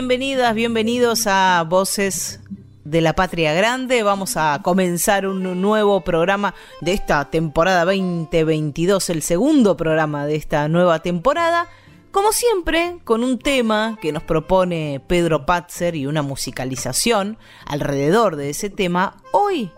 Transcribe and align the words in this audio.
Bienvenidas, 0.00 0.54
bienvenidos 0.54 1.26
a 1.26 1.62
Voces 1.68 2.40
de 2.84 3.02
la 3.02 3.12
Patria 3.12 3.52
Grande. 3.52 4.02
Vamos 4.02 4.38
a 4.38 4.58
comenzar 4.62 5.26
un 5.26 5.60
nuevo 5.60 6.00
programa 6.00 6.54
de 6.80 6.94
esta 6.94 7.28
temporada 7.28 7.84
2022, 7.84 9.10
el 9.10 9.20
segundo 9.20 9.76
programa 9.76 10.24
de 10.24 10.36
esta 10.36 10.68
nueva 10.68 11.00
temporada. 11.00 11.68
Como 12.12 12.32
siempre, 12.32 12.96
con 13.04 13.22
un 13.22 13.38
tema 13.38 13.98
que 14.00 14.10
nos 14.10 14.22
propone 14.22 15.02
Pedro 15.06 15.44
Patzer 15.44 15.94
y 15.94 16.06
una 16.06 16.22
musicalización 16.22 17.36
alrededor 17.66 18.36
de 18.36 18.48
ese 18.48 18.70
tema. 18.70 19.18
Hoy, 19.32 19.70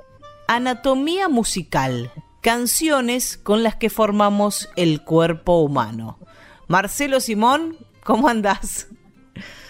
Anatomía 0.47 1.29
Musical, 1.29 2.13
canciones 2.43 3.39
con 3.39 3.65
las 3.65 3.75
que 3.75 3.91
formamos 3.91 4.69
el 4.77 5.03
cuerpo 5.03 5.63
humano. 5.63 6.21
Marcelo 6.69 7.19
Simón, 7.19 7.77
¿cómo 8.05 8.29
andás? 8.29 8.87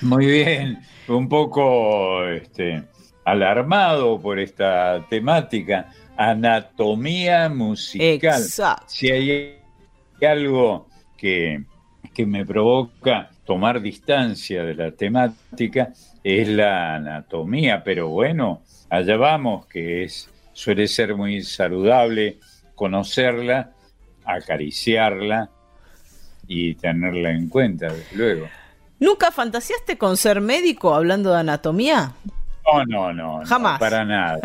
Muy 0.01 0.27
bien, 0.27 0.81
un 1.09 1.29
poco 1.29 2.27
este, 2.27 2.83
alarmado 3.25 4.21
por 4.21 4.39
esta 4.39 5.07
temática, 5.09 5.91
anatomía 6.17 7.49
musical. 7.49 8.43
Exacto. 8.43 8.87
Si 8.89 9.11
hay 9.11 9.59
algo 10.27 10.89
que, 11.17 11.65
que 12.15 12.27
me 12.27 12.45
provoca 12.45 13.31
tomar 13.45 13.81
distancia 13.81 14.65
de 14.65 14.75
la 14.75 14.91
temática, 14.93 15.93
es 16.23 16.49
la 16.49 16.97
anatomía, 16.97 17.83
pero 17.83 18.09
bueno, 18.09 18.63
allá 18.89 19.17
vamos, 19.17 19.67
que 19.67 20.05
es, 20.05 20.29
suele 20.53 20.87
ser 20.87 21.15
muy 21.17 21.43
saludable 21.43 22.39
conocerla, 22.75 23.73
acariciarla 24.25 25.51
y 26.47 26.75
tenerla 26.75 27.31
en 27.31 27.49
cuenta, 27.49 27.93
desde 27.93 28.17
luego. 28.17 28.49
¿Nunca 29.03 29.33
fantaseaste 29.33 29.99
con 29.99 30.17
ser 30.17 30.41
médico 30.41 30.95
hablando 30.95 31.33
de 31.33 31.41
anatomía? 31.41 32.13
No, 32.65 32.85
no, 32.85 33.13
no. 33.13 33.45
Jamás. 33.45 33.81
para 33.81 34.05
nada, 34.05 34.39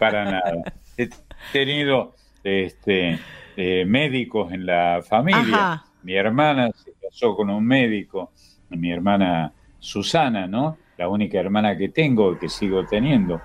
para 0.00 0.24
nada. 0.24 0.52
He 0.96 1.08
tenido 1.52 2.16
este, 2.42 3.20
eh, 3.56 3.84
médicos 3.86 4.50
en 4.50 4.66
la 4.66 5.00
familia. 5.08 5.40
Ajá. 5.40 5.84
Mi 6.02 6.16
hermana 6.16 6.72
se 6.72 6.92
casó 7.00 7.36
con 7.36 7.50
un 7.50 7.64
médico, 7.64 8.32
mi 8.70 8.90
hermana 8.90 9.52
Susana, 9.78 10.48
¿no? 10.48 10.76
La 10.96 11.08
única 11.08 11.38
hermana 11.38 11.78
que 11.78 11.90
tengo, 11.90 12.36
que 12.36 12.48
sigo 12.48 12.84
teniendo. 12.84 13.40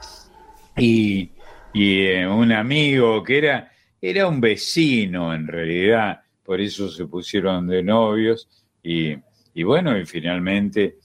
Y, 0.75 1.29
y 1.73 2.07
eh, 2.07 2.27
un 2.27 2.51
amigo 2.51 3.21
que 3.23 3.37
era, 3.37 3.71
era 4.01 4.27
un 4.27 4.41
vecino 4.41 5.31
en 5.31 5.45
realidad, 5.45 6.23
por 6.43 6.59
eso 6.59 6.89
se 6.89 7.05
pusieron 7.05 7.67
de 7.67 7.83
novios 7.83 8.49
y 8.81 9.15
y 9.55 9.63
bueno, 9.63 9.97
y 9.97 10.05
finalmente 10.05 10.97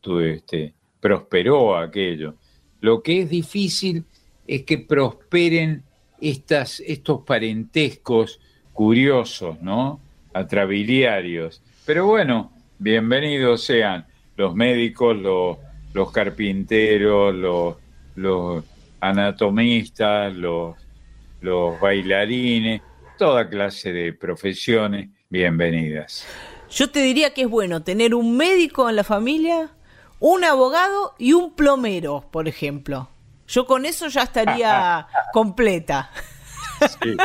tu, 0.00 0.20
este, 0.20 0.72
prosperó 1.00 1.76
aquello. 1.76 2.36
Lo 2.80 3.02
que 3.02 3.22
es 3.22 3.30
difícil 3.30 4.04
es 4.46 4.62
que 4.62 4.78
prosperen 4.78 5.82
estas, 6.20 6.80
estos 6.80 7.24
parentescos 7.24 8.40
curiosos, 8.72 9.60
¿no? 9.60 10.00
Atrabiliarios. 10.32 11.60
Pero 11.84 12.06
bueno, 12.06 12.52
bienvenidos 12.78 13.64
sean 13.64 14.06
los 14.36 14.54
médicos, 14.54 15.16
los, 15.16 15.58
los 15.92 16.12
carpinteros, 16.12 17.34
los, 17.34 17.76
los 18.14 18.64
anatomistas, 19.00 20.32
los, 20.32 20.76
los 21.40 21.80
bailarines, 21.80 22.82
toda 23.18 23.48
clase 23.48 23.92
de 23.92 24.12
profesiones, 24.12 25.08
bienvenidas. 25.28 26.24
Yo 26.70 26.90
te 26.90 27.00
diría 27.00 27.32
que 27.32 27.42
es 27.42 27.48
bueno 27.48 27.82
tener 27.82 28.14
un 28.14 28.36
médico 28.36 28.88
en 28.88 28.96
la 28.96 29.04
familia, 29.04 29.70
un 30.18 30.44
abogado 30.44 31.14
y 31.18 31.32
un 31.32 31.54
plomero, 31.54 32.26
por 32.30 32.48
ejemplo. 32.48 33.08
Yo 33.46 33.66
con 33.66 33.86
eso 33.86 34.08
ya 34.08 34.22
estaría 34.22 35.06
completa. 35.32 36.10
Sí, 36.80 37.16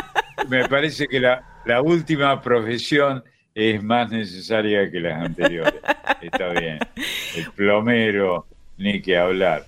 me 0.48 0.68
parece 0.68 1.06
que 1.08 1.20
la, 1.20 1.60
la 1.64 1.82
última 1.82 2.40
profesión 2.40 3.24
es 3.54 3.82
más 3.82 4.10
necesaria 4.10 4.90
que 4.90 5.00
las 5.00 5.24
anteriores. 5.24 5.74
Está 6.20 6.48
bien. 6.48 6.78
El 7.36 7.50
plomero, 7.52 8.46
ni 8.78 9.02
que 9.02 9.18
hablar. 9.18 9.66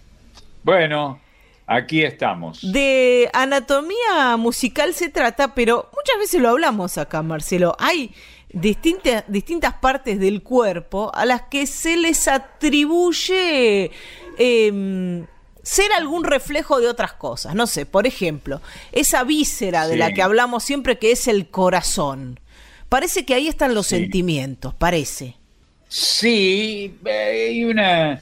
Bueno, 0.62 1.20
aquí 1.66 2.02
estamos. 2.02 2.60
De 2.72 3.28
anatomía 3.32 4.36
musical 4.38 4.94
se 4.94 5.10
trata, 5.10 5.54
pero 5.54 5.90
muchas 5.94 6.18
veces 6.18 6.40
lo 6.40 6.50
hablamos 6.50 6.96
acá, 6.96 7.22
Marcelo. 7.22 7.76
Hay 7.78 8.14
distintas, 8.54 9.24
distintas 9.28 9.74
partes 9.74 10.18
del 10.18 10.42
cuerpo 10.42 11.10
a 11.14 11.24
las 11.26 11.42
que 11.42 11.66
se 11.66 11.96
les 11.96 12.28
atribuye 12.28 13.90
eh, 14.38 15.24
ser 15.62 15.92
algún 15.92 16.24
reflejo 16.24 16.80
de 16.80 16.88
otras 16.88 17.14
cosas. 17.14 17.54
No 17.54 17.66
sé, 17.66 17.86
por 17.86 18.06
ejemplo, 18.06 18.60
esa 18.92 19.24
víscera 19.24 19.86
de 19.86 19.96
la 19.96 20.12
que 20.12 20.22
hablamos 20.22 20.62
siempre 20.64 20.98
que 20.98 21.12
es 21.12 21.26
el 21.28 21.48
corazón. 21.48 22.40
Parece 22.88 23.24
que 23.24 23.34
ahí 23.34 23.48
están 23.48 23.74
los 23.74 23.86
Sí. 23.88 23.96
sentimientos, 23.96 24.74
parece. 24.74 25.36
Sí, 25.88 26.94
hay 27.06 27.64
una. 27.64 28.20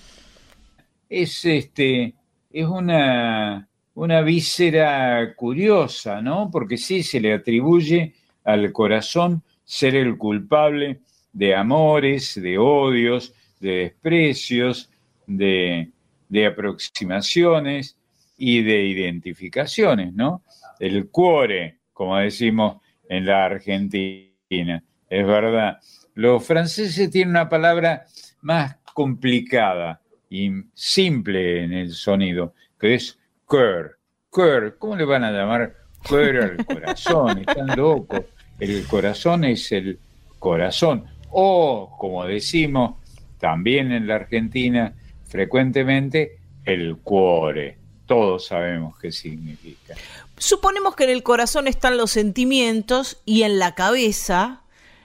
Es 1.09 1.44
este. 1.44 2.14
Es 2.53 2.66
una. 2.66 3.69
Una 3.94 4.22
víscera 4.22 5.34
curiosa, 5.34 6.22
¿no? 6.22 6.49
Porque 6.50 6.78
sí 6.78 7.03
se 7.03 7.20
le 7.20 7.34
atribuye 7.34 8.14
al 8.43 8.72
corazón 8.72 9.43
ser 9.65 9.95
el 9.95 10.17
culpable 10.19 11.00
de 11.33 11.55
amores, 11.55 12.41
de 12.41 12.59
odios, 12.59 13.34
de 13.61 13.71
desprecios, 13.71 14.91
de, 15.27 15.91
aproximaciones 16.47 17.97
y 18.37 18.62
de 18.62 18.84
identificaciones, 18.84 20.12
¿no? 20.15 20.43
El 20.78 21.09
cuore, 21.09 21.78
como 21.93 22.17
decimos 22.17 22.78
en 23.09 23.27
la 23.27 23.45
Argentina, 23.45 24.83
es 25.09 25.27
verdad. 25.27 25.79
Los 26.15 26.44
franceses 26.44 27.11
tienen 27.11 27.31
una 27.31 27.49
palabra 27.49 28.06
más 28.41 28.77
complicada 28.93 30.00
y 30.29 30.50
simple 30.75 31.65
en 31.65 31.73
el 31.73 31.93
sonido, 31.93 32.55
que 32.79 32.94
es 32.94 33.19
cœur. 33.47 33.99
Cœur, 34.31 34.77
¿cómo 34.79 34.97
le 34.97 35.05
van 35.05 35.25
a 35.25 35.31
llamar 35.31 35.77
cœur 36.03 36.43
al 36.43 36.67
corazón? 36.67 37.39
Están 37.39 37.77
locos. 37.77 38.23
El 38.58 38.87
corazón 38.87 39.44
es 39.44 39.72
el 39.72 39.99
corazón. 40.38 41.06
O, 41.31 41.96
como 41.99 42.25
decimos 42.26 42.96
también 43.38 43.93
en 43.93 44.06
la 44.06 44.16
Argentina 44.16 44.93
frecuentemente, 45.26 46.38
el 46.64 46.96
cuore. 46.99 47.78
Todos 48.06 48.46
sabemos 48.46 48.99
qué 48.99 49.10
significa. 49.10 49.94
Suponemos 50.37 50.94
que 50.94 51.04
en 51.04 51.10
el 51.10 51.22
corazón 51.22 51.66
están 51.66 51.96
los 51.96 52.10
sentimientos 52.10 53.19
y 53.25 53.43
en 53.44 53.58
la 53.58 53.75
cabeza 53.75 54.60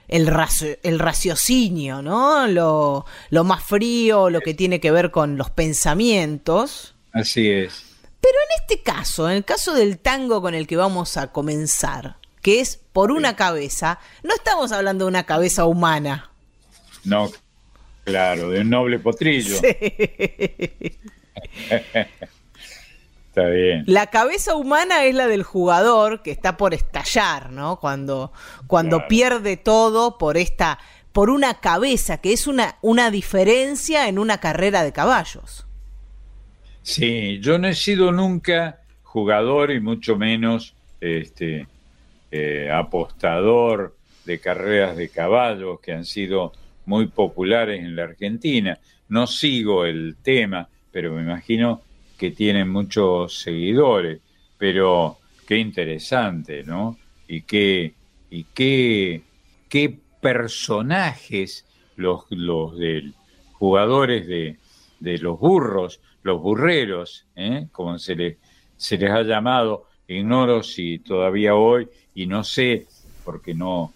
el, 0.08 0.26
racio- 0.26 0.78
el 0.82 0.98
raciocinio, 0.98 2.02
¿no? 2.02 2.46
Lo, 2.46 3.06
lo 3.30 3.44
más 3.44 3.62
frío, 3.64 4.30
lo 4.30 4.40
que 4.40 4.54
tiene 4.54 4.80
que 4.80 4.90
ver 4.90 5.10
con 5.10 5.36
los 5.38 5.50
pensamientos. 5.50 6.94
Así 7.12 7.48
es. 7.48 7.84
Pero 8.20 8.34
en 8.50 8.62
este 8.62 8.82
caso, 8.82 9.30
en 9.30 9.36
el 9.36 9.44
caso 9.44 9.74
del 9.74 9.98
tango 9.98 10.42
con 10.42 10.54
el 10.54 10.66
que 10.66 10.76
vamos 10.76 11.16
a 11.16 11.32
comenzar, 11.32 12.16
que 12.42 12.60
es 12.60 12.80
por 12.92 13.10
una 13.12 13.36
cabeza, 13.36 13.98
no 14.22 14.34
estamos 14.34 14.72
hablando 14.72 15.04
de 15.04 15.08
una 15.10 15.24
cabeza 15.24 15.64
humana. 15.66 16.30
No, 17.04 17.30
claro, 18.04 18.50
de 18.50 18.60
un 18.60 18.70
noble 18.70 18.98
potrillo. 18.98 19.56
Está 23.28 23.48
bien. 23.50 23.84
La 23.86 24.06
cabeza 24.08 24.56
humana 24.56 25.04
es 25.04 25.14
la 25.14 25.26
del 25.28 25.42
jugador 25.44 26.22
que 26.22 26.30
está 26.32 26.56
por 26.56 26.74
estallar, 26.74 27.50
¿no? 27.50 27.78
Cuando, 27.78 28.32
cuando 28.66 28.96
Claro. 28.96 29.08
pierde 29.08 29.56
todo 29.56 30.18
por 30.18 30.36
esta, 30.36 30.78
por 31.12 31.30
una 31.30 31.60
cabeza, 31.60 32.18
que 32.18 32.32
es 32.32 32.46
una, 32.48 32.76
una 32.82 33.10
diferencia 33.10 34.08
en 34.08 34.18
una 34.18 34.38
carrera 34.38 34.82
de 34.82 34.92
caballos. 34.92 35.66
Sí, 36.82 37.38
yo 37.40 37.58
no 37.58 37.68
he 37.68 37.74
sido 37.74 38.10
nunca 38.12 38.80
jugador 39.04 39.70
y 39.70 39.80
mucho 39.80 40.16
menos 40.16 40.74
este, 41.00 41.66
eh, 42.30 42.70
apostador 42.72 43.96
de 44.24 44.40
carreras 44.40 44.96
de 44.96 45.08
caballos 45.08 45.80
que 45.80 45.92
han 45.92 46.04
sido 46.04 46.52
muy 46.86 47.06
populares 47.06 47.80
en 47.80 47.96
la 47.96 48.04
Argentina. 48.04 48.78
No 49.08 49.26
sigo 49.26 49.84
el 49.84 50.16
tema, 50.22 50.68
pero 50.90 51.14
me 51.14 51.22
imagino 51.22 51.82
que 52.18 52.30
tienen 52.30 52.68
muchos 52.68 53.40
seguidores. 53.40 54.20
Pero 54.58 55.18
qué 55.46 55.56
interesante, 55.56 56.64
¿no? 56.64 56.98
Y 57.26 57.42
qué, 57.42 57.94
y 58.30 58.44
qué, 58.44 59.22
qué 59.68 59.98
personajes 60.20 61.64
los, 61.96 62.24
los 62.30 62.74
jugadores 63.52 64.26
de, 64.26 64.56
de 65.00 65.18
los 65.18 65.38
burros, 65.38 66.00
los 66.22 66.40
burreros, 66.40 67.26
¿eh? 67.36 67.68
como 67.72 67.98
se 67.98 68.14
les, 68.16 68.36
se 68.76 68.98
les 68.98 69.10
ha 69.10 69.22
llamado, 69.22 69.86
ignoro 70.06 70.62
si 70.62 70.98
todavía 70.98 71.54
hoy, 71.54 71.88
y 72.18 72.26
no 72.26 72.42
sé, 72.42 72.84
porque 73.24 73.54
no, 73.54 73.92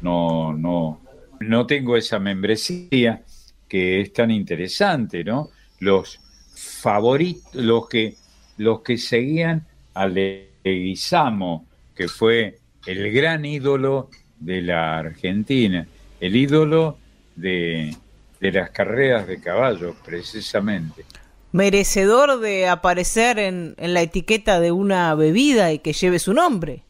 no, 0.00 0.54
no, 0.54 0.98
no 1.40 1.66
tengo 1.66 1.94
esa 1.94 2.18
membresía 2.18 3.22
que 3.68 4.00
es 4.00 4.14
tan 4.14 4.30
interesante, 4.30 5.22
¿no? 5.22 5.50
Los 5.80 6.18
favoritos, 6.54 7.54
los 7.54 7.86
que, 7.86 8.14
los 8.56 8.80
que 8.80 8.96
seguían 8.96 9.66
a 9.92 10.06
Leguizamo, 10.06 11.66
que 11.94 12.08
fue 12.08 12.60
el 12.86 13.12
gran 13.12 13.44
ídolo 13.44 14.08
de 14.40 14.62
la 14.62 14.96
Argentina, 14.98 15.86
el 16.18 16.34
ídolo 16.34 16.96
de, 17.34 17.94
de 18.40 18.52
las 18.52 18.70
carreras 18.70 19.26
de 19.26 19.38
caballos, 19.38 19.96
precisamente. 20.02 21.04
Merecedor 21.52 22.40
de 22.40 22.68
aparecer 22.68 23.38
en, 23.38 23.74
en, 23.76 23.92
la 23.92 24.00
etiqueta 24.00 24.60
de 24.60 24.72
una 24.72 25.14
bebida 25.14 25.72
y 25.72 25.80
que 25.80 25.92
lleve 25.92 26.18
su 26.18 26.32
nombre. 26.32 26.85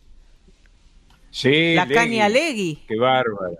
Sí, 1.30 1.74
la 1.74 1.86
caña 1.86 2.28
Legui. 2.28 2.78
Qué 2.88 2.96
bárbaro. 2.96 3.56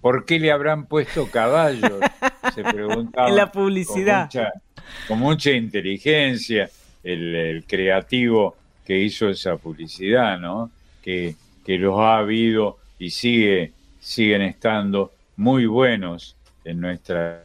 ¿Por 0.00 0.24
qué 0.24 0.38
le 0.38 0.52
habrán 0.52 0.86
puesto 0.86 1.30
caballos? 1.30 1.92
Se 2.54 2.62
preguntaba. 2.62 3.28
en 3.28 3.36
la 3.36 3.52
publicidad. 3.52 4.30
Con 4.30 4.40
mucha, 4.40 4.52
con 5.08 5.18
mucha 5.18 5.50
inteligencia, 5.50 6.70
el, 7.02 7.34
el, 7.34 7.64
creativo 7.64 8.56
que 8.84 8.98
hizo 8.98 9.28
esa 9.28 9.56
publicidad, 9.56 10.38
¿no? 10.38 10.70
Que, 11.02 11.34
que 11.64 11.78
los 11.78 11.98
ha 11.98 12.18
habido 12.18 12.78
y 12.98 13.10
sigue, 13.10 13.72
siguen 14.00 14.42
estando 14.42 15.12
muy 15.36 15.66
buenos 15.66 16.36
en 16.64 16.80
nuestra 16.80 17.44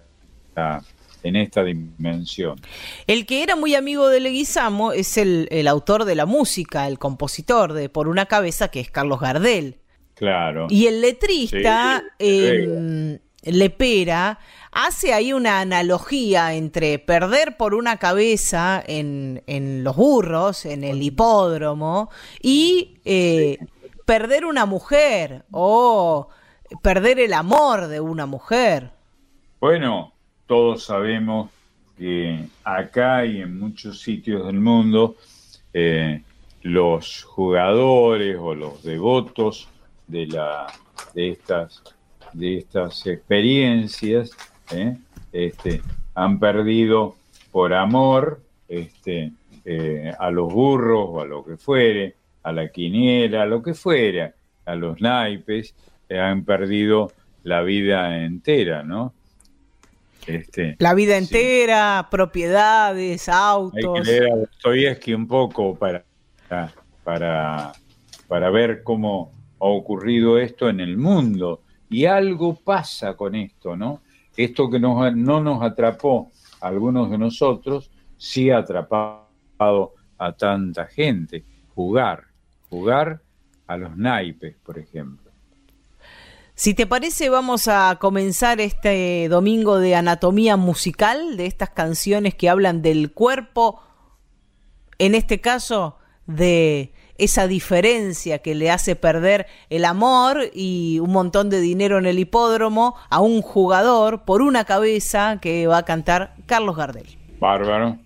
en 1.24 1.36
esta 1.36 1.64
dimensión. 1.64 2.60
El 3.08 3.26
que 3.26 3.44
era 3.44 3.56
muy 3.56 3.76
amigo 3.76 4.10
de 4.10 4.20
Leguizamo 4.20 4.92
es 4.92 5.18
el, 5.18 5.48
el, 5.52 5.68
autor 5.68 6.06
de 6.06 6.16
la 6.16 6.26
música, 6.26 6.88
el 6.88 7.00
compositor 7.00 7.74
de 7.74 7.90
Por 7.90 8.08
una 8.08 8.26
cabeza, 8.26 8.68
que 8.68 8.80
es 8.80 8.92
Carlos 8.92 9.20
Gardel. 9.20 9.80
Claro. 10.16 10.68
Y 10.70 10.88
el 10.88 11.02
letrista, 11.02 12.04
sí, 12.20 12.26
eh, 12.28 13.20
Lepera, 13.44 14.40
hace 14.72 15.14
ahí 15.14 15.34
una 15.34 15.60
analogía 15.60 16.54
entre 16.54 17.00
perder 17.00 17.58
por 17.58 17.74
una 17.74 17.98
cabeza 17.98 18.82
en, 18.86 19.44
en 19.48 19.84
los 19.84 19.96
burros, 19.96 20.66
en 20.66 20.84
el 20.84 21.02
hipódromo, 21.02 22.10
y 22.42 23.00
eh, 23.06 23.58
perder 24.06 24.46
una 24.46 24.66
mujer 24.66 25.46
o 25.52 26.30
perder 26.82 27.20
el 27.20 27.34
amor 27.34 27.88
de 27.88 28.00
una 28.00 28.26
mujer. 28.26 28.92
Bueno, 29.60 30.13
todos 30.48 30.86
sabemos 30.86 31.50
que 31.98 32.46
acá 32.64 33.26
y 33.26 33.42
en 33.42 33.60
muchos 33.60 34.02
sitios 34.02 34.46
del 34.46 34.60
mundo 34.60 35.16
eh, 35.74 36.22
los 36.62 37.24
jugadores 37.24 38.38
o 38.40 38.56
los 38.56 38.84
devotos 38.84 39.68
de, 40.08 40.28
la, 40.28 40.68
de, 41.14 41.30
estas, 41.30 41.82
de 42.34 42.58
estas 42.58 43.06
experiencias 43.08 44.32
eh, 44.72 44.98
este, 45.32 45.82
han 46.16 46.40
perdido 46.40 47.16
por 47.52 47.74
amor 47.74 48.42
este, 48.68 49.32
eh, 49.66 50.14
a 50.18 50.32
los 50.32 50.52
burros 50.52 51.08
o 51.10 51.22
a 51.22 51.26
lo 51.26 51.44
que 51.44 51.58
fuere, 51.58 52.16
a 52.44 52.52
la 52.52 52.70
quiniela, 52.70 53.44
a 53.44 53.46
lo 53.46 53.62
que 53.62 53.74
fuera, 53.74 54.34
a 54.66 54.76
los 54.76 55.00
naipes, 55.02 55.76
han 56.10 56.44
perdido 56.44 57.12
la 57.44 57.62
vida 57.62 58.24
entera, 58.24 58.84
¿no? 58.84 59.14
Este, 60.28 60.76
la 60.80 60.94
vida 60.94 61.18
entera, 61.18 62.02
sí. 62.02 62.08
propiedades, 62.12 63.30
autos. 63.30 63.96
Hay 63.98 64.04
que 64.04 64.12
leer 64.12 64.32
a 64.32 64.36
Dostoyevsky 64.38 65.14
un 65.14 65.28
poco 65.28 65.76
para, 65.76 66.06
para, 67.04 67.74
para 68.28 68.50
ver 68.50 68.84
cómo 68.84 69.34
ha 69.60 69.66
ocurrido 69.66 70.38
esto 70.38 70.70
en 70.70 70.80
el 70.80 70.98
mundo. 70.98 71.62
Y 71.90 72.06
algo 72.06 72.56
pasa 72.56 73.16
con 73.16 73.36
esto, 73.36 73.76
¿no? 73.76 74.02
Esto 74.36 74.70
que 74.70 74.80
nos, 74.80 75.16
no 75.16 75.42
nos 75.42 75.62
atrapó 75.62 76.32
a 76.60 76.68
algunos 76.68 77.12
de 77.12 77.18
nosotros, 77.18 77.92
sí 78.18 78.50
ha 78.50 78.60
atrapado 78.60 79.94
a 80.18 80.32
tanta 80.38 80.86
gente. 80.88 81.44
Jugar, 81.76 82.24
jugar 82.70 83.22
a 83.68 83.78
los 83.78 83.96
naipes, 83.96 84.56
por 84.64 84.80
ejemplo. 84.80 85.23
Si 86.56 86.76
te 86.76 86.86
parece, 86.86 87.30
vamos 87.30 87.68
a 87.68 87.98
comenzar 88.00 88.62
este 88.62 89.28
domingo 89.28 89.80
de 89.80 89.96
anatomía 89.96 90.56
musical, 90.56 91.36
de 91.36 91.48
estas 91.48 91.72
canciones 91.72 92.36
que 92.36 92.48
hablan 92.48 92.84
del 92.84 93.12
cuerpo, 93.12 93.82
en 95.00 95.16
este 95.16 95.42
caso 95.42 95.98
de 96.28 96.94
esa 97.18 97.48
diferencia 97.48 98.40
que 98.40 98.54
le 98.54 98.70
hace 98.70 98.96
perder 98.96 99.48
el 99.70 99.84
amor 99.84 100.52
y 100.54 101.00
un 101.00 101.12
montón 101.12 101.50
de 101.50 101.60
dinero 101.60 101.98
en 101.98 102.06
el 102.06 102.20
hipódromo 102.20 102.96
a 103.10 103.20
un 103.20 103.42
jugador 103.42 104.24
por 104.24 104.44
una 104.44 104.64
cabeza 104.64 105.40
que 105.42 105.66
va 105.66 105.80
a 105.80 105.86
cantar 105.86 106.36
Carlos 106.46 106.76
Gardel. 106.76 107.18
Bárbaro. 107.40 107.98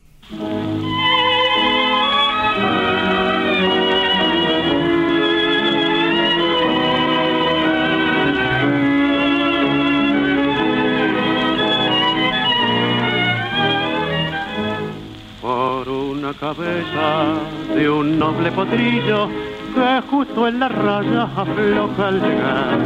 Cabeza 16.39 17.33
de 17.73 17.89
un 17.89 18.19
noble 18.19 18.51
potrillo 18.51 19.27
que 19.73 20.01
justo 20.09 20.47
en 20.47 20.59
la 20.59 20.69
raya 20.69 21.23
afloja 21.35 22.07
al 22.07 22.21
llegar 22.21 22.79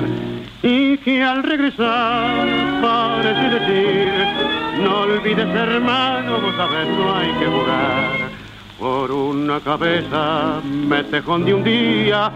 y 0.64 0.98
que 0.98 1.24
al 1.24 1.44
regresar 1.44 2.48
parece 2.82 3.60
decir 3.60 4.10
no 4.82 5.02
olvides 5.02 5.48
hermano, 5.48 6.40
vos 6.40 6.56
sabés 6.56 6.88
no 6.98 7.16
hay 7.16 7.32
que 7.40 7.46
jugar 7.46 8.41
por 8.82 9.12
una 9.12 9.60
cabeza 9.60 10.60
me 10.64 11.04
tejón 11.04 11.46
de 11.46 11.54
un 11.54 11.64
día 11.64 12.32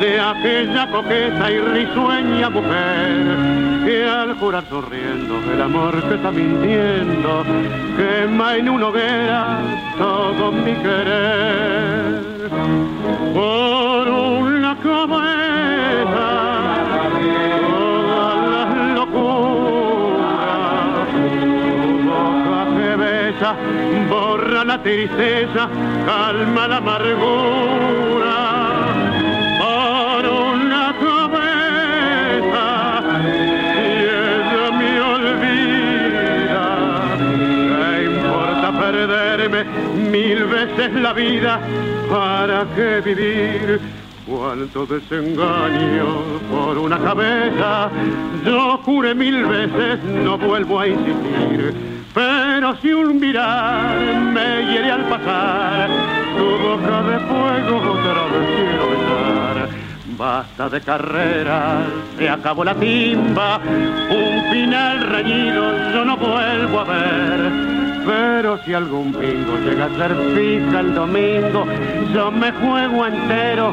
de 0.00 0.18
aquella 0.18 0.90
coqueta 0.90 1.50
y 1.52 1.58
risueña 1.60 2.48
mujer 2.48 3.84
que 3.84 4.06
al 4.06 4.34
jurar 4.38 4.64
sonriendo 4.70 5.34
el 5.52 5.60
amor 5.60 6.02
que 6.08 6.14
está 6.14 6.30
mintiendo 6.30 7.44
quema 7.98 8.56
en 8.56 8.70
una 8.70 8.86
hoguera 8.88 9.58
todo 9.98 10.50
mi 10.52 10.72
querer 10.76 12.30
la 24.70 24.80
tristeza 24.84 25.68
calma 26.06 26.68
la 26.68 26.76
amargura. 26.76 28.36
Por 29.62 30.22
una 30.48 30.86
cabeza 31.06 32.66
y 33.24 33.88
ella 34.30 34.66
me 34.78 34.92
olvida. 35.14 36.66
¿qué 37.78 38.04
importa 38.12 38.68
perderme 38.80 39.60
mil 40.08 40.44
veces 40.44 40.92
la 40.94 41.12
vida 41.14 41.60
para 42.08 42.64
qué 42.76 43.00
vivir 43.00 43.80
cuánto 44.24 44.86
desengaño 44.86 46.06
por 46.48 46.78
una 46.78 46.98
cabeza. 47.00 47.90
Yo 48.44 48.78
juré 48.84 49.16
mil 49.16 49.46
veces 49.46 49.98
no 50.04 50.38
vuelvo 50.38 50.78
a 50.78 50.86
insistir 50.86 51.99
pero 52.12 52.76
si 52.80 52.92
un 52.92 53.20
mirar 53.20 53.96
me 54.32 54.66
hiere 54.66 54.90
al 54.90 55.04
pasar, 55.04 55.88
tu 56.36 56.44
boca 56.58 57.02
de 57.02 57.18
fuego 57.20 57.92
otra 57.92 58.22
vez 58.32 58.46
quiero 58.56 58.90
besar. 58.90 59.68
Basta 60.18 60.68
de 60.68 60.80
carreras, 60.80 61.84
se 62.18 62.28
acabó 62.28 62.64
la 62.64 62.74
timba, 62.74 63.58
un 64.10 64.52
final 64.52 65.00
reñido 65.08 65.92
yo 65.92 66.04
no 66.04 66.16
vuelvo 66.16 66.80
a 66.80 66.84
ver. 66.84 67.80
Pero 68.04 68.58
si 68.64 68.72
algún 68.74 69.12
bingo 69.12 69.56
llega 69.58 69.84
a 69.84 69.96
ser 69.96 70.16
fija 70.34 70.80
el 70.80 70.94
domingo, 70.94 71.66
yo 72.14 72.30
me 72.30 72.50
juego 72.50 73.06
entero, 73.06 73.72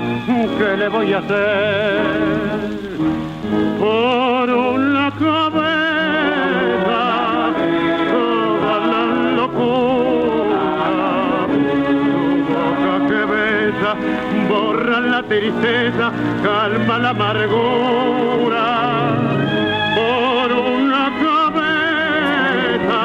¿qué 0.58 0.78
le 0.78 0.90
voy 0.90 1.14
a 1.14 1.20
hacer? 1.20 2.02
Por 3.80 4.50
una 4.50 5.12
cabeza, 5.12 5.77
tristeza, 15.28 16.12
calma 16.44 17.00
la 17.00 17.10
amargura. 17.10 18.66
Por 19.96 20.52
una 20.52 21.12
cabeza, 21.26 23.02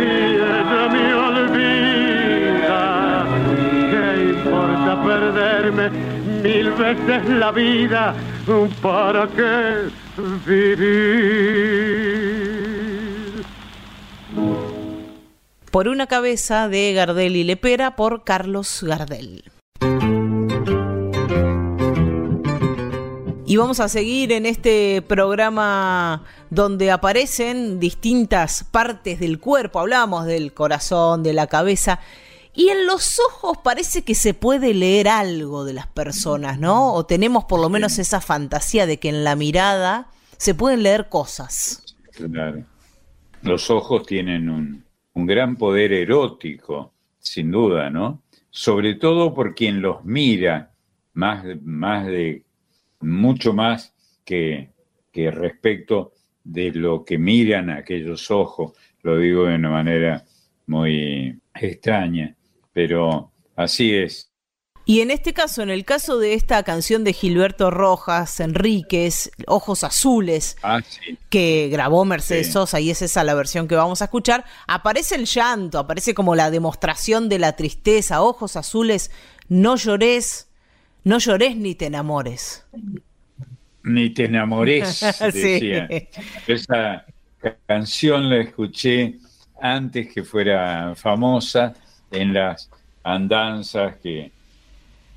y 0.00 0.02
ella 0.04 0.88
me 0.92 1.06
olvida. 1.14 2.82
¿Qué 3.90 4.04
importa 4.30 4.92
perderme 5.04 5.86
mil 6.42 6.70
veces 6.72 7.28
la 7.28 7.50
vida? 7.52 8.14
¿Para 8.80 9.28
qué 9.28 9.90
vivir? 10.46 11.88
Por 15.70 15.88
una 15.88 16.06
cabeza 16.06 16.68
de 16.68 16.94
Gardel 16.94 17.36
y 17.36 17.44
Lepera 17.44 17.94
por 17.94 18.24
Carlos 18.24 18.82
Gardel. 18.82 19.44
Vamos 23.58 23.80
a 23.80 23.88
seguir 23.88 24.32
en 24.32 24.46
este 24.46 25.02
programa 25.02 26.24
donde 26.50 26.90
aparecen 26.90 27.80
distintas 27.80 28.64
partes 28.64 29.20
del 29.20 29.38
cuerpo. 29.38 29.80
Hablamos 29.80 30.26
del 30.26 30.52
corazón, 30.52 31.22
de 31.22 31.32
la 31.32 31.46
cabeza. 31.46 32.00
Y 32.54 32.70
en 32.70 32.86
los 32.86 33.20
ojos 33.20 33.58
parece 33.62 34.02
que 34.02 34.14
se 34.14 34.34
puede 34.34 34.74
leer 34.74 35.08
algo 35.08 35.64
de 35.64 35.74
las 35.74 35.86
personas, 35.86 36.58
¿no? 36.58 36.92
O 36.94 37.06
tenemos 37.06 37.44
por 37.44 37.60
lo 37.60 37.68
menos 37.68 37.98
esa 37.98 38.20
fantasía 38.20 38.86
de 38.86 38.98
que 38.98 39.08
en 39.08 39.24
la 39.24 39.36
mirada 39.36 40.08
se 40.36 40.54
pueden 40.54 40.82
leer 40.82 41.08
cosas. 41.08 41.96
Claro. 42.12 42.64
Los 43.42 43.70
ojos 43.70 44.04
tienen 44.06 44.48
un, 44.48 44.84
un 45.14 45.26
gran 45.26 45.56
poder 45.56 45.92
erótico, 45.92 46.92
sin 47.18 47.50
duda, 47.50 47.90
¿no? 47.90 48.22
Sobre 48.50 48.94
todo 48.94 49.34
por 49.34 49.54
quien 49.54 49.80
los 49.80 50.04
mira, 50.04 50.72
más, 51.12 51.44
más 51.62 52.06
de, 52.06 52.44
mucho 53.00 53.52
más 53.52 53.92
que, 54.24 54.70
que 55.12 55.30
respecto 55.30 56.12
de 56.44 56.70
lo 56.72 57.04
que 57.04 57.18
miran 57.18 57.70
aquellos 57.70 58.30
ojos. 58.30 58.72
Lo 59.02 59.18
digo 59.18 59.44
de 59.46 59.54
una 59.56 59.70
manera 59.70 60.24
muy 60.66 61.38
extraña, 61.54 62.34
pero 62.72 63.30
así 63.56 63.94
es. 63.94 64.30
Y 64.84 65.02
en 65.02 65.10
este 65.10 65.34
caso, 65.34 65.60
en 65.60 65.68
el 65.68 65.84
caso 65.84 66.18
de 66.18 66.32
esta 66.32 66.62
canción 66.62 67.04
de 67.04 67.12
Gilberto 67.12 67.70
Rojas 67.70 68.40
Enríquez, 68.40 69.30
Ojos 69.46 69.84
Azules, 69.84 70.56
Ah, 70.62 70.80
sí. 70.82 71.18
que 71.28 71.68
grabó 71.70 72.06
Mercedes 72.06 72.46
Sí. 72.46 72.52
Sosa 72.54 72.80
y 72.80 72.88
es 72.88 73.02
esa 73.02 73.22
la 73.22 73.34
versión 73.34 73.68
que 73.68 73.74
vamos 73.76 74.00
a 74.00 74.06
escuchar, 74.06 74.46
aparece 74.66 75.16
el 75.16 75.26
llanto, 75.26 75.78
aparece 75.78 76.14
como 76.14 76.34
la 76.34 76.50
demostración 76.50 77.28
de 77.28 77.38
la 77.38 77.54
tristeza, 77.54 78.22
ojos 78.22 78.56
azules, 78.56 79.10
no 79.48 79.76
llores, 79.76 80.47
no 81.08 81.18
llores 81.18 81.56
ni 81.56 81.74
te 81.74 81.86
enamores. 81.86 82.66
Ni 83.82 84.10
te 84.10 84.24
enamores, 84.26 84.88
Sí. 85.32 85.40
decía. 85.40 85.88
Esa 86.46 87.06
ca- 87.40 87.56
canción 87.66 88.28
la 88.28 88.36
escuché 88.38 89.14
antes 89.60 90.12
que 90.12 90.22
fuera 90.22 90.94
famosa 90.94 91.72
en 92.10 92.34
las 92.34 92.70
andanzas 93.02 93.96
que, 94.02 94.30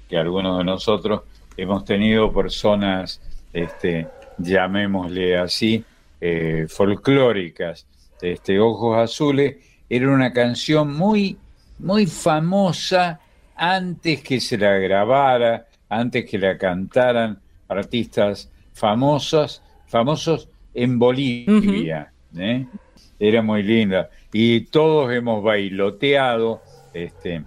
que 0.10 0.18
algunos 0.18 0.58
de 0.60 0.64
nosotros 0.64 1.24
hemos 1.58 1.84
tenido 1.84 2.32
personas, 2.32 3.22
este, 3.52 4.08
llamémosle 4.38 5.38
así, 5.38 5.84
eh, 6.22 6.68
folclóricas. 6.70 7.86
Este, 8.22 8.60
Ojos 8.60 8.98
Azules 8.98 9.58
era 9.90 10.10
una 10.10 10.32
canción 10.32 10.96
muy, 10.96 11.38
muy 11.80 12.06
famosa 12.08 13.20
antes 13.56 14.22
que 14.24 14.40
se 14.40 14.58
la 14.58 14.72
grabara, 14.78 15.68
antes 15.92 16.26
que 16.26 16.40
la 16.40 16.58
cantaran 16.58 17.40
artistas 17.68 18.50
famosos, 18.72 19.62
famosos 19.88 20.48
en 20.74 20.98
Bolivia. 20.98 22.14
¿eh? 22.38 22.66
Era 23.20 23.42
muy 23.42 23.62
linda. 23.62 24.10
Y 24.32 24.62
todos 24.62 25.12
hemos 25.12 25.44
bailoteado 25.44 26.62
este, 26.94 27.44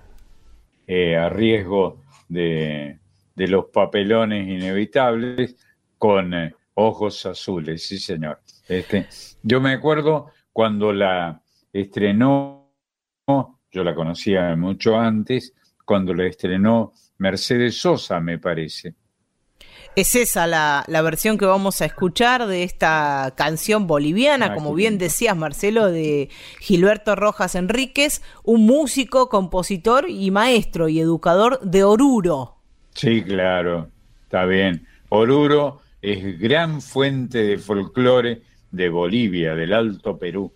eh, 0.86 1.16
a 1.16 1.30
riesgo 1.30 2.02
de, 2.28 2.98
de 3.34 3.48
los 3.48 3.66
papelones 3.66 4.46
inevitables 4.46 5.56
con 5.96 6.34
eh, 6.34 6.54
ojos 6.74 7.24
azules, 7.24 7.86
sí 7.86 7.98
señor. 7.98 8.40
Este, 8.68 9.06
yo 9.42 9.58
me 9.62 9.72
acuerdo 9.72 10.26
cuando 10.52 10.92
la 10.92 11.40
estrenó, 11.72 12.70
yo 13.26 13.84
la 13.84 13.94
conocía 13.94 14.54
mucho 14.54 14.98
antes, 14.98 15.54
cuando 15.86 16.12
la 16.12 16.26
estrenó 16.26 16.92
Mercedes 17.18 17.78
Sosa, 17.80 18.20
me 18.20 18.38
parece. 18.38 18.94
Es 19.96 20.16
esa 20.16 20.48
la, 20.48 20.84
la 20.88 21.02
versión 21.02 21.38
que 21.38 21.46
vamos 21.46 21.80
a 21.80 21.84
escuchar 21.84 22.46
de 22.48 22.64
esta 22.64 23.32
canción 23.36 23.86
boliviana, 23.86 24.46
Ah, 24.46 24.54
como 24.54 24.74
bien 24.74 24.98
decías 24.98 25.36
Marcelo, 25.36 25.90
de 25.90 26.30
Gilberto 26.58 27.14
Rojas 27.14 27.54
Enríquez, 27.54 28.20
un 28.42 28.66
músico, 28.66 29.28
compositor 29.28 30.10
y 30.10 30.32
maestro 30.32 30.88
y 30.88 30.98
educador 30.98 31.60
de 31.60 31.84
Oruro. 31.84 32.56
Sí, 32.94 33.22
claro, 33.22 33.88
está 34.24 34.44
bien. 34.46 34.84
Oruro 35.10 35.80
es 36.02 36.40
gran 36.40 36.82
fuente 36.82 37.38
de 37.44 37.58
folclore 37.58 38.42
de 38.72 38.88
Bolivia, 38.88 39.54
del 39.54 39.72
Alto 39.72 40.18
Perú. 40.18 40.52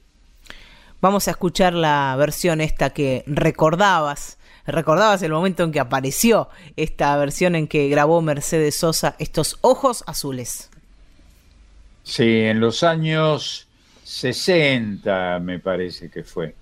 Vamos 1.01 1.29
a 1.29 1.31
escuchar 1.31 1.75
la 1.75 2.17
versión 2.19 2.61
esta 2.61 2.91
que 2.91 3.23
recordabas. 3.27 4.37
Recordabas 4.69 5.23
el 5.23 5.33
momento 5.33 5.65
en 5.65 5.73
que 5.73 5.81
apareció 5.81 6.51
esta 6.77 7.17
versión 7.17 7.55
en 7.55 7.69
que 7.69 7.89
grabó 7.89 8.21
Mercedes 8.21 8.77
Sosa 8.77 9.17
estos 9.19 9.57
ojos 9.63 10.05
azules. 10.07 10.69
Sí, 12.03 12.43
en 12.43 12.61
los 12.61 12.83
años 12.83 13.67
60 14.05 15.39
me 15.41 15.59
parece 15.59 16.11
que 16.11 16.23
fue, 16.23 16.55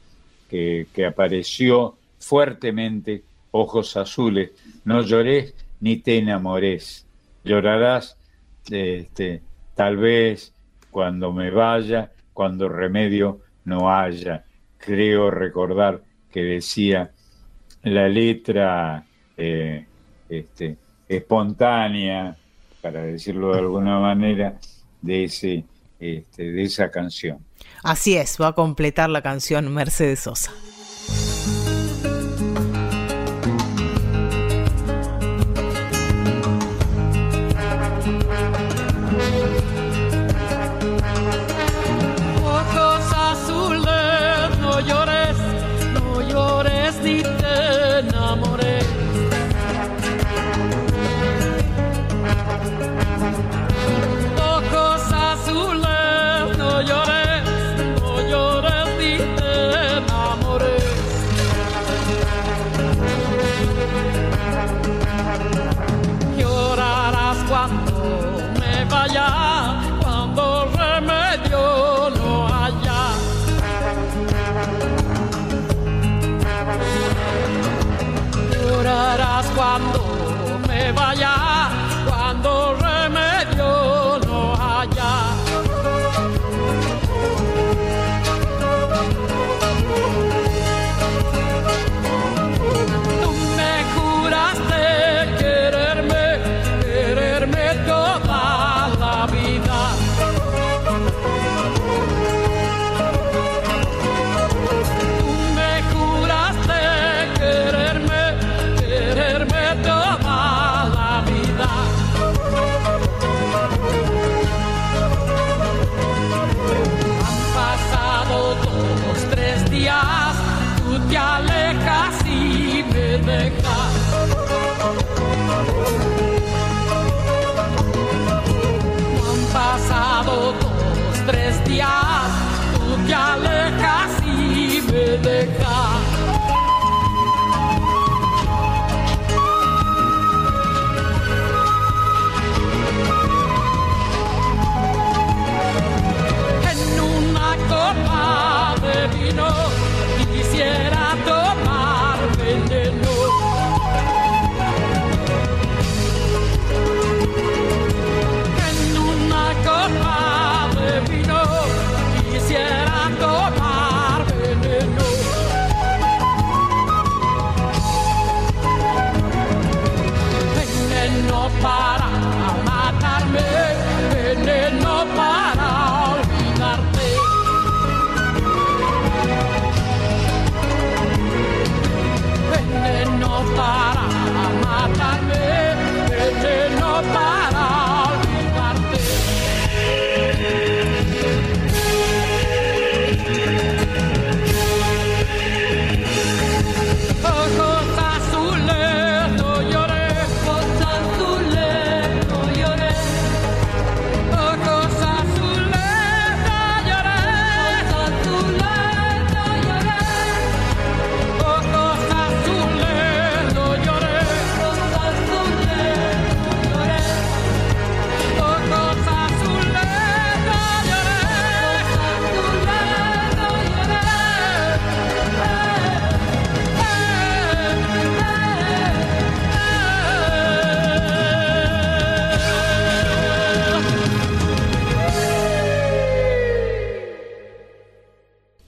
que, 0.49 0.87
apareció 1.05 1.97
fuertemente 2.21 3.25
Ojos 3.51 3.97
Azules. 3.97 4.51
No 4.85 5.03
llores 5.03 5.55
ni 5.81 5.97
te 5.97 6.19
enamores. 6.19 7.07
Llorarás 7.43 8.17
este, 8.71 9.43
tal 9.75 9.97
vez 9.97 10.53
cuando 10.93 11.33
me 11.33 11.51
vaya, 11.51 12.13
cuando 12.33 12.69
remedio 12.69 13.41
no 13.65 13.93
haya. 13.93 14.45
Creo 14.79 15.29
recordar 15.31 16.03
que 16.31 16.43
decía 16.43 17.11
la 17.93 18.09
letra 18.09 19.05
eh, 19.37 19.85
este, 20.29 20.77
espontánea, 21.09 22.37
para 22.83 23.03
decirlo 23.03 23.53
de 23.53 23.61
alguna 23.61 23.99
manera, 23.99 24.59
de, 25.01 25.25
ese, 25.25 25.65
este, 26.01 26.51
de 26.51 26.63
esa 26.63 26.91
canción. 26.91 27.39
Así 27.83 28.17
es, 28.17 28.37
va 28.41 28.49
a 28.49 28.53
completar 28.53 29.11
la 29.11 29.23
canción 29.23 29.73
Mercedes 29.73 30.21
Sosa. 30.21 30.53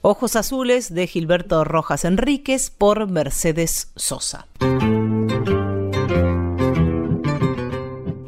Ojos 0.09 0.35
Azules 0.35 0.91
de 0.91 1.05
Gilberto 1.05 1.63
Rojas 1.63 2.03
Enríquez 2.03 2.71
por 2.71 3.07
Mercedes 3.07 3.91
Sosa. 3.95 4.47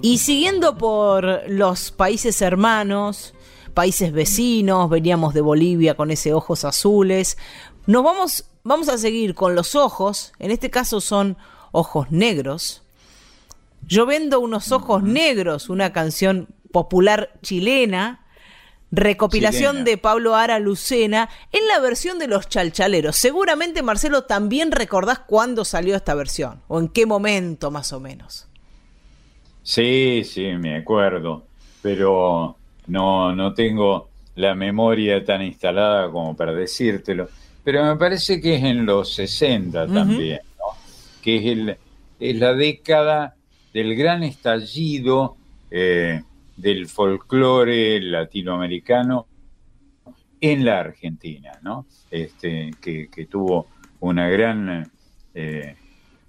Y 0.03 0.19
siguiendo 0.19 0.77
por 0.77 1.41
los 1.49 1.89
países 1.89 2.39
hermanos, 2.43 3.33
países 3.73 4.11
vecinos, 4.13 4.91
veníamos 4.91 5.33
de 5.33 5.41
Bolivia 5.41 5.95
con 5.95 6.11
ese 6.11 6.35
ojos 6.35 6.65
azules, 6.65 7.39
nos 7.87 8.03
vamos, 8.03 8.45
vamos 8.63 8.87
a 8.87 8.99
seguir 8.99 9.33
con 9.33 9.55
los 9.55 9.73
ojos, 9.73 10.33
en 10.37 10.51
este 10.51 10.69
caso 10.69 11.01
son 11.01 11.35
ojos 11.71 12.11
negros. 12.11 12.83
Yo 13.87 14.05
vendo 14.05 14.39
unos 14.39 14.71
ojos 14.71 15.01
negros, 15.01 15.67
una 15.67 15.91
canción 15.91 16.47
popular 16.71 17.39
chilena, 17.41 18.20
recopilación 18.91 19.83
de 19.83 19.97
Pablo 19.97 20.35
Ara 20.35 20.59
Lucena, 20.59 21.29
en 21.51 21.67
la 21.67 21.79
versión 21.79 22.19
de 22.19 22.27
los 22.27 22.49
chalchaleros. 22.49 23.15
Seguramente, 23.15 23.81
Marcelo, 23.81 24.23
también 24.23 24.71
recordás 24.71 25.19
cuándo 25.19 25.65
salió 25.65 25.95
esta 25.95 26.13
versión, 26.13 26.61
o 26.67 26.79
en 26.79 26.89
qué 26.89 27.05
momento 27.05 27.71
más 27.71 27.93
o 27.93 27.99
menos. 27.99 28.47
Sí, 29.63 30.23
sí, 30.25 30.47
me 30.57 30.75
acuerdo, 30.75 31.43
pero 31.81 32.57
no, 32.87 33.33
no 33.35 33.53
tengo 33.53 34.09
la 34.35 34.55
memoria 34.55 35.23
tan 35.23 35.41
instalada 35.41 36.11
como 36.11 36.35
para 36.35 36.53
decírtelo. 36.53 37.29
Pero 37.63 37.85
me 37.85 37.95
parece 37.95 38.41
que 38.41 38.55
es 38.55 38.63
en 38.63 38.85
los 38.85 39.13
60 39.13 39.87
también, 39.87 40.39
¿no? 40.57 40.65
que 41.21 41.37
es, 41.37 41.45
el, 41.45 41.77
es 42.19 42.35
la 42.37 42.53
década 42.53 43.35
del 43.73 43.95
gran 43.95 44.23
estallido 44.23 45.37
eh, 45.69 46.23
del 46.61 46.87
folclore 46.87 47.99
latinoamericano 47.99 49.27
en 50.39 50.63
la 50.63 50.79
Argentina, 50.79 51.59
¿no? 51.63 51.87
Este, 52.11 52.71
que, 52.79 53.27
tuvo 53.29 53.67
una 53.99 54.29
gran, 54.29 54.91
eh, 55.33 55.75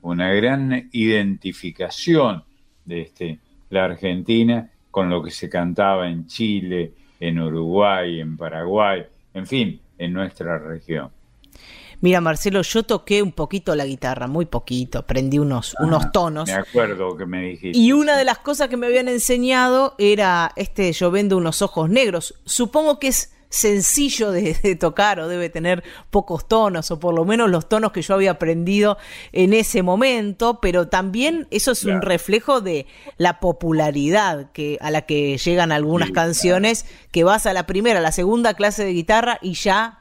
una 0.01 0.33
gran 0.33 0.89
identificación 0.93 2.45
de 2.85 3.03
este, 3.03 3.39
la 3.71 3.85
Argentina 3.85 4.71
con 4.91 5.11
lo 5.11 5.23
que 5.23 5.31
se 5.31 5.49
cantaba 5.49 6.09
en 6.09 6.27
Chile, 6.27 6.93
en 7.21 7.39
Uruguay, 7.39 8.21
en 8.21 8.37
Paraguay, 8.37 9.05
en 9.35 9.47
fin, 9.47 9.81
en 9.99 10.13
nuestra 10.13 10.59
región. 10.59 11.11
Mira, 12.03 12.21
Marcelo, 12.21 12.61
yo 12.63 12.83
toqué 12.83 13.23
un 13.23 13.33
poquito 13.33 13.75
la 13.75 13.87
guitarra, 13.87 14.27
muy 14.27 14.45
poquito, 14.45 14.99
aprendí 14.99 15.39
unos, 15.39 15.75
Ah, 15.79 15.85
unos 15.85 16.13
tonos. 16.13 16.49
Me 16.49 16.55
acuerdo 16.55 17.17
que 17.17 17.25
me 17.27 17.43
dijiste. 17.45 17.79
Y 17.79 17.93
una 17.93 18.17
de 18.17 18.25
las 18.25 18.39
cosas 18.39 18.69
que 18.69 18.77
me 18.77 18.87
habían 18.89 19.09
enseñado 19.09 19.95
era 19.99 20.53
este 20.57 20.93
yo 20.93 21.11
vendo 21.11 21.37
unos 21.37 21.63
ojos 21.63 21.89
negros. 21.89 22.35
Supongo 22.45 22.99
que 22.99 23.09
es 23.09 23.33
sencillo 23.51 24.31
de, 24.33 24.55
de 24.55 24.75
tocar 24.77 25.21
o 25.21 25.29
debe 25.29 25.49
tener 25.51 25.85
pocos 26.11 26.49
tonos 26.49 26.91
o 26.91 26.99
por 26.99 27.15
lo 27.15 27.25
menos 27.25 27.51
los 27.51 27.69
tonos 27.69 27.93
que 27.93 28.01
yo 28.03 28.15
había 28.15 28.33
aprendido 28.33 28.97
en 29.31 29.53
ese 29.53 29.83
momento, 29.83 30.59
pero 30.61 30.89
también 30.89 31.47
eso 31.51 31.71
es 31.73 31.85
un 31.85 32.01
reflejo 32.03 32.63
de 32.63 32.87
la 33.19 33.39
popularidad 33.41 34.51
que 34.53 34.77
a 34.81 34.91
la 34.91 35.03
que 35.03 35.37
llegan 35.39 35.71
algunas 35.71 36.09
Sí, 36.09 36.15
canciones 36.15 36.87
que 37.13 37.25
vas 37.25 37.47
a 37.47 37.53
la 37.53 37.67
primera, 37.67 38.01
a 38.01 38.03
la 38.03 38.11
segunda 38.13 38.55
clase 38.55 38.85
de 38.85 38.93
guitarra 38.93 39.39
y 39.41 39.53
ya 39.53 39.99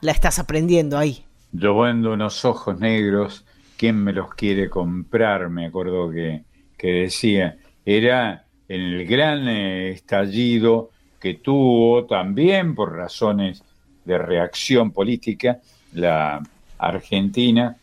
la 0.00 0.12
estás 0.12 0.38
aprendiendo 0.38 0.96
ahí. 0.96 1.25
Yo 1.58 1.78
vendo 1.78 2.12
unos 2.12 2.44
ojos 2.44 2.78
negros, 2.78 3.46
¿quién 3.78 3.96
me 3.96 4.12
los 4.12 4.34
quiere 4.34 4.68
comprar? 4.68 5.48
Me 5.48 5.66
acuerdo 5.66 6.10
que, 6.10 6.42
que 6.76 6.88
decía. 6.88 7.56
Era 7.84 8.44
en 8.68 8.80
el 8.80 9.06
gran 9.06 9.48
eh, 9.48 9.90
estallido 9.90 10.90
que 11.18 11.34
tuvo 11.34 12.04
también 12.04 12.74
por 12.74 12.94
razones 12.94 13.62
de 14.04 14.18
reacción 14.18 14.90
política 14.90 15.60
la 15.94 16.42
Argentina 16.78 17.76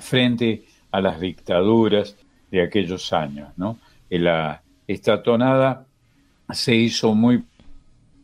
frente 0.00 0.64
a 0.90 1.00
las 1.00 1.18
dictaduras 1.18 2.16
de 2.50 2.62
aquellos 2.62 3.12
años, 3.12 3.48
la, 4.10 4.62
esta 4.86 5.22
tonada 5.22 5.86
se 6.52 6.74
hizo 6.74 7.14
muy 7.14 7.42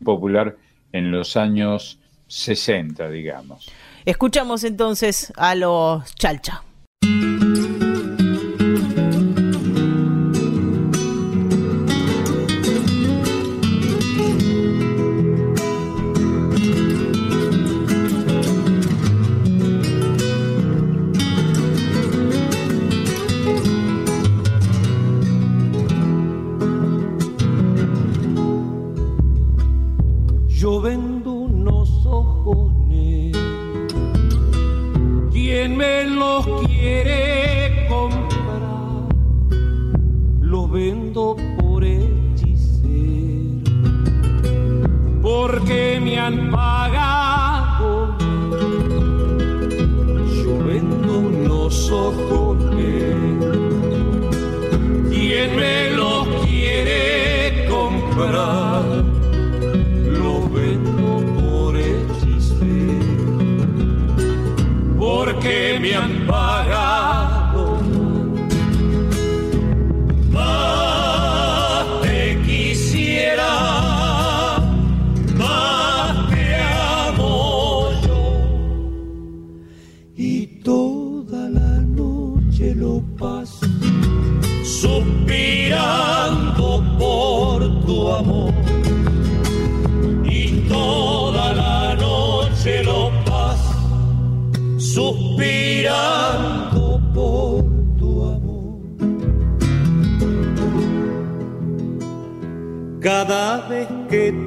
popular 0.03 0.55
en 0.93 1.11
los 1.11 1.35
años 1.35 1.99
60, 2.27 3.09
digamos. 3.09 3.69
Escuchamos 4.05 4.63
entonces 4.63 5.31
a 5.37 5.55
los 5.55 6.15
Chalcha. 6.15 6.63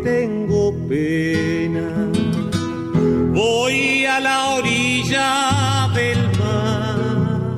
Tengo 0.04 0.74
pena, 0.86 1.88
voy 3.32 4.04
a 4.04 4.20
la 4.20 4.50
orilla 4.56 5.90
del 5.94 6.18
mar 6.38 7.56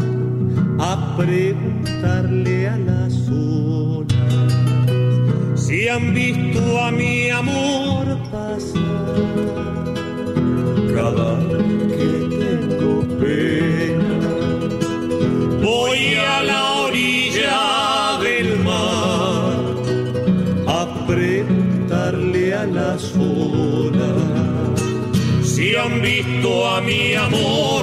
a 0.78 1.16
preguntarle 1.16 2.68
a 2.68 2.78
las 2.78 3.28
olas 3.28 4.06
si 5.56 5.88
han 5.88 6.14
visto 6.14 6.80
a 6.80 6.92
mi 6.92 7.30
amor 7.30 8.16
pasar. 8.30 9.65
Han 26.26 26.42
visto 26.42 26.66
a 26.66 26.80
mi 26.80 27.14
amor 27.14 27.75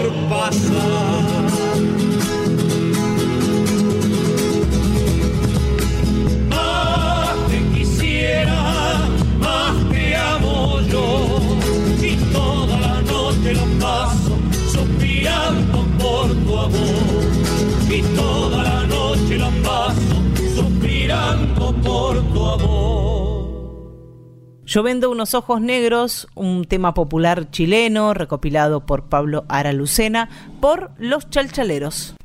Yo 24.73 24.81
vendo 24.81 25.12
unos 25.12 25.36
ojos 25.36 25.62
negros, 25.62 26.27
un 26.33 26.65
tema 26.65 26.95
popular 26.95 27.51
chileno 27.51 28.15
recopilado 28.15 28.88
por 28.88 29.03
Pablo 29.03 29.45
Aralucena 29.47 30.29
por 30.59 30.89
Los 30.97 31.29
Chalchaleros. 31.29 32.15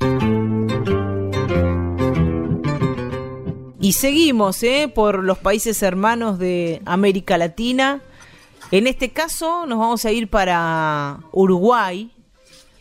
Y 3.78 3.92
seguimos 3.92 4.62
¿eh? 4.62 4.90
por 4.94 5.24
los 5.24 5.36
países 5.36 5.82
hermanos 5.82 6.38
de 6.38 6.80
América 6.86 7.36
Latina. 7.36 8.00
En 8.70 8.86
este 8.86 9.10
caso 9.10 9.66
nos 9.66 9.78
vamos 9.78 10.06
a 10.06 10.12
ir 10.12 10.30
para 10.30 11.20
Uruguay. 11.32 12.10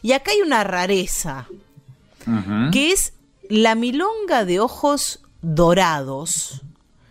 Y 0.01 0.13
acá 0.13 0.31
hay 0.31 0.39
una 0.39 0.63
rareza, 0.63 1.45
que 2.71 2.93
es 2.93 3.15
la 3.49 3.75
milonga 3.75 4.45
de 4.45 4.61
ojos 4.61 5.25
dorados 5.41 6.63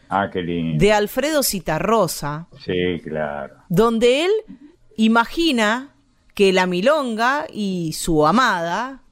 Ah, 0.09 0.29
qué 0.33 0.43
lindo. 0.43 0.79
de 0.83 0.93
Alfredo 0.93 1.43
Citarrosa, 1.43 2.47
Sí, 2.65 3.01
claro. 3.03 3.55
donde 3.69 4.25
él 4.25 4.31
imagina 4.97 5.95
que 6.35 6.53
la 6.53 6.67
milonga 6.67 7.47
y 7.53 7.93
su 7.95 8.27
amada 8.27 9.03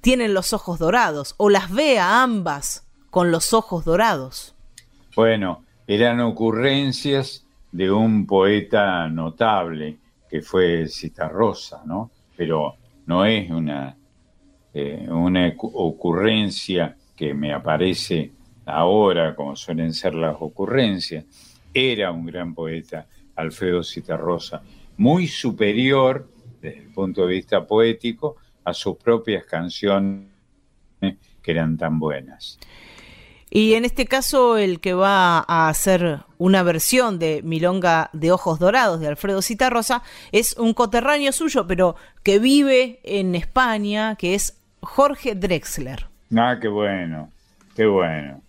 tienen 0.00 0.34
los 0.34 0.52
ojos 0.52 0.78
dorados, 0.78 1.34
o 1.38 1.48
las 1.50 1.72
ve 1.72 1.98
a 1.98 2.22
ambas 2.22 2.86
con 3.10 3.30
los 3.30 3.52
ojos 3.52 3.84
dorados. 3.84 4.54
Bueno, 5.16 5.64
eran 5.86 6.20
ocurrencias 6.20 7.44
de 7.72 7.90
un 7.90 8.26
poeta 8.26 9.08
notable 9.08 9.98
que 10.30 10.42
fue 10.42 10.86
Citarrosa, 10.88 11.82
¿no? 11.86 12.10
Pero 12.36 12.76
no 13.06 13.24
es 13.24 13.50
una, 13.50 13.96
eh, 14.74 15.06
una 15.08 15.48
ocu- 15.54 15.70
ocurrencia 15.74 16.96
que 17.16 17.32
me 17.34 17.52
aparece 17.52 18.32
ahora, 18.66 19.34
como 19.34 19.56
suelen 19.56 19.94
ser 19.94 20.14
las 20.14 20.36
ocurrencias. 20.40 21.24
Era 21.72 22.10
un 22.10 22.26
gran 22.26 22.54
poeta, 22.54 23.06
Alfredo 23.36 23.82
Citarrosa, 23.82 24.62
muy 24.96 25.28
superior 25.28 26.28
desde 26.60 26.80
el 26.80 26.88
punto 26.88 27.26
de 27.26 27.34
vista 27.34 27.66
poético 27.66 28.36
a 28.64 28.74
sus 28.74 28.96
propias 28.96 29.44
canciones 29.44 30.26
que 31.00 31.50
eran 31.50 31.76
tan 31.76 31.98
buenas. 31.98 32.58
Y 33.48 33.74
en 33.74 33.84
este 33.84 34.06
caso 34.06 34.58
el 34.58 34.80
que 34.80 34.92
va 34.92 35.44
a 35.46 35.68
hacer 35.68 36.18
una 36.36 36.62
versión 36.64 37.18
de 37.18 37.42
Milonga 37.44 38.10
de 38.12 38.32
Ojos 38.32 38.58
Dorados 38.58 38.98
de 38.98 39.06
Alfredo 39.06 39.40
Citarrosa 39.40 40.02
es 40.32 40.56
un 40.56 40.74
coterráneo 40.74 41.30
suyo, 41.30 41.66
pero 41.66 41.94
que 42.24 42.40
vive 42.40 42.98
en 43.04 43.34
España, 43.36 44.16
que 44.16 44.34
es 44.34 44.60
Jorge 44.80 45.36
Drexler. 45.36 46.06
Ah, 46.36 46.58
qué 46.60 46.68
bueno, 46.68 47.30
qué 47.76 47.86
bueno. 47.86 48.42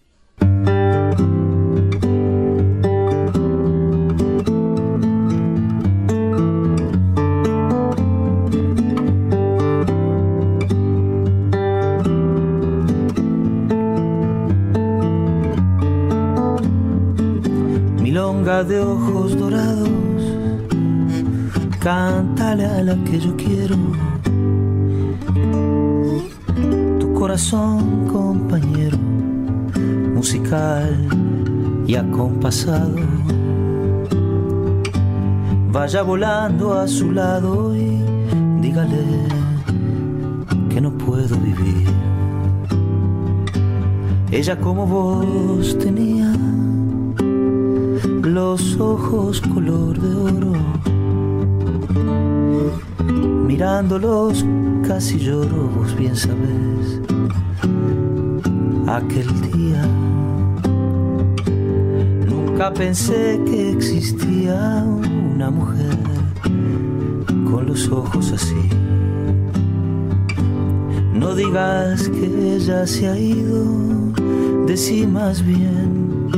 De 18.66 18.80
ojos 18.80 19.38
dorados, 19.38 19.90
cántale 21.80 22.66
a 22.66 22.82
la 22.82 22.96
que 23.04 23.20
yo 23.20 23.36
quiero. 23.38 23.76
Tu 27.00 27.14
corazón, 27.14 28.08
compañero, 28.12 28.98
y 31.88 31.96
acompasado. 31.96 32.96
Vaya 35.72 36.02
volando 36.02 36.74
a 36.74 36.86
su 36.86 37.12
lado 37.14 37.74
y 37.74 38.04
dígale 38.60 39.06
que 40.70 40.82
no 40.82 40.92
puedo 40.98 41.38
vivir. 41.38 41.88
Ella 44.30 44.60
como 44.60 44.86
vos 44.86 45.78
tenía 45.80 46.34
los 48.24 48.78
ojos 48.82 49.40
color 49.54 49.98
de 49.98 50.16
oro. 50.16 50.54
Mirándolos 53.48 54.46
casi 54.86 55.20
lloro, 55.20 55.70
vos 55.74 55.96
bien 55.96 56.18
sabes. 56.18 57.02
Aquel 58.88 59.28
día 59.52 59.84
pensé 62.78 63.42
que 63.46 63.72
existía 63.72 64.86
una 64.86 65.50
mujer 65.50 65.98
con 67.50 67.66
los 67.66 67.90
ojos 67.90 68.32
así. 68.32 68.70
No 71.14 71.34
digas 71.34 72.08
que 72.08 72.56
ella 72.56 72.86
se 72.86 73.08
ha 73.08 73.18
ido, 73.18 73.66
decí 74.68 75.08
más 75.08 75.44
bien 75.44 76.30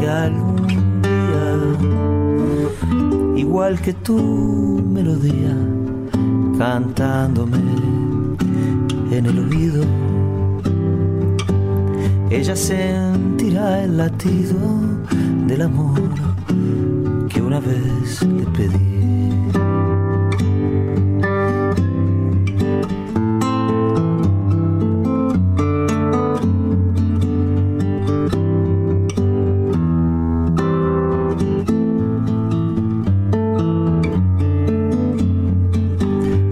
que 0.00 0.08
algún 0.08 0.66
día, 0.66 1.58
igual 3.36 3.78
que 3.78 3.92
tu 3.92 4.82
melodía, 4.90 5.54
cantándome 6.56 7.58
en 9.10 9.26
el 9.26 9.38
oído, 9.38 9.84
ella 12.36 12.54
sentirá 12.54 13.82
el 13.84 13.96
latido 13.96 14.58
del 15.46 15.62
amor 15.62 16.02
que 17.30 17.40
una 17.40 17.60
vez 17.60 18.22
le 18.22 18.44
pedí. 18.56 18.96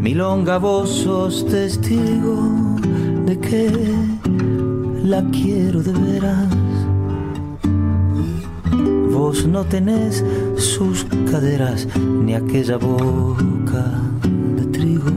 Milonga, 0.01 0.57
vos 0.57 0.89
sos 0.89 1.47
testigo 1.47 2.39
de 3.27 3.39
que 3.39 3.94
la 5.15 5.23
quiero 5.31 5.81
de 5.81 5.93
veras. 5.93 6.49
Vos 9.13 9.47
no 9.47 9.63
tenés 9.63 10.25
sus 10.57 11.07
caderas 11.31 11.87
ni 12.25 12.35
aquella 12.35 12.79
boca 12.79 13.85
de 14.57 14.65
trigo. 14.77 15.13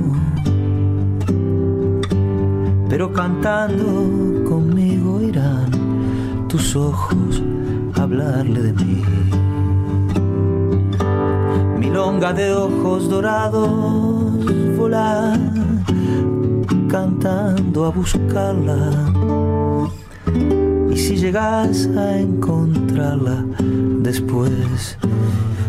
Pero 2.89 3.11
cantando 3.11 3.87
conmigo 4.47 5.19
irán 5.19 5.71
tus 6.47 6.75
ojos 6.75 7.41
a 7.95 8.03
hablarle 8.03 8.61
de 8.67 8.73
mí. 8.73 9.01
Milonga 11.79 12.33
de 12.33 12.53
ojos 12.53 13.09
dorados, 13.09 13.67
volar, 14.77 15.39
cantando 16.87 17.85
a 17.85 17.89
buscarla. 17.89 19.16
Llegas 21.19 21.89
a 21.97 22.19
encontrarla 22.19 23.43
después 24.01 24.99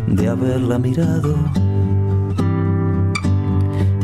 de 0.06 0.28
haberla 0.28 0.78
mirado, 0.78 1.34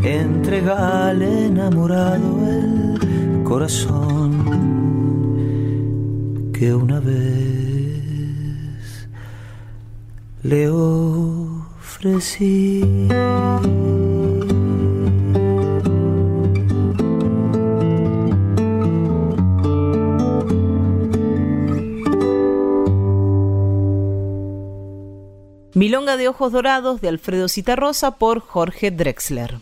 entregale 0.02 1.48
enamorado 1.48 2.48
el 2.48 3.42
corazón 3.44 4.32
que 6.54 6.74
una 6.74 6.98
vez 7.00 9.10
le 10.42 10.70
ofrecí. 10.70 12.80
De 26.16 26.28
Ojos 26.28 26.52
Dorados 26.52 27.00
de 27.00 27.08
Alfredo 27.08 27.48
Citarrosa 27.48 28.18
por 28.18 28.40
Jorge 28.40 28.90
Drexler. 28.90 29.58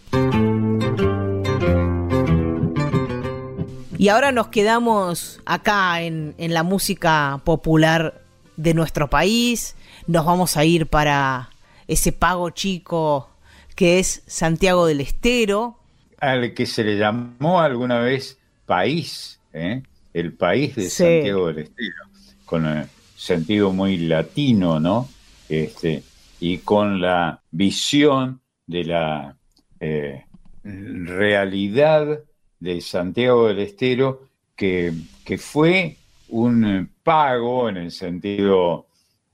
Y 3.99 4.09
ahora 4.09 4.33
nos 4.33 4.49
quedamos 4.49 5.41
acá 5.47 6.03
en, 6.03 6.35
en 6.39 6.53
la 6.55 6.63
música 6.63 7.41
popular 7.45 8.21
de 8.57 8.75
nuestro 8.75 9.09
país. 9.09 9.77
Nos 10.07 10.25
vamos 10.27 10.57
a 10.57 10.65
ir 10.65 10.87
para 10.87 11.51
ese 11.89 12.13
pago 12.13 12.51
chico 12.51 13.31
que 13.77 13.99
es 13.99 14.23
Santiago 14.27 14.87
del 14.87 15.01
Estero. 15.01 15.79
Al 16.19 16.55
que 16.55 16.67
se 16.67 16.85
le 16.85 16.99
llamó 16.99 17.61
alguna 17.61 18.01
vez 18.01 18.39
país, 18.67 19.41
¿eh? 19.53 19.83
el 20.13 20.33
país 20.33 20.75
de 20.77 20.83
Sí. 20.91 21.05
Santiago 21.05 21.47
del 21.49 21.59
Estero, 21.61 22.05
con 22.45 22.67
eh, 22.67 22.87
sentido 23.17 23.73
muy 23.73 23.97
latino, 23.97 24.79
¿no? 24.81 25.09
este, 25.49 26.03
y 26.43 26.59
con 26.59 27.01
la 27.01 27.41
visión 27.53 28.41
de 28.67 28.83
la 28.83 29.37
eh, 29.79 30.25
realidad 30.65 32.19
de 32.59 32.81
Santiago 32.81 33.47
del 33.47 33.61
Estero, 33.61 34.23
que, 34.57 34.93
que 35.25 35.39
fue 35.39 35.97
un 36.31 36.91
pago 37.05 37.69
en 37.69 37.77
el 37.77 37.93
sentido 37.93 38.87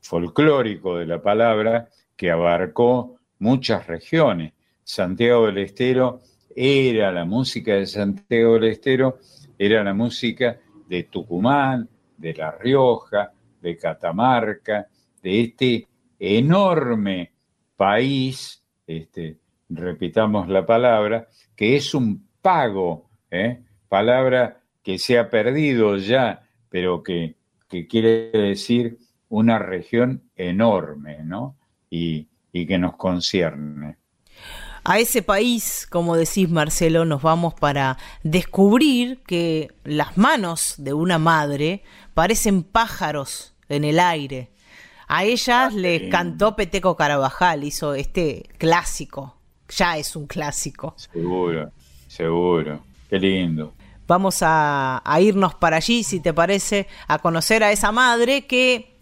folclórico 0.03 0.99
de 0.99 1.07
la 1.07 1.23
palabra, 1.23 1.89
que 2.15 2.31
abarcó 2.31 3.17
muchas 3.39 3.87
regiones. 3.87 4.53
Santiago 4.85 5.47
del 5.47 5.59
Estero 5.59 6.21
era 6.55 7.11
la 7.11 7.25
música 7.25 7.73
de 7.73 7.87
Santiago 7.87 8.55
del 8.55 8.73
Estero, 8.73 9.19
era 9.59 9.83
la 9.83 9.95
música 9.95 10.59
de 10.87 11.05
Tucumán, 11.05 11.89
de 12.19 12.35
La 12.35 12.51
Rioja, 12.51 13.33
de 13.63 13.79
Catamarca, 13.79 14.87
de 15.23 15.41
este 15.41 15.88
enorme 16.19 17.33
país, 17.77 18.63
este, 18.87 19.39
repitamos 19.69 20.49
la 20.49 20.67
palabra, 20.67 21.29
que 21.55 21.77
es 21.77 21.95
un 21.95 22.29
pago, 22.43 23.09
¿eh? 23.31 23.63
palabra 23.89 24.61
que 24.83 24.99
se 24.99 25.19
ha 25.19 25.29
perdido 25.31 25.97
ya, 25.97 26.43
pero 26.71 27.03
que, 27.03 27.37
quiere 27.89 28.31
decir 28.31 28.99
una 29.29 29.59
región 29.59 30.23
enorme, 30.37 31.19
¿no? 31.23 31.57
Y, 31.91 32.29
y 32.51 32.67
que 32.67 32.79
nos 32.79 32.97
concierne. 32.97 33.99
A 34.85 34.99
ese 34.99 35.23
país, 35.23 35.87
como 35.91 36.17
decís 36.17 36.49
Marcelo, 36.49 37.05
nos 37.05 37.21
vamos 37.21 37.53
para 37.53 37.99
descubrir 38.23 39.21
que 39.27 39.69
las 39.85 40.17
manos 40.17 40.77
de 40.79 40.95
una 40.95 41.19
madre 41.19 41.83
parecen 42.15 42.63
pájaros 42.63 43.55
en 43.69 43.85
el 43.85 44.01
aire. 44.01 44.51
A 45.09 45.25
ellas 45.25 45.75
le 45.75 46.11
cantó 46.11 46.55
Peteco 46.55 46.95
Carabajal, 46.95 47.65
hizo 47.65 47.95
este 47.95 48.49
clásico. 48.59 49.35
Ya 49.71 49.97
es 49.97 50.15
un 50.15 50.27
clásico. 50.27 50.95
Seguro, 50.97 51.73
seguro. 52.07 52.81
Qué 53.09 53.19
lindo. 53.19 53.73
Vamos 54.07 54.43
a, 54.43 55.03
a 55.05 55.21
irnos 55.21 55.55
para 55.55 55.79
allí, 55.79 56.03
si 56.03 56.21
te 56.21 56.33
parece, 56.33 56.87
a 57.07 57.19
conocer 57.19 57.63
a 57.65 57.73
esa 57.73 57.91
madre 57.91 58.47
que 58.47 58.99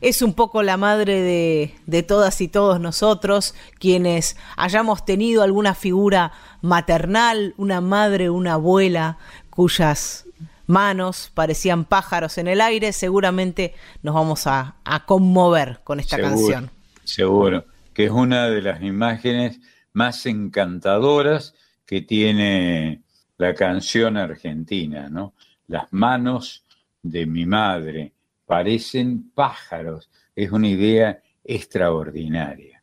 es 0.00 0.22
un 0.22 0.34
poco 0.34 0.62
la 0.62 0.76
madre 0.76 1.22
de, 1.22 1.74
de, 1.86 2.02
todas 2.02 2.40
y 2.40 2.48
todos 2.48 2.80
nosotros, 2.80 3.54
quienes 3.78 4.36
hayamos 4.56 5.04
tenido 5.04 5.42
alguna 5.42 5.74
figura 5.74 6.32
maternal, 6.60 7.54
una 7.56 7.80
madre, 7.80 8.30
una 8.30 8.54
abuela, 8.54 9.18
cuyas 9.50 10.25
manos 10.66 11.30
parecían 11.34 11.84
pájaros 11.84 12.38
en 12.38 12.48
el 12.48 12.60
aire, 12.60 12.92
seguramente 12.92 13.74
nos 14.02 14.14
vamos 14.14 14.46
a, 14.46 14.76
a 14.84 15.04
conmover 15.06 15.80
con 15.84 16.00
esta 16.00 16.16
Seguro, 16.16 16.30
canción. 16.30 16.70
Seguro, 17.04 17.64
que 17.94 18.04
es 18.04 18.10
una 18.10 18.48
de 18.48 18.62
las 18.62 18.82
imágenes 18.82 19.60
más 19.92 20.26
encantadoras 20.26 21.54
que 21.86 22.02
tiene 22.02 23.02
la 23.38 23.54
canción 23.54 24.16
argentina, 24.16 25.08
¿no? 25.08 25.34
Las 25.68 25.92
manos 25.92 26.64
de 27.02 27.26
mi 27.26 27.46
madre 27.46 28.12
parecen 28.44 29.30
pájaros. 29.34 30.10
Es 30.34 30.50
una 30.50 30.68
idea 30.68 31.22
extraordinaria. 31.44 32.82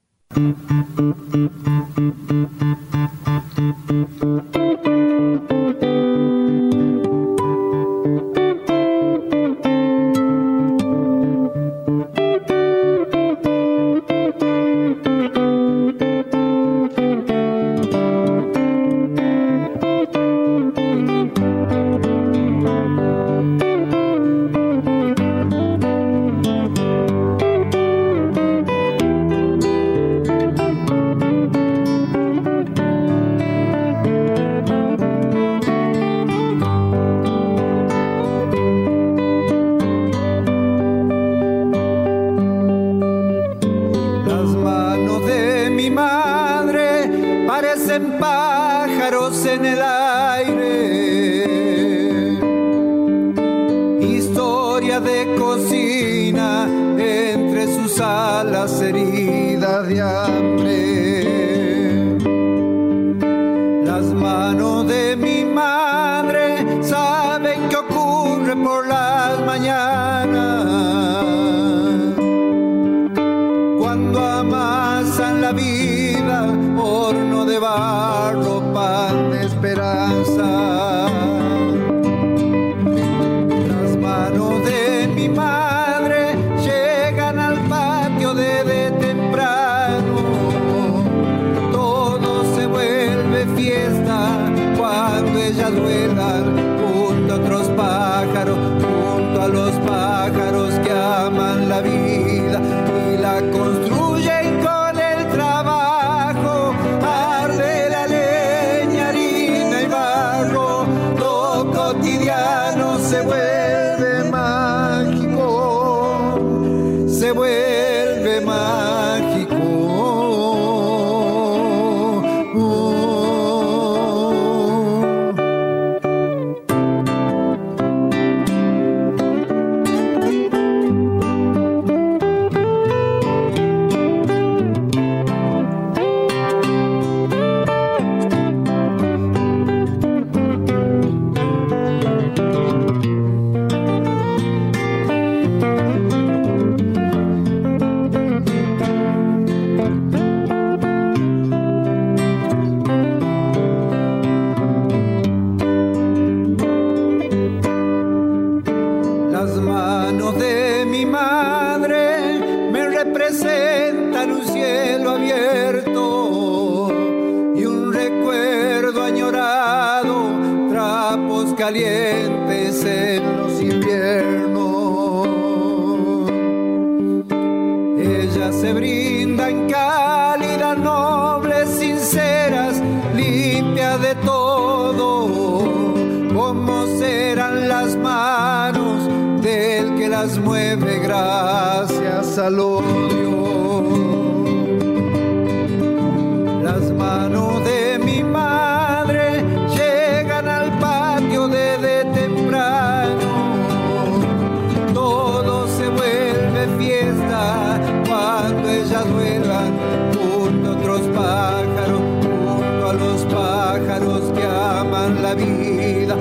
Vida 215.85 216.17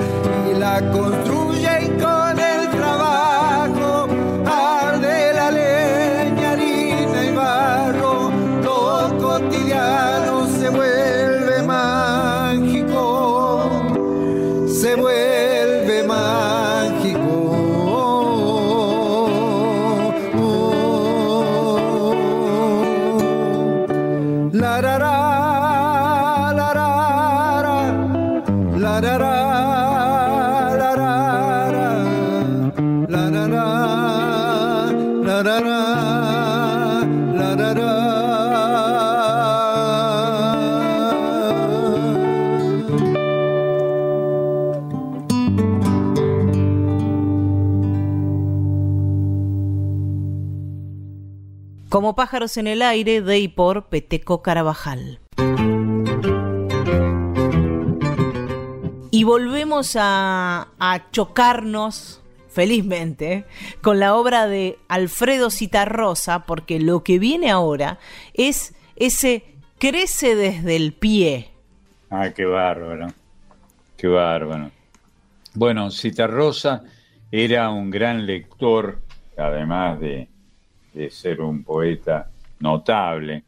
y 0.49 0.59
la 0.59 0.91
construyen 0.91 1.32
Pájaros 52.15 52.57
en 52.57 52.67
el 52.67 52.81
aire 52.81 53.21
de 53.21 53.39
y 53.39 53.47
por 53.47 53.85
Peteco 53.85 54.41
Carabajal. 54.41 55.19
Y 59.11 59.23
volvemos 59.23 59.95
a, 59.99 60.69
a 60.79 61.11
chocarnos, 61.11 62.21
felizmente, 62.49 63.45
con 63.81 63.99
la 63.99 64.15
obra 64.15 64.47
de 64.47 64.77
Alfredo 64.87 65.49
Citarrosa, 65.49 66.45
porque 66.45 66.79
lo 66.79 67.03
que 67.03 67.19
viene 67.19 67.51
ahora 67.51 67.99
es 68.33 68.73
ese 68.95 69.43
crece 69.77 70.35
desde 70.35 70.75
el 70.75 70.93
pie. 70.93 71.51
Ah, 72.09 72.29
qué 72.29 72.45
bárbaro. 72.45 73.07
Qué 73.97 74.07
bárbaro. 74.07 74.71
Bueno, 75.53 75.91
Citarrosa 75.91 76.83
era 77.31 77.69
un 77.69 77.91
gran 77.91 78.25
lector, 78.25 79.01
además 79.37 79.99
de, 79.99 80.27
de 80.93 81.09
ser 81.09 81.41
un 81.41 81.63
poeta 81.63 82.29
notable. 82.59 83.43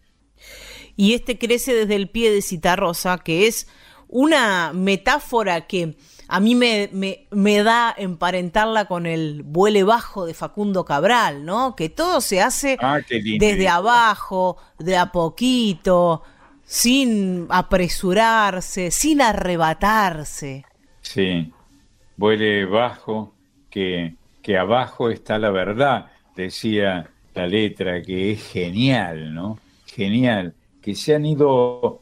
Y 0.96 1.14
este 1.14 1.38
crece 1.38 1.74
desde 1.74 1.96
el 1.96 2.10
pie 2.10 2.32
de 2.32 2.42
Citarrosa, 2.42 3.18
que 3.18 3.48
es 3.48 3.68
una 4.08 4.72
metáfora 4.74 5.68
que 5.68 5.98
a 6.28 6.40
mí 6.40 6.56
me, 6.56 6.90
me, 6.92 7.28
me 7.32 7.64
da 7.64 7.94
emparentarla 7.98 8.86
con 8.86 9.06
el 9.06 9.44
vuele 9.44 9.84
bajo 9.84 10.26
de 10.26 10.34
Facundo 10.34 10.86
Cabral, 10.86 11.46
¿no? 11.46 11.76
Que 11.76 11.90
todo 11.90 12.22
se 12.22 12.42
hace 12.42 12.78
Ah, 12.82 13.00
desde 13.40 13.68
abajo, 13.68 14.58
de 14.80 14.98
a 14.98 15.12
poquito, 15.12 16.24
sin 16.64 17.46
apresurarse, 17.50 18.90
sin 18.90 19.22
arrebatarse. 19.22 20.66
Sí, 21.02 21.52
vuele 22.18 22.66
bajo, 22.66 23.34
que, 23.70 24.16
que 24.42 24.58
abajo 24.58 25.10
está 25.10 25.38
la 25.38 25.52
verdad, 25.52 26.12
decía 26.36 27.12
la 27.36 27.48
letra, 27.48 28.02
que 28.02 28.32
es 28.32 28.48
genial, 28.48 29.34
¿no? 29.34 29.60
Genial, 29.86 30.56
que 30.82 30.96
se 30.96 31.16
han 31.16 31.26
ido 31.26 32.02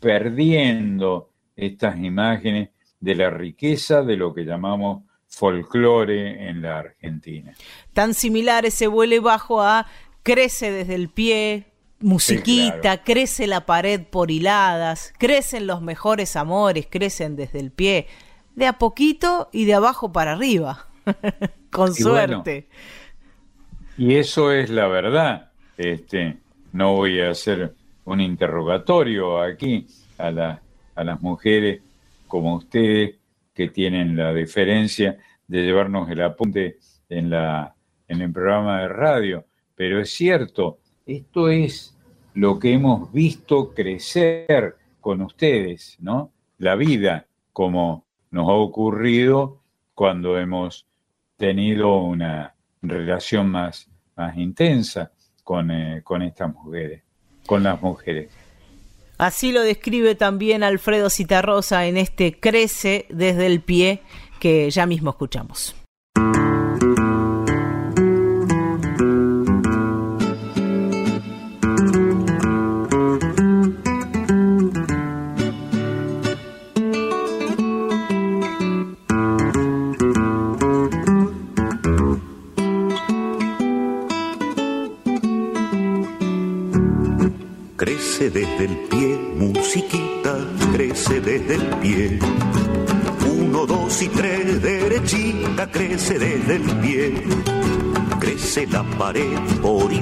perdiendo 0.00 1.30
estas 1.54 1.98
imágenes 1.98 2.70
de 3.00 3.14
la 3.14 3.30
riqueza 3.30 4.02
de 4.02 4.16
lo 4.16 4.34
que 4.34 4.44
llamamos 4.44 5.04
folclore 5.28 6.48
en 6.48 6.62
la 6.62 6.78
Argentina. 6.78 7.54
Tan 7.92 8.14
similar 8.14 8.64
ese 8.64 8.86
vuele 8.86 9.20
bajo 9.20 9.62
a 9.62 9.86
crece 10.22 10.70
desde 10.70 10.94
el 10.94 11.08
pie, 11.08 11.66
musiquita, 12.00 12.74
Sí, 12.74 12.80
claro. 12.80 13.02
crece 13.04 13.46
la 13.46 13.66
pared 13.66 14.02
por 14.02 14.30
hiladas, 14.30 15.12
crecen 15.18 15.66
los 15.66 15.82
mejores 15.82 16.36
amores, 16.36 16.86
crecen 16.90 17.36
desde 17.36 17.60
el 17.60 17.70
pie, 17.70 18.06
de 18.54 18.66
a 18.66 18.78
poquito 18.78 19.48
y 19.52 19.66
de 19.66 19.74
abajo 19.74 20.12
para 20.12 20.32
arriba, 20.32 20.86
con 21.70 21.92
Y 21.96 22.02
bueno, 22.02 22.42
suerte. 22.42 22.68
Y 23.98 24.16
eso 24.16 24.52
es 24.52 24.70
la 24.70 24.88
verdad. 24.88 25.50
Este, 25.78 26.36
no 26.72 26.94
voy 26.94 27.20
a 27.20 27.30
hacer 27.30 27.74
un 28.04 28.20
interrogatorio 28.20 29.40
aquí 29.40 29.86
a, 30.18 30.60
a 30.94 31.04
las 31.04 31.22
mujeres 31.22 31.80
como 32.26 32.56
ustedes 32.56 33.16
que 33.54 33.68
tienen 33.68 34.16
la 34.16 34.34
deferencia 34.34 35.18
de 35.48 35.62
llevarnos 35.62 36.10
el 36.10 36.20
apunte 36.20 36.78
en, 37.08 37.30
la, 37.30 37.74
en 38.08 38.20
el 38.20 38.32
programa 38.32 38.82
de 38.82 38.88
radio. 38.88 39.44
Pero 39.74 40.00
es 40.00 40.10
cierto, 40.10 40.78
esto 41.06 41.48
es 41.48 41.96
lo 42.34 42.58
que 42.58 42.74
hemos 42.74 43.10
visto 43.12 43.72
crecer 43.72 44.76
con 45.00 45.22
ustedes, 45.22 45.96
¿no? 46.00 46.32
La 46.58 46.74
vida, 46.74 47.26
como 47.52 48.04
nos 48.30 48.48
ha 48.48 48.52
ocurrido 48.52 49.62
cuando 49.94 50.38
hemos 50.38 50.86
tenido 51.38 51.96
una 51.96 52.55
relación 52.88 53.48
más, 53.48 53.88
más 54.16 54.36
intensa 54.36 55.12
con, 55.42 55.70
eh, 55.70 56.00
con 56.02 56.22
estas 56.22 56.52
mujeres, 56.52 57.02
con 57.46 57.62
las 57.62 57.80
mujeres. 57.80 58.30
Así 59.18 59.52
lo 59.52 59.62
describe 59.62 60.14
también 60.14 60.62
Alfredo 60.62 61.08
Citarrosa 61.08 61.86
en 61.86 61.96
este 61.96 62.38
Crece 62.38 63.06
desde 63.08 63.46
el 63.46 63.60
pie 63.60 64.02
que 64.40 64.70
ya 64.70 64.86
mismo 64.86 65.10
escuchamos. 65.10 65.74
Crece 88.26 88.40
desde 88.40 88.64
el 88.64 88.76
pie, 88.88 89.18
musiquita, 89.36 90.36
crece 90.72 91.20
desde 91.20 91.54
el 91.54 91.66
pie. 91.76 92.18
Uno, 93.24 93.66
dos 93.66 94.02
y 94.02 94.08
tres, 94.08 94.60
derechita, 94.60 95.70
crece 95.70 96.18
desde 96.18 96.56
el 96.56 96.62
pie. 96.80 97.22
Crece 98.18 98.66
la 98.66 98.82
pared 98.82 99.38
por 99.62 99.92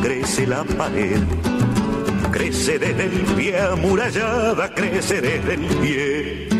crece 0.00 0.46
la 0.46 0.64
pared. 0.64 1.20
Crece 2.32 2.78
desde 2.78 3.04
el 3.04 3.20
pie, 3.36 3.60
amurallada, 3.60 4.72
crece 4.72 5.20
desde 5.20 5.54
el 5.54 5.66
pie. 5.82 6.53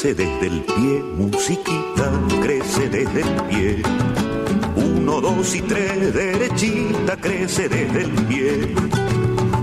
Crece 0.00 0.14
desde 0.14 0.46
el 0.46 0.60
pie, 0.60 1.02
musiquita, 1.16 2.08
crece 2.40 2.88
desde 2.88 3.20
el 3.20 3.42
pie. 3.48 3.82
Uno, 4.76 5.20
dos 5.20 5.56
y 5.56 5.60
tres, 5.62 6.14
derechita, 6.14 7.16
crece 7.16 7.68
desde 7.68 8.02
el 8.02 8.10
pie. 8.26 8.74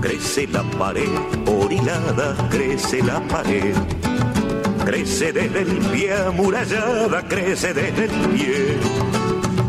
Crece 0.02 0.46
la 0.48 0.62
pared, 0.72 1.08
por 1.46 1.72
hilada, 1.72 2.36
crece 2.50 3.02
la 3.02 3.18
pared. 3.28 3.74
Crece 4.84 5.32
desde 5.32 5.62
el 5.62 5.78
pie, 5.90 6.12
amurallada, 6.12 7.26
crece 7.26 7.72
desde 7.72 8.04
el 8.04 8.28
pie. 8.28 8.76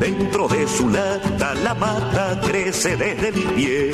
Dentro 0.02 0.50
de 0.50 0.68
su 0.68 0.90
lata 0.90 1.56
la 1.64 1.76
mata 1.76 2.42
crece 2.46 2.98
desde 2.98 3.30
el 3.30 3.42
pie. 3.56 3.92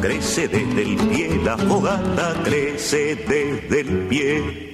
Crece 0.00 0.48
desde 0.48 0.82
el 0.82 0.96
pie 0.96 1.40
la 1.44 1.56
fogata, 1.56 2.34
crece 2.42 3.14
desde 3.14 3.80
el 3.80 3.98
pie. 4.08 4.73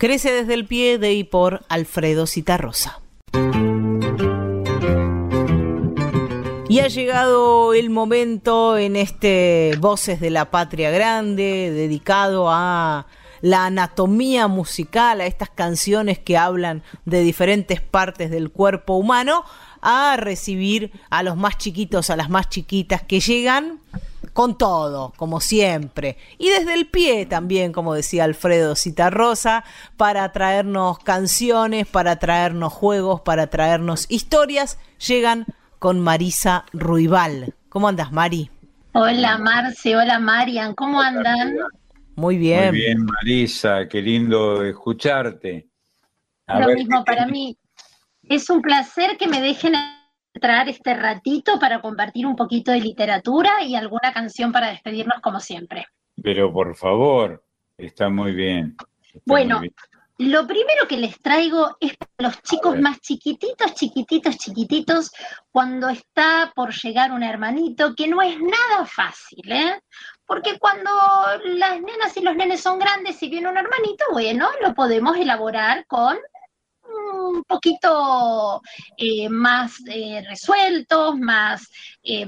Crece 0.00 0.32
desde 0.32 0.54
el 0.54 0.64
pie 0.64 0.96
de 0.96 1.12
y 1.12 1.24
por 1.24 1.60
Alfredo 1.68 2.26
Citarrosa. 2.26 3.02
Y 6.70 6.78
ha 6.80 6.88
llegado 6.88 7.74
el 7.74 7.90
momento 7.90 8.78
en 8.78 8.96
este 8.96 9.72
Voces 9.78 10.18
de 10.18 10.30
la 10.30 10.50
Patria 10.50 10.90
Grande, 10.90 11.70
dedicado 11.70 12.46
a 12.48 13.08
la 13.42 13.66
anatomía 13.66 14.48
musical, 14.48 15.20
a 15.20 15.26
estas 15.26 15.50
canciones 15.50 16.18
que 16.18 16.38
hablan 16.38 16.82
de 17.04 17.20
diferentes 17.20 17.82
partes 17.82 18.30
del 18.30 18.50
cuerpo 18.50 18.94
humano, 18.94 19.44
a 19.82 20.16
recibir 20.16 20.92
a 21.10 21.22
los 21.22 21.36
más 21.36 21.58
chiquitos, 21.58 22.08
a 22.08 22.16
las 22.16 22.30
más 22.30 22.48
chiquitas 22.48 23.02
que 23.02 23.20
llegan 23.20 23.80
con 24.32 24.56
todo, 24.56 25.12
como 25.16 25.40
siempre. 25.40 26.16
Y 26.38 26.50
desde 26.50 26.74
el 26.74 26.86
pie 26.86 27.26
también, 27.26 27.72
como 27.72 27.94
decía 27.94 28.24
Alfredo 28.24 28.76
Citarrosa, 28.76 29.64
para 29.96 30.30
traernos 30.32 30.98
canciones, 30.98 31.86
para 31.86 32.18
traernos 32.18 32.72
juegos, 32.72 33.20
para 33.20 33.48
traernos 33.48 34.06
historias, 34.08 34.78
llegan 35.06 35.46
con 35.78 36.00
Marisa 36.00 36.64
Ruibal. 36.72 37.54
¿Cómo 37.68 37.88
andas, 37.88 38.12
Mari? 38.12 38.50
Hola, 38.92 39.38
Marce, 39.38 39.96
hola, 39.96 40.18
Marian, 40.18 40.74
¿cómo 40.74 41.00
andan? 41.00 41.56
Muy 42.16 42.36
bien. 42.36 42.70
Muy 42.70 42.80
bien, 42.80 43.04
Marisa, 43.04 43.86
qué 43.88 44.02
lindo 44.02 44.64
escucharte. 44.64 45.68
A 46.46 46.60
Lo 46.60 46.74
mismo 46.74 47.04
para 47.04 47.26
mí. 47.26 47.56
Es 48.24 48.50
un 48.50 48.60
placer 48.60 49.16
que 49.16 49.28
me 49.28 49.40
dejen 49.40 49.74
traer 50.32 50.68
este 50.68 50.94
ratito 50.94 51.58
para 51.58 51.80
compartir 51.80 52.26
un 52.26 52.36
poquito 52.36 52.70
de 52.70 52.80
literatura 52.80 53.62
y 53.62 53.74
alguna 53.74 54.12
canción 54.12 54.52
para 54.52 54.68
despedirnos 54.70 55.20
como 55.20 55.40
siempre. 55.40 55.86
Pero 56.22 56.52
por 56.52 56.74
favor, 56.76 57.42
está 57.76 58.08
muy 58.08 58.32
bien. 58.32 58.76
está 59.02 59.20
Bueno, 59.24 59.58
muy 59.58 59.68
bien. 60.18 60.30
lo 60.30 60.46
primero 60.46 60.86
que 60.86 60.98
les 60.98 61.20
traigo 61.20 61.76
es 61.80 61.96
para 61.96 62.30
los 62.30 62.42
chicos 62.42 62.78
más 62.78 63.00
chiquititos, 63.00 63.74
chiquititos, 63.74 64.36
chiquititos, 64.36 65.10
cuando 65.50 65.88
está 65.88 66.52
por 66.54 66.72
llegar 66.74 67.10
un 67.12 67.22
hermanito, 67.22 67.94
que 67.96 68.06
no 68.06 68.20
es 68.22 68.38
nada 68.38 68.86
fácil, 68.86 69.50
¿eh? 69.50 69.80
Porque 70.26 70.58
cuando 70.60 70.90
las 71.44 71.80
nenas 71.80 72.16
y 72.16 72.20
los 72.20 72.36
nenes 72.36 72.60
son 72.60 72.78
grandes 72.78 73.20
y 73.22 73.28
viene 73.28 73.48
un 73.48 73.56
hermanito, 73.56 74.04
bueno, 74.12 74.48
lo 74.62 74.74
podemos 74.74 75.16
elaborar 75.16 75.86
con 75.86 76.16
un 77.22 77.44
poquito 77.44 78.60
eh, 78.96 79.28
más 79.28 79.76
eh, 79.86 80.22
resueltos, 80.28 81.18
más 81.18 81.68
eh, 82.02 82.26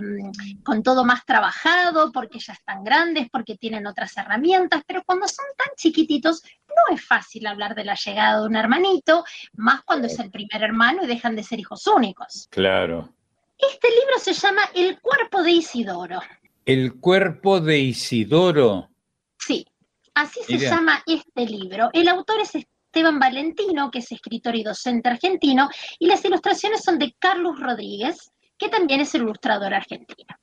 con 0.64 0.82
todo 0.82 1.04
más 1.04 1.24
trabajado, 1.24 2.12
porque 2.12 2.38
ya 2.38 2.52
están 2.52 2.84
grandes, 2.84 3.28
porque 3.30 3.56
tienen 3.56 3.86
otras 3.86 4.16
herramientas, 4.16 4.82
pero 4.86 5.02
cuando 5.04 5.26
son 5.28 5.46
tan 5.56 5.74
chiquititos 5.76 6.42
no 6.68 6.94
es 6.94 7.04
fácil 7.04 7.46
hablar 7.46 7.74
de 7.74 7.84
la 7.84 7.94
llegada 7.94 8.40
de 8.40 8.46
un 8.46 8.56
hermanito, 8.56 9.24
más 9.54 9.82
cuando 9.82 10.06
es 10.06 10.18
el 10.18 10.30
primer 10.30 10.62
hermano 10.62 11.04
y 11.04 11.06
dejan 11.06 11.36
de 11.36 11.42
ser 11.42 11.60
hijos 11.60 11.86
únicos. 11.86 12.48
Claro. 12.50 13.12
Este 13.58 13.88
libro 13.88 14.18
se 14.18 14.32
llama 14.32 14.62
El 14.74 15.00
cuerpo 15.00 15.42
de 15.42 15.52
Isidoro. 15.52 16.20
El 16.64 16.98
cuerpo 17.00 17.60
de 17.60 17.78
Isidoro. 17.78 18.90
Sí, 19.38 19.66
así 20.14 20.40
se 20.44 20.58
llama 20.58 21.02
este 21.06 21.46
libro. 21.46 21.90
El 21.92 22.08
autor 22.08 22.40
es 22.40 22.54
Esteban 22.92 23.18
Valentino, 23.18 23.90
que 23.90 24.00
es 24.00 24.12
escritor 24.12 24.54
y 24.54 24.62
docente 24.62 25.08
argentino, 25.08 25.70
y 25.98 26.06
las 26.06 26.22
ilustraciones 26.26 26.82
son 26.84 26.98
de 26.98 27.16
Carlos 27.18 27.58
Rodríguez, 27.58 28.30
que 28.58 28.68
también 28.68 29.00
es 29.00 29.14
el 29.14 29.22
ilustrador 29.22 29.72
argentino. 29.72 30.36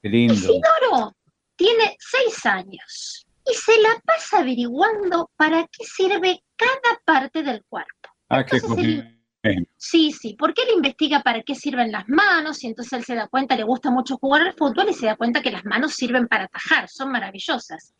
Qué 0.00 0.08
lindo. 0.08 0.32
Isidoro 0.32 1.14
tiene 1.56 1.94
seis 1.98 2.46
años 2.46 3.26
y 3.44 3.54
se 3.54 3.82
la 3.82 4.00
pasa 4.02 4.38
averiguando 4.38 5.30
para 5.36 5.64
qué 5.64 5.84
sirve 5.84 6.42
cada 6.56 7.00
parte 7.04 7.42
del 7.42 7.62
cuerpo. 7.68 8.08
Ah, 8.30 8.42
qué 8.42 8.60
bien. 8.74 9.68
Sí, 9.76 10.12
sí, 10.12 10.36
porque 10.38 10.62
él 10.62 10.70
investiga 10.74 11.22
para 11.22 11.42
qué 11.42 11.54
sirven 11.54 11.92
las 11.92 12.08
manos 12.08 12.64
y 12.64 12.68
entonces 12.68 12.94
él 12.94 13.04
se 13.04 13.14
da 13.14 13.28
cuenta, 13.28 13.56
le 13.56 13.62
gusta 13.62 13.90
mucho 13.90 14.16
jugar 14.16 14.40
al 14.40 14.54
fútbol 14.54 14.88
y 14.88 14.94
se 14.94 15.06
da 15.06 15.16
cuenta 15.16 15.42
que 15.42 15.50
las 15.50 15.64
manos 15.66 15.92
sirven 15.92 16.28
para 16.28 16.44
atajar, 16.44 16.88
son 16.88 17.12
maravillosas. 17.12 17.94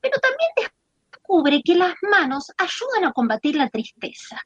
Pero 0.00 0.18
también 0.20 0.70
descubre 1.30 1.62
que 1.64 1.74
las 1.76 1.94
manos 2.10 2.50
ayudan 2.58 3.08
a 3.08 3.12
combatir 3.12 3.56
la 3.56 3.68
tristeza. 3.68 4.40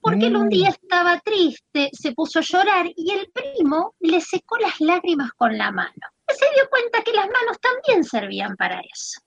Porque 0.00 0.26
él 0.26 0.36
un 0.36 0.48
día 0.48 0.70
estaba 0.70 1.20
triste, 1.20 1.90
se 1.92 2.12
puso 2.12 2.38
a 2.38 2.42
llorar 2.42 2.86
y 2.96 3.12
el 3.12 3.30
primo 3.30 3.94
le 4.00 4.20
secó 4.20 4.56
las 4.58 4.80
lágrimas 4.80 5.32
con 5.32 5.56
la 5.56 5.70
mano. 5.70 6.06
Se 6.28 6.46
dio 6.54 6.68
cuenta 6.70 7.02
que 7.04 7.12
las 7.12 7.26
manos 7.26 7.58
también 7.60 8.04
servían 8.04 8.56
para 8.56 8.80
eso. 8.80 9.20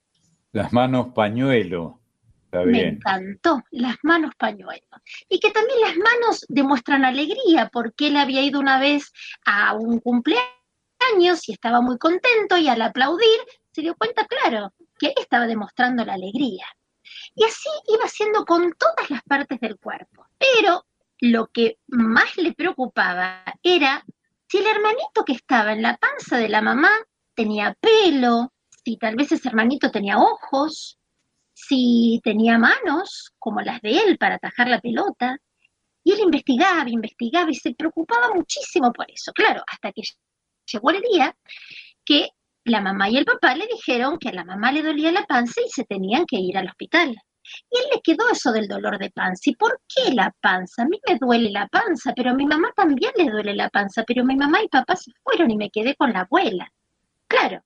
Las 0.52 0.72
manos 0.74 1.08
pañuelo. 1.14 2.00
Está 2.46 2.66
Me 2.66 2.72
bien. 2.72 2.88
encantó, 2.96 3.64
las 3.72 3.98
manos 4.04 4.32
pañuelo. 4.38 4.88
Y 5.30 5.40
que 5.40 5.52
también 5.52 5.82
las 5.82 5.96
manos 5.96 6.46
demuestran 6.50 7.04
alegría, 7.06 7.70
porque 7.72 8.08
él 8.08 8.18
había 8.18 8.42
ido 8.42 8.60
una 8.60 8.80
vez 8.80 9.12
a 9.46 9.74
un 9.74 10.00
cumpleaños 10.00 11.48
y 11.48 11.54
estaba 11.54 11.82
muy 11.82 11.98
contento 11.98 12.58
y 12.58 12.68
al 12.68 12.82
aplaudir 12.82 13.40
se 13.72 13.82
dio 13.82 13.96
cuenta, 13.96 14.26
claro, 14.26 14.74
que 15.00 15.08
ahí 15.08 15.14
estaba 15.18 15.48
demostrando 15.48 16.06
la 16.06 16.14
alegría. 16.14 16.66
Y 17.36 17.44
así 17.44 17.70
iba 17.88 18.06
haciendo 18.06 18.46
con 18.46 18.74
todas 18.74 19.10
las 19.10 19.22
partes 19.24 19.60
del 19.60 19.78
cuerpo. 19.78 20.28
Pero 20.38 20.86
lo 21.20 21.48
que 21.48 21.78
más 21.88 22.38
le 22.38 22.54
preocupaba 22.54 23.44
era 23.62 24.06
si 24.48 24.58
el 24.58 24.68
hermanito 24.68 25.24
que 25.26 25.34
estaba 25.34 25.74
en 25.74 25.82
la 25.82 25.98
panza 25.98 26.38
de 26.38 26.50
la 26.50 26.62
mamá 26.62 26.92
tenía 27.34 27.76
pelo, 27.80 28.54
si 28.84 28.98
tal 28.98 29.16
vez 29.16 29.32
ese 29.32 29.48
hermanito 29.48 29.90
tenía 29.90 30.18
ojos, 30.20 31.00
si 31.54 32.20
tenía 32.24 32.58
manos 32.58 33.32
como 33.40 33.62
las 33.62 33.82
de 33.82 33.98
él 33.98 34.18
para 34.18 34.36
atajar 34.36 34.68
la 34.68 34.82
pelota, 34.82 35.38
Y 36.04 36.12
él 36.12 36.20
investigaba, 36.20 36.90
investigaba 36.90 37.50
y 37.50 37.56
se 37.56 37.74
preocupaba 37.74 38.34
muchísimo 38.34 38.92
por 38.92 39.10
eso. 39.10 39.32
Claro, 39.34 39.64
hasta 39.68 39.92
que 39.94 40.02
llegó 40.66 40.92
el 40.92 41.02
día 41.02 41.36
que 42.06 42.30
la 42.66 42.82
mamá 42.82 43.10
y 43.10 43.18
el 43.18 43.26
papá 43.26 43.56
le 43.56 43.68
dijeron 43.68 44.18
que 44.18 44.30
a 44.30 44.34
la 44.34 44.46
mamá 44.46 44.72
le 44.72 44.84
dolía 44.84 45.12
la 45.12 45.26
panza 45.26 45.62
y 45.66 45.70
se 45.70 45.84
tenían 45.84 46.26
que 46.26 46.38
ir 46.38 46.58
al 46.58 46.68
hospital. 46.68 47.16
Y 47.70 47.78
él 47.78 47.86
le 47.94 48.02
quedó 48.02 48.30
eso 48.30 48.52
del 48.52 48.68
dolor 48.68 48.98
de 48.98 49.12
panza. 49.12 49.50
¿Y 49.50 49.56
por 49.56 49.82
qué 49.88 50.14
la 50.14 50.34
panza? 50.40 50.84
A 50.84 50.86
mí 50.86 51.00
me 51.08 51.18
duele 51.18 51.50
la 51.52 51.68
panza, 51.68 52.14
pero 52.16 52.32
a 52.32 52.34
mi 52.34 52.46
mamá 52.46 52.72
también 52.76 53.12
le 53.18 53.30
duele 53.30 53.54
la 53.54 53.70
panza, 53.70 54.04
pero 54.04 54.24
mi 54.24 54.36
mamá 54.36 54.62
y 54.64 54.70
papá 54.70 54.96
se 54.96 55.12
fueron 55.24 55.52
y 55.52 55.58
me 55.58 55.70
quedé 55.70 55.96
con 55.96 56.14
la 56.14 56.22
abuela. 56.22 56.72
Claro, 57.28 57.62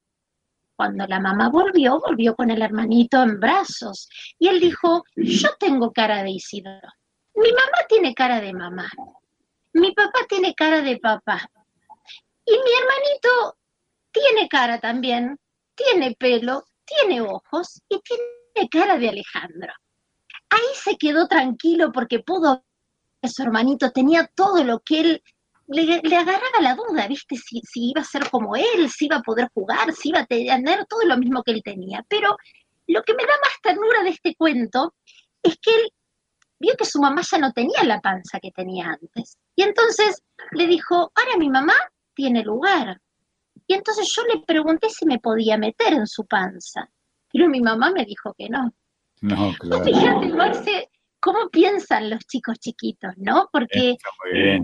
cuando 0.75 1.05
la 1.07 1.19
mamá 1.19 1.49
volvió, 1.49 1.99
volvió 1.99 2.35
con 2.35 2.49
el 2.49 2.61
hermanito 2.61 3.21
en 3.21 3.39
brazos. 3.39 4.09
Y 4.39 4.47
él 4.47 4.59
dijo, 4.59 5.03
yo 5.15 5.49
tengo 5.59 5.91
cara 5.91 6.23
de 6.23 6.31
Isidoro. 6.31 6.89
Mi 7.35 7.51
mamá 7.51 7.85
tiene 7.87 8.13
cara 8.13 8.39
de 8.41 8.53
mamá. 8.53 8.89
Mi 9.73 9.91
papá 9.91 10.19
tiene 10.27 10.55
cara 10.55 10.81
de 10.81 10.97
papá. 10.97 11.49
Y 12.45 12.51
mi 12.51 12.71
hermanito 12.79 13.56
tiene 14.19 14.47
cara 14.47 14.79
también, 14.79 15.37
tiene 15.75 16.15
pelo, 16.17 16.63
tiene 16.85 17.21
ojos 17.21 17.81
y 17.89 17.99
tiene 18.01 18.69
cara 18.69 18.97
de 18.97 19.09
Alejandro. 19.09 19.73
Ahí 20.49 20.75
se 20.75 20.97
quedó 20.97 21.27
tranquilo 21.27 21.91
porque 21.91 22.19
pudo 22.19 22.63
ver 23.21 23.31
su 23.31 23.43
hermanito, 23.43 23.91
tenía 23.91 24.29
todo 24.33 24.63
lo 24.63 24.79
que 24.79 24.99
él 25.01 25.23
le, 25.67 26.01
le 26.01 26.15
agarraba 26.15 26.61
la 26.61 26.75
duda, 26.75 27.07
¿viste? 27.07 27.35
Si, 27.35 27.61
si, 27.61 27.89
iba 27.89 28.01
a 28.01 28.05
ser 28.05 28.29
como 28.29 28.55
él, 28.55 28.89
si 28.89 29.05
iba 29.05 29.17
a 29.17 29.21
poder 29.21 29.49
jugar, 29.53 29.93
si 29.93 30.09
iba 30.09 30.21
a 30.21 30.25
tener 30.25 30.85
todo 30.85 31.03
lo 31.05 31.17
mismo 31.17 31.43
que 31.43 31.51
él 31.51 31.61
tenía. 31.63 32.05
Pero 32.07 32.37
lo 32.87 33.03
que 33.03 33.13
me 33.13 33.23
da 33.23 33.33
más 33.43 33.61
ternura 33.61 34.03
de 34.03 34.11
este 34.11 34.35
cuento 34.35 34.95
es 35.43 35.57
que 35.61 35.71
él 35.71 35.91
vio 36.59 36.75
que 36.77 36.85
su 36.85 36.99
mamá 36.99 37.21
ya 37.21 37.37
no 37.37 37.51
tenía 37.51 37.83
la 37.83 37.99
panza 37.99 38.39
que 38.39 38.51
tenía 38.51 38.97
antes. 38.99 39.37
Y 39.55 39.63
entonces 39.63 40.23
le 40.51 40.67
dijo, 40.67 41.11
ahora 41.13 41.37
mi 41.37 41.49
mamá 41.49 41.75
tiene 42.13 42.43
lugar. 42.43 43.01
Y 43.67 43.73
entonces 43.73 44.11
yo 44.15 44.23
le 44.23 44.41
pregunté 44.45 44.89
si 44.89 45.05
me 45.05 45.19
podía 45.19 45.57
meter 45.57 45.93
en 45.93 46.07
su 46.07 46.25
panza. 46.25 46.89
Pero 47.31 47.49
mi 47.49 47.61
mamá 47.61 47.91
me 47.91 48.05
dijo 48.05 48.33
que 48.37 48.49
no. 48.49 48.73
No, 49.21 49.53
claro. 49.59 49.83
Fíjate, 49.83 50.29
Marce, 50.29 50.89
cómo 51.19 51.49
piensan 51.49 52.09
los 52.09 52.19
chicos 52.25 52.57
chiquitos, 52.59 53.11
¿no? 53.17 53.49
Porque 53.51 53.91
Está 53.91 54.09
muy 54.23 54.41
bien. 54.41 54.63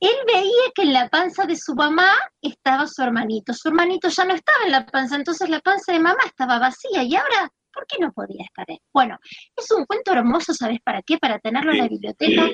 él 0.00 0.16
veía 0.26 0.70
que 0.74 0.82
en 0.82 0.92
la 0.92 1.08
panza 1.08 1.46
de 1.46 1.56
su 1.56 1.74
mamá 1.74 2.12
estaba 2.42 2.86
su 2.86 3.02
hermanito. 3.02 3.54
Su 3.54 3.68
hermanito 3.68 4.08
ya 4.08 4.24
no 4.24 4.34
estaba 4.34 4.64
en 4.66 4.72
la 4.72 4.84
panza, 4.84 5.16
entonces 5.16 5.48
la 5.48 5.60
panza 5.60 5.92
de 5.92 6.00
mamá 6.00 6.20
estaba 6.26 6.58
vacía. 6.58 7.02
Y 7.02 7.14
ahora, 7.16 7.50
¿por 7.72 7.86
qué 7.86 7.96
no 8.00 8.12
podía 8.12 8.44
estar 8.44 8.66
él? 8.68 8.80
Bueno, 8.92 9.18
es 9.56 9.70
un 9.70 9.86
cuento 9.86 10.12
hermoso, 10.12 10.52
¿sabes 10.52 10.80
para 10.84 11.00
qué? 11.02 11.16
Para 11.18 11.38
tenerlo 11.38 11.72
en 11.72 11.78
la 11.78 11.88
biblioteca, 11.88 12.48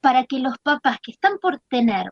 para 0.00 0.24
que 0.24 0.38
los 0.40 0.58
papás 0.58 0.98
que 1.02 1.12
están 1.12 1.38
por 1.38 1.60
tener 1.68 2.10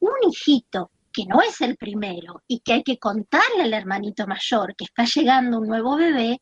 un 0.00 0.14
hijito 0.28 0.90
que 1.12 1.26
no 1.26 1.40
es 1.42 1.60
el 1.60 1.76
primero 1.76 2.42
y 2.46 2.60
que 2.60 2.74
hay 2.74 2.82
que 2.82 2.98
contarle 2.98 3.62
al 3.62 3.74
hermanito 3.74 4.26
mayor 4.26 4.74
que 4.76 4.84
está 4.84 5.04
llegando 5.04 5.58
un 5.58 5.68
nuevo 5.68 5.96
bebé, 5.96 6.40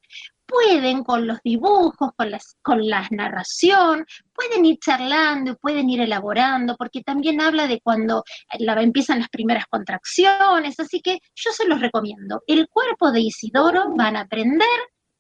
pueden 0.51 1.05
con 1.05 1.27
los 1.27 1.39
dibujos, 1.45 2.11
con, 2.17 2.31
las, 2.31 2.57
con 2.61 2.87
la 2.87 3.07
narración, 3.11 4.05
pueden 4.35 4.65
ir 4.65 4.79
charlando 4.81 5.57
pueden 5.57 5.89
ir 5.89 6.01
elaborando, 6.01 6.77
porque 6.77 7.03
también 7.03 7.41
habla 7.41 7.67
de 7.69 7.81
cuando 7.81 8.25
la, 8.59 8.81
empiezan 8.83 9.21
las 9.21 9.29
primeras 9.29 9.67
contracciones, 9.67 10.81
así 10.81 11.01
que 11.01 11.19
yo 11.35 11.53
se 11.53 11.67
los 11.69 11.81
recomiendo. 11.81 12.43
El 12.47 12.69
cuerpo 12.69 13.13
de 13.13 13.21
Isidoro 13.21 13.95
van 13.97 14.17
a 14.17 14.23
aprender 14.23 14.67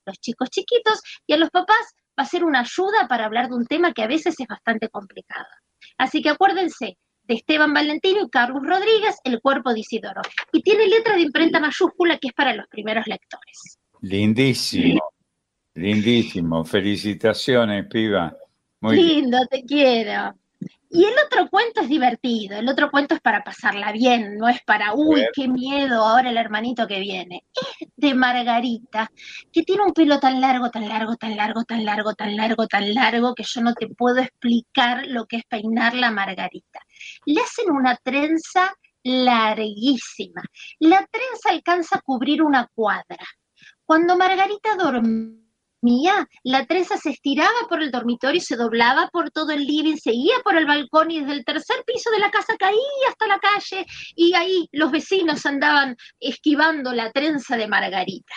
los 0.04 0.18
chicos 0.18 0.50
chiquitos 0.50 1.00
y 1.26 1.34
a 1.34 1.36
los 1.36 1.50
papás 1.50 1.94
va 2.18 2.24
a 2.24 2.26
ser 2.26 2.44
una 2.44 2.60
ayuda 2.60 3.06
para 3.08 3.26
hablar 3.26 3.48
de 3.48 3.54
un 3.54 3.66
tema 3.66 3.92
que 3.92 4.02
a 4.02 4.08
veces 4.08 4.34
es 4.38 4.46
bastante 4.48 4.88
complicado. 4.88 5.46
Así 5.96 6.22
que 6.22 6.30
acuérdense, 6.30 6.98
de 7.30 7.36
Esteban 7.36 7.72
Valentino 7.72 8.24
y 8.24 8.28
Carlos 8.28 8.60
Rodríguez, 8.66 9.20
El 9.22 9.40
cuerpo 9.40 9.72
de 9.72 9.80
Isidoro. 9.80 10.20
Y 10.52 10.62
tiene 10.62 10.88
letra 10.88 11.14
de 11.14 11.22
imprenta 11.22 11.60
mayúscula 11.60 12.18
que 12.18 12.26
es 12.26 12.34
para 12.34 12.52
los 12.56 12.66
primeros 12.66 13.06
lectores. 13.06 13.78
Lindísimo, 14.00 15.00
lindísimo. 15.74 16.64
Felicitaciones, 16.64 17.86
piba. 17.86 18.36
Muy 18.80 18.96
bien. 18.96 19.06
Lindo, 19.06 19.38
te 19.48 19.62
quiero. 19.62 20.34
Y 20.92 21.04
el 21.04 21.14
otro 21.24 21.48
cuento 21.48 21.82
es 21.82 21.88
divertido, 21.88 22.58
el 22.58 22.68
otro 22.68 22.90
cuento 22.90 23.14
es 23.14 23.20
para 23.20 23.44
pasarla 23.44 23.92
bien, 23.92 24.36
no 24.36 24.48
es 24.48 24.60
para, 24.62 24.92
uy, 24.92 25.24
qué 25.32 25.46
miedo 25.46 26.04
ahora 26.04 26.30
el 26.30 26.36
hermanito 26.36 26.88
que 26.88 26.98
viene. 26.98 27.44
Es 27.80 27.88
de 27.94 28.12
Margarita, 28.12 29.08
que 29.52 29.62
tiene 29.62 29.84
un 29.84 29.92
pelo 29.92 30.18
tan 30.18 30.40
largo, 30.40 30.68
tan 30.68 30.88
largo, 30.88 31.14
tan 31.14 31.36
largo, 31.36 31.62
tan 31.62 31.84
largo, 31.84 32.14
tan 32.14 32.36
largo, 32.36 32.66
tan 32.66 32.92
largo, 32.92 33.34
que 33.36 33.44
yo 33.44 33.60
no 33.60 33.72
te 33.74 33.86
puedo 33.86 34.18
explicar 34.18 35.06
lo 35.06 35.26
que 35.26 35.36
es 35.36 35.44
peinar 35.44 35.94
la 35.94 36.10
Margarita. 36.10 36.80
Le 37.24 37.40
hacen 37.40 37.70
una 37.70 37.96
trenza 37.96 38.74
larguísima. 39.04 40.42
La 40.80 41.06
trenza 41.06 41.50
alcanza 41.50 41.98
a 41.98 42.00
cubrir 42.00 42.42
una 42.42 42.66
cuadra. 42.74 43.24
Cuando 43.84 44.16
Margarita 44.16 44.74
dormía, 44.74 45.39
la 46.42 46.66
trenza 46.66 46.96
se 46.98 47.10
estiraba 47.10 47.66
por 47.68 47.82
el 47.82 47.90
dormitorio 47.90 48.40
se 48.40 48.56
doblaba 48.56 49.08
por 49.08 49.30
todo 49.30 49.50
el 49.50 49.66
living, 49.66 49.96
seguía 49.96 50.34
por 50.44 50.56
el 50.56 50.66
balcón 50.66 51.10
y 51.10 51.20
desde 51.20 51.32
el 51.32 51.44
tercer 51.44 51.82
piso 51.86 52.10
de 52.10 52.18
la 52.18 52.30
casa 52.30 52.56
caía 52.58 52.78
hasta 53.08 53.26
la 53.26 53.38
calle 53.38 53.86
y 54.14 54.34
ahí 54.34 54.68
los 54.72 54.90
vecinos 54.90 55.44
andaban 55.46 55.96
esquivando 56.18 56.92
la 56.92 57.10
trenza 57.12 57.56
de 57.56 57.66
Margarita. 57.68 58.34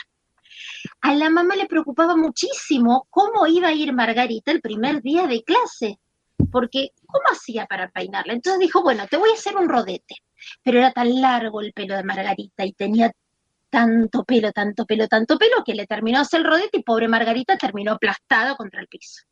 A 1.01 1.13
la 1.13 1.29
mamá 1.29 1.55
le 1.55 1.65
preocupaba 1.65 2.15
muchísimo 2.15 3.07
cómo 3.09 3.45
iba 3.47 3.69
a 3.69 3.73
ir 3.73 3.93
Margarita 3.93 4.51
el 4.51 4.61
primer 4.61 5.01
día 5.01 5.27
de 5.27 5.43
clase, 5.43 5.99
porque 6.51 6.91
¿cómo 7.05 7.25
hacía 7.31 7.65
para 7.65 7.89
peinarla? 7.89 8.33
Entonces 8.33 8.59
dijo, 8.59 8.81
bueno, 8.83 9.05
te 9.07 9.17
voy 9.17 9.31
a 9.31 9.33
hacer 9.33 9.57
un 9.57 9.67
rodete, 9.67 10.15
pero 10.63 10.79
era 10.79 10.91
tan 10.91 11.21
largo 11.21 11.61
el 11.61 11.73
pelo 11.73 11.95
de 11.95 12.03
Margarita 12.03 12.65
y 12.65 12.73
tenía 12.73 13.11
tanto 13.73 14.23
pelo, 14.23 14.51
tanto 14.51 14.85
pelo, 14.85 15.07
tanto 15.07 15.35
pelo, 15.39 15.63
que 15.65 15.73
le 15.73 15.87
terminó 15.87 16.19
hacer 16.19 16.41
el 16.41 16.45
rodete 16.45 16.77
y 16.77 16.83
pobre 16.83 17.07
Margarita 17.07 17.57
terminó 17.57 17.93
aplastada 17.93 18.55
contra 18.55 18.79
el 18.81 18.87
piso. 18.87 19.23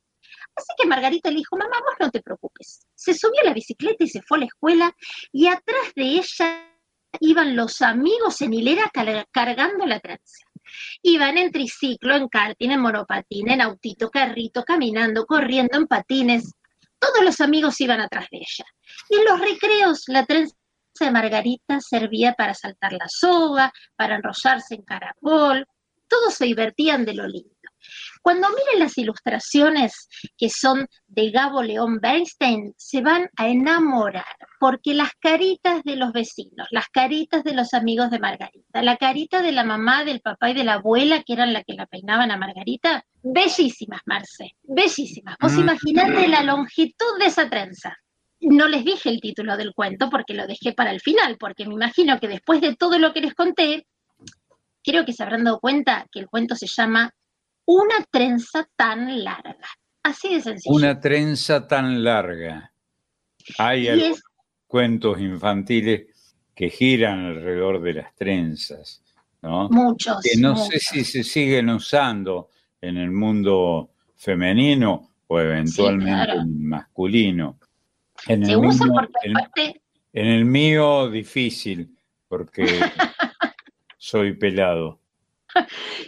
Así 0.55 0.69
que 0.75 0.87
Margarita 0.87 1.29
le 1.29 1.35
dijo, 1.37 1.55
mamá, 1.57 1.77
vos 1.79 1.93
no 1.99 2.09
te 2.09 2.23
preocupes. 2.23 2.79
Se 2.95 3.13
subió 3.13 3.39
a 3.41 3.45
la 3.45 3.53
bicicleta 3.53 4.03
y 4.03 4.07
se 4.09 4.23
fue 4.23 4.39
a 4.39 4.41
la 4.41 4.45
escuela 4.47 4.95
y 5.31 5.45
atrás 5.45 5.93
de 5.95 6.03
ella 6.03 6.67
iban 7.19 7.55
los 7.55 7.83
amigos 7.83 8.41
en 8.41 8.53
hilera 8.53 8.89
car- 8.91 9.27
cargando 9.31 9.85
la 9.85 9.99
trenza. 9.99 10.43
Iban 11.03 11.37
en 11.37 11.51
triciclo, 11.51 12.15
en 12.15 12.27
karting, 12.27 12.71
en 12.71 12.79
monopatín, 12.81 13.51
en 13.51 13.61
autito, 13.61 14.09
carrito, 14.09 14.63
caminando, 14.63 15.27
corriendo, 15.27 15.77
en 15.77 15.85
patines. 15.85 16.55
Todos 16.97 17.23
los 17.23 17.39
amigos 17.41 17.79
iban 17.79 18.01
atrás 18.01 18.25
de 18.31 18.37
ella. 18.39 18.65
Y 19.07 19.17
en 19.17 19.25
los 19.25 19.39
recreos 19.39 20.03
la 20.07 20.25
trenza 20.25 20.55
de 20.99 21.11
Margarita 21.11 21.79
servía 21.81 22.33
para 22.33 22.53
saltar 22.53 22.93
la 22.93 23.07
soga, 23.07 23.71
para 23.95 24.15
enrollarse 24.15 24.75
en 24.75 24.83
caracol. 24.83 25.65
Todos 26.07 26.33
se 26.33 26.45
divertían 26.45 27.05
de 27.05 27.13
lo 27.13 27.27
lindo. 27.27 27.49
Cuando 28.21 28.47
miren 28.49 28.79
las 28.79 28.95
ilustraciones 28.99 30.07
que 30.37 30.49
son 30.51 30.87
de 31.07 31.31
Gabo 31.31 31.63
León 31.63 31.99
Bernstein, 31.99 32.73
se 32.77 33.01
van 33.01 33.27
a 33.35 33.47
enamorar, 33.47 34.35
porque 34.59 34.93
las 34.93 35.09
caritas 35.19 35.81
de 35.83 35.95
los 35.95 36.11
vecinos, 36.13 36.67
las 36.69 36.89
caritas 36.89 37.43
de 37.43 37.55
los 37.55 37.73
amigos 37.73 38.11
de 38.11 38.19
Margarita, 38.19 38.83
la 38.83 38.97
carita 38.97 39.41
de 39.41 39.51
la 39.51 39.63
mamá, 39.63 40.03
del 40.03 40.21
papá 40.21 40.51
y 40.51 40.53
de 40.53 40.63
la 40.63 40.73
abuela, 40.73 41.23
que 41.23 41.33
eran 41.33 41.53
la 41.53 41.63
que 41.63 41.73
la 41.73 41.87
peinaban 41.87 42.29
a 42.29 42.37
Margarita, 42.37 43.03
bellísimas, 43.23 44.01
Marce, 44.05 44.51
bellísimas. 44.61 45.37
Vos 45.41 45.53
Mm. 45.53 45.59
imaginate 45.61 46.27
la 46.27 46.43
longitud 46.43 47.17
de 47.19 47.25
esa 47.25 47.49
trenza. 47.49 47.97
No 48.41 48.67
les 48.67 48.83
dije 48.83 49.09
el 49.09 49.21
título 49.21 49.55
del 49.55 49.73
cuento 49.73 50.09
porque 50.09 50.33
lo 50.33 50.47
dejé 50.47 50.73
para 50.73 50.91
el 50.91 50.99
final, 50.99 51.37
porque 51.39 51.65
me 51.65 51.75
imagino 51.75 52.19
que 52.19 52.27
después 52.27 52.59
de 52.59 52.75
todo 52.75 52.97
lo 52.97 53.13
que 53.13 53.21
les 53.21 53.35
conté, 53.35 53.85
creo 54.83 55.05
que 55.05 55.13
se 55.13 55.23
habrán 55.23 55.43
dado 55.43 55.59
cuenta 55.59 56.07
que 56.11 56.19
el 56.19 56.27
cuento 56.27 56.55
se 56.55 56.67
llama 56.67 57.13
Una 57.65 58.03
trenza 58.09 58.67
tan 58.75 59.23
larga. 59.23 59.67
Así 60.03 60.33
de 60.33 60.41
sencillo. 60.41 60.75
Una 60.75 60.99
trenza 60.99 61.67
tan 61.67 62.03
larga. 62.03 62.73
Hay 63.59 63.87
es- 63.87 64.23
cuentos 64.65 65.19
infantiles 65.19 66.07
que 66.55 66.69
giran 66.69 67.25
alrededor 67.25 67.81
de 67.81 67.93
las 67.93 68.15
trenzas, 68.15 69.03
¿no? 69.41 69.69
Muchos. 69.69 70.17
que 70.21 70.39
no 70.39 70.55
sé 70.55 70.79
si 70.79 71.03
se 71.03 71.23
siguen 71.23 71.69
usando 71.69 72.49
en 72.79 72.97
el 72.97 73.11
mundo 73.11 73.91
femenino 74.15 75.11
o 75.27 75.39
eventualmente 75.39 76.11
claro. 76.11 76.33
en 76.33 76.39
el 76.39 76.47
masculino. 76.47 77.59
En 78.28 78.45
Se 78.45 78.51
el, 78.53 78.57
usa 78.59 78.86
mío, 78.86 78.93
porque 78.95 79.13
en- 79.28 79.38
aparte, 79.38 79.82
en 80.13 80.28
el 80.28 80.45
mío 80.45 81.09
difícil, 81.09 81.97
porque 82.28 82.65
soy 83.97 84.34
pelado. 84.36 84.99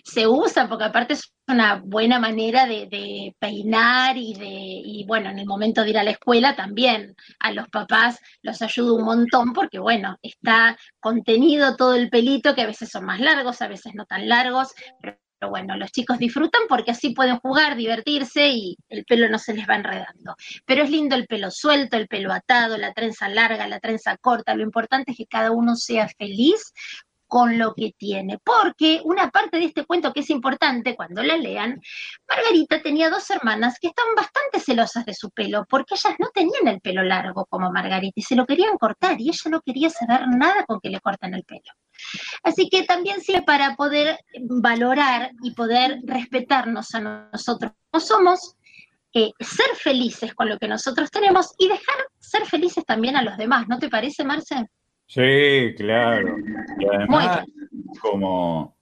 se 0.03 0.25
usa 0.25 0.69
porque 0.69 0.85
aparte 0.85 1.13
es 1.13 1.33
una 1.47 1.81
buena 1.83 2.17
manera 2.19 2.65
de, 2.65 2.87
de 2.87 3.35
peinar 3.37 4.15
y 4.17 4.33
de, 4.35 4.45
y 4.47 5.03
bueno, 5.05 5.29
en 5.29 5.39
el 5.39 5.45
momento 5.45 5.83
de 5.83 5.89
ir 5.89 5.97
a 5.97 6.03
la 6.03 6.11
escuela 6.11 6.55
también 6.55 7.13
a 7.39 7.51
los 7.51 7.67
papás 7.67 8.19
los 8.41 8.61
ayuda 8.61 8.93
un 8.93 9.03
montón 9.03 9.51
porque 9.51 9.79
bueno, 9.79 10.17
está 10.21 10.77
contenido 11.01 11.75
todo 11.75 11.95
el 11.95 12.09
pelito 12.09 12.55
que 12.55 12.61
a 12.61 12.67
veces 12.67 12.89
son 12.89 13.03
más 13.05 13.19
largos, 13.19 13.61
a 13.61 13.67
veces 13.67 13.93
no 13.95 14.05
tan 14.05 14.29
largos, 14.29 14.69
pero 15.01 15.17
pero 15.43 15.49
bueno, 15.49 15.75
los 15.75 15.91
chicos 15.91 16.19
disfrutan 16.19 16.61
porque 16.69 16.91
así 16.91 17.09
pueden 17.09 17.37
jugar, 17.39 17.75
divertirse 17.75 18.47
y 18.47 18.77
el 18.87 19.03
pelo 19.03 19.27
no 19.27 19.37
se 19.37 19.53
les 19.53 19.67
va 19.67 19.75
enredando. 19.75 20.37
Pero 20.65 20.83
es 20.83 20.89
lindo 20.89 21.17
el 21.17 21.27
pelo 21.27 21.51
suelto, 21.51 21.97
el 21.97 22.07
pelo 22.07 22.31
atado, 22.31 22.77
la 22.77 22.93
trenza 22.93 23.27
larga, 23.27 23.67
la 23.67 23.81
trenza 23.81 24.15
corta. 24.15 24.55
Lo 24.55 24.63
importante 24.63 25.11
es 25.11 25.17
que 25.17 25.25
cada 25.25 25.51
uno 25.51 25.75
sea 25.75 26.07
feliz 26.07 26.71
con 27.33 27.57
lo 27.57 27.73
que 27.73 27.95
tiene. 27.97 28.37
Porque 28.43 29.01
una 29.05 29.31
parte 29.31 29.57
de 29.57 29.65
este 29.65 29.85
cuento 29.85 30.13
que 30.13 30.19
es 30.19 30.29
importante 30.29 30.95
cuando 30.95 31.23
la 31.23 31.35
lean, 31.35 31.81
Margarita 32.29 32.79
tenía 32.83 33.09
dos 33.09 33.27
hermanas 33.31 33.79
que 33.81 33.87
estaban 33.87 34.13
bastante 34.13 34.59
celosas 34.59 35.03
de 35.03 35.15
su 35.15 35.31
pelo, 35.31 35.65
porque 35.67 35.95
ellas 35.95 36.13
no 36.19 36.27
tenían 36.31 36.67
el 36.67 36.79
pelo 36.79 37.01
largo 37.01 37.47
como 37.47 37.71
Margarita 37.71 38.13
y 38.17 38.21
se 38.21 38.35
lo 38.35 38.45
querían 38.45 38.77
cortar 38.77 39.19
y 39.19 39.29
ella 39.29 39.49
no 39.49 39.61
quería 39.61 39.89
saber 39.89 40.27
nada 40.27 40.63
con 40.67 40.79
que 40.79 40.89
le 40.89 40.99
corten 40.99 41.33
el 41.33 41.43
pelo. 41.43 41.71
Así 42.43 42.69
que 42.69 42.83
también 42.83 43.19
sirve 43.19 43.41
para 43.41 43.75
poder 43.75 44.19
valorar 44.39 45.31
y 45.41 45.55
poder 45.55 46.01
respetarnos 46.03 46.93
a 46.93 46.99
nosotros 47.33 47.71
como 47.89 47.99
somos, 47.99 48.57
eh, 49.11 49.31
ser 49.39 49.75
felices 49.75 50.35
con 50.35 50.49
lo 50.49 50.59
que 50.59 50.67
nosotros 50.67 51.09
tenemos 51.09 51.55
y 51.57 51.67
dejar 51.67 51.95
ser 52.19 52.45
felices 52.45 52.85
también 52.85 53.15
a 53.15 53.23
los 53.23 53.37
demás. 53.37 53.67
¿No 53.67 53.79
te 53.79 53.89
parece, 53.89 54.23
Marce? 54.23 54.67
Sí, 55.07 55.73
claro. 55.77 56.37
Y 56.79 56.85
además, 56.85 57.45
como 58.01 58.75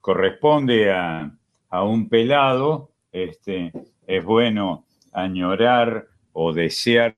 corresponde 0.00 0.92
a, 0.92 1.30
a 1.70 1.82
un 1.82 2.08
pelado, 2.08 2.92
este, 3.12 3.72
es 4.06 4.24
bueno 4.24 4.86
añorar 5.12 6.06
o 6.32 6.52
desear 6.52 7.16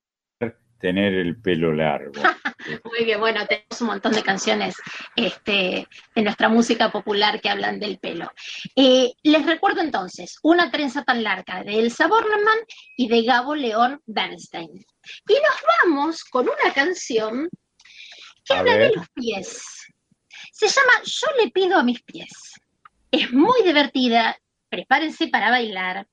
tener 0.81 1.13
el 1.15 1.41
pelo 1.41 1.73
largo. 1.73 2.13
Muy 2.85 3.05
bien, 3.05 3.21
bueno, 3.21 3.47
tenemos 3.47 3.81
un 3.81 3.87
montón 3.89 4.13
de 4.13 4.23
canciones 4.23 4.77
este, 5.17 5.87
de 6.15 6.23
nuestra 6.23 6.49
música 6.49 6.91
popular 6.91 7.41
que 7.41 7.49
hablan 7.49 7.79
del 7.79 7.99
pelo. 7.99 8.31
Eh, 8.77 9.13
les 9.23 9.47
recuerdo 9.47 9.81
entonces, 9.81 10.39
Una 10.43 10.71
trenza 10.71 11.05
tan 11.05 11.23
larga 11.23 11.63
de 11.63 11.79
Elsa 11.79 12.07
Bornemann 12.07 12.59
y 12.97 13.09
de 13.09 13.23
Gabo 13.23 13.55
León 13.55 14.01
Bernstein. 14.07 14.71
Y 15.29 15.35
nos 15.35 15.63
vamos 15.85 16.25
con 16.25 16.45
una 16.45 16.73
canción 16.75 17.49
que 18.45 18.55
A 18.55 18.61
habla 18.61 18.77
de 18.77 18.93
los 18.95 19.09
pies. 19.11 19.63
Se 20.53 20.69
llama 20.69 20.93
Yo 21.05 21.27
le 21.43 21.51
pido 21.51 21.79
a 21.79 21.83
mis 21.83 22.03
pies. 22.03 22.31
Es 23.11 23.33
muy 23.33 23.63
divertida, 23.63 24.37
prepárense 24.69 25.29
para 25.29 25.51
bailar. 25.51 26.07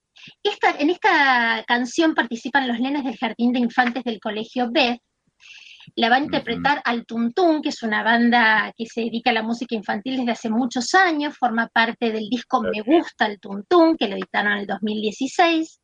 Esta, 0.43 0.71
en 0.71 0.89
esta 0.89 1.63
canción 1.67 2.15
participan 2.15 2.67
los 2.67 2.79
nenes 2.79 3.03
del 3.03 3.17
Jardín 3.17 3.53
de 3.53 3.59
Infantes 3.59 4.03
del 4.03 4.19
Colegio 4.19 4.69
Beth. 4.71 5.01
La 5.95 6.09
va 6.09 6.17
a 6.17 6.19
interpretar 6.19 6.81
Al 6.83 7.05
Tuntún, 7.05 7.61
que 7.61 7.69
es 7.69 7.81
una 7.81 8.03
banda 8.03 8.73
que 8.75 8.85
se 8.85 9.01
dedica 9.01 9.29
a 9.29 9.33
la 9.33 9.43
música 9.43 9.73
infantil 9.73 10.17
desde 10.17 10.31
hace 10.31 10.49
muchos 10.49 10.93
años, 10.93 11.37
forma 11.37 11.69
parte 11.69 12.11
del 12.11 12.27
disco 12.29 12.61
Me 12.61 12.81
Gusta 12.81 13.25
el 13.25 13.39
Tuntún, 13.39 13.95
que 13.95 14.07
lo 14.07 14.15
editaron 14.15 14.53
en 14.53 14.57
el 14.59 14.67
2016. 14.67 15.81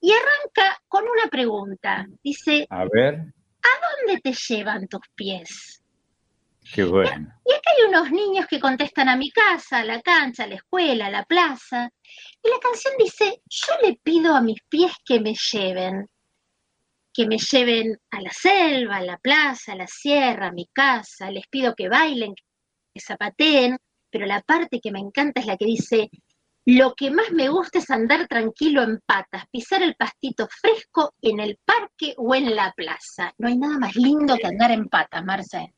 Y 0.00 0.12
arranca 0.12 0.78
con 0.88 1.04
una 1.04 1.28
pregunta. 1.30 2.06
Dice, 2.22 2.66
A 2.70 2.86
ver, 2.90 3.34
¿a 3.66 4.06
dónde 4.06 4.20
te 4.20 4.32
llevan 4.32 4.88
tus 4.88 5.02
pies? 5.14 5.82
qué 6.72 6.84
bueno. 6.84 7.32
Y 7.44 7.52
acá 7.52 7.70
hay 7.76 7.88
unos 7.88 8.10
niños 8.10 8.46
que 8.46 8.60
contestan 8.60 9.08
a 9.08 9.16
mi 9.16 9.30
casa, 9.30 9.78
a 9.78 9.84
la 9.84 10.00
cancha, 10.02 10.44
a 10.44 10.46
la 10.46 10.56
escuela, 10.56 11.06
a 11.06 11.10
la 11.10 11.24
plaza. 11.24 11.90
Y 12.42 12.50
la 12.50 12.58
canción 12.58 12.94
dice, 12.98 13.40
yo 13.46 13.74
le 13.82 13.98
pido 14.02 14.34
a 14.34 14.40
mis 14.40 14.60
pies 14.68 14.92
que 15.04 15.20
me 15.20 15.34
lleven, 15.34 16.08
que 17.12 17.26
me 17.26 17.38
lleven 17.38 17.98
a 18.10 18.20
la 18.20 18.30
selva, 18.30 18.96
a 18.96 19.02
la 19.02 19.16
plaza, 19.18 19.72
a 19.72 19.76
la 19.76 19.86
sierra, 19.86 20.48
a 20.48 20.52
mi 20.52 20.66
casa, 20.72 21.30
les 21.30 21.46
pido 21.46 21.74
que 21.74 21.88
bailen, 21.88 22.34
que 22.34 23.00
zapateen, 23.00 23.78
pero 24.10 24.26
la 24.26 24.40
parte 24.42 24.80
que 24.80 24.90
me 24.90 25.00
encanta 25.00 25.40
es 25.40 25.46
la 25.46 25.56
que 25.56 25.66
dice, 25.66 26.10
lo 26.66 26.94
que 26.94 27.12
más 27.12 27.30
me 27.30 27.48
gusta 27.48 27.78
es 27.78 27.90
andar 27.90 28.26
tranquilo 28.26 28.82
en 28.82 29.00
patas, 29.06 29.44
pisar 29.52 29.82
el 29.82 29.94
pastito 29.94 30.48
fresco 30.50 31.14
en 31.22 31.38
el 31.38 31.58
parque 31.64 32.14
o 32.16 32.34
en 32.34 32.56
la 32.56 32.72
plaza. 32.76 33.32
No 33.38 33.46
hay 33.46 33.56
nada 33.56 33.78
más 33.78 33.94
lindo 33.94 34.36
que 34.36 34.48
andar 34.48 34.72
en 34.72 34.88
patas, 34.88 35.24
Marce. 35.24 35.72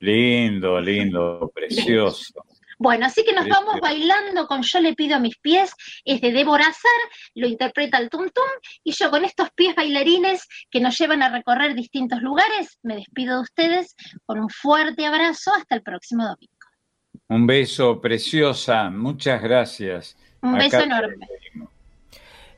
Lindo, 0.00 0.80
lindo, 0.80 1.50
precioso. 1.54 2.44
Bueno, 2.78 3.06
así 3.06 3.24
que 3.24 3.32
nos 3.32 3.44
Precioso. 3.44 3.64
vamos 3.64 3.80
bailando 3.80 4.46
con 4.46 4.62
Yo 4.62 4.80
le 4.80 4.94
pido 4.94 5.16
a 5.16 5.20
mis 5.20 5.38
pies, 5.38 5.72
es 6.04 6.20
de 6.20 6.32
Débora 6.32 6.66
Azar, 6.66 6.90
lo 7.34 7.46
interpreta 7.46 7.96
el 7.96 8.10
Tum 8.10 8.28
Tum, 8.28 8.44
y 8.82 8.92
yo 8.92 9.08
con 9.08 9.24
estos 9.24 9.50
pies 9.54 9.74
bailarines 9.76 10.46
que 10.70 10.80
nos 10.80 10.98
llevan 10.98 11.22
a 11.22 11.30
recorrer 11.30 11.74
distintos 11.74 12.20
lugares, 12.20 12.78
me 12.82 12.96
despido 12.96 13.36
de 13.36 13.42
ustedes 13.42 13.94
con 14.26 14.40
un 14.40 14.50
fuerte 14.50 15.06
abrazo 15.06 15.52
hasta 15.54 15.76
el 15.76 15.82
próximo 15.82 16.24
domingo. 16.24 16.51
Un 17.32 17.46
beso, 17.46 17.98
preciosa. 17.98 18.90
Muchas 18.90 19.40
gracias. 19.40 20.16
Un 20.42 20.56
Acá 20.56 20.64
beso 20.64 20.80
enorme. 20.80 21.26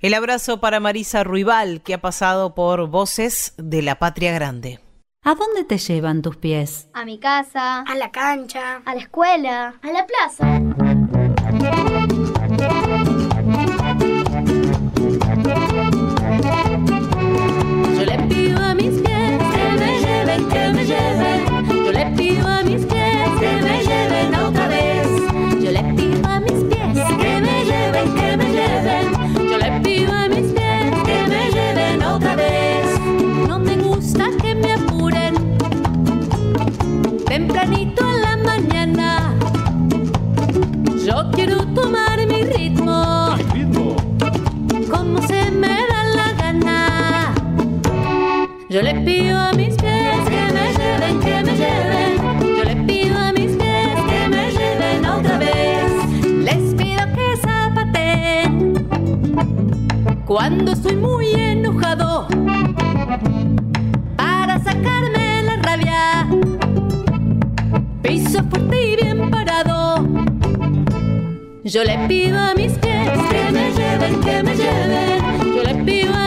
El 0.01 0.15
abrazo 0.15 0.59
para 0.59 0.81
Marisa 0.81 1.23
Ruibal, 1.23 1.81
que 1.81 1.95
ha 1.95 2.01
pasado 2.01 2.57
por 2.57 2.89
Voces 2.89 3.55
de 3.57 3.83
la 3.83 4.01
Patria 4.01 4.33
Grande. 4.33 4.81
¿A 5.23 5.37
dónde 5.37 5.63
te 5.63 5.79
llevan 5.79 6.23
tus 6.23 6.37
pies? 6.37 6.89
A 6.93 7.05
mi 7.05 7.21
casa. 7.21 7.83
A 7.83 7.95
la 7.95 8.11
cancha. 8.11 8.83
A 8.85 8.95
la 8.97 9.01
escuela. 9.01 9.75
A 9.81 9.93
la 9.93 10.07
plaza. 10.07 10.61
Yo 48.75 48.83
le 48.83 48.93
pido 49.03 49.39
a 49.39 49.53
mis 49.53 49.77
pies 49.77 50.19
que 50.29 50.53
me 50.53 50.73
lleven, 50.73 51.21
que 51.21 51.45
me 51.45 51.53
lleven. 51.55 52.19
Yo 52.57 52.65
le 52.65 52.75
pido 52.75 53.17
a 53.17 53.33
mis 53.33 53.53
pies 53.53 53.95
que 54.09 54.29
me 54.29 54.51
lleven 54.51 55.07
otra 55.07 55.39
vez. 55.39 55.93
Les 56.41 56.75
pido 56.75 57.05
que 57.15 57.37
zapateen 57.37 58.75
cuando 60.27 60.73
estoy 60.73 60.97
muy 60.97 61.35
enojado 61.35 62.27
para 64.17 64.59
sacarme 64.59 65.45
la 65.45 65.57
rabia. 65.59 66.27
Piso 68.03 68.43
fuerte 68.51 68.91
y 68.91 68.97
bien 68.97 69.31
parado. 69.31 70.05
Yo 71.63 71.85
le 71.85 71.97
pido 72.09 72.41
a 72.41 72.57
mis 72.57 72.73
pies 72.73 73.09
que 73.31 73.53
me 73.53 73.71
lleven, 73.71 74.21
que 74.21 74.43
me 74.43 74.57
lleven. 74.57 75.55
Yo 75.55 75.63
le 75.63 75.75
pido 75.85 76.13
a 76.13 76.24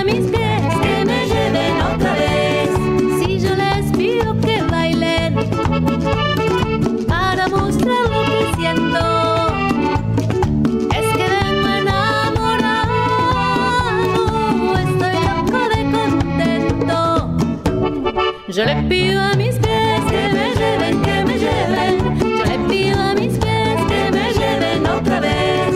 Yo 18.57 18.65
le 18.65 18.75
pido 18.89 19.21
a 19.21 19.35
mis 19.35 19.55
pies 19.59 20.01
que 20.09 20.29
me 20.33 20.55
lleven, 20.55 20.99
que 21.03 21.23
me 21.25 21.37
lleven. 21.37 22.19
Yo 22.19 22.43
le 22.43 22.57
pido 22.67 22.99
a 22.99 23.13
mis 23.13 23.37
pies 23.37 23.85
que 23.87 24.09
me 24.11 24.33
lleven 24.33 24.87
otra 24.87 25.19
vez. 25.19 25.75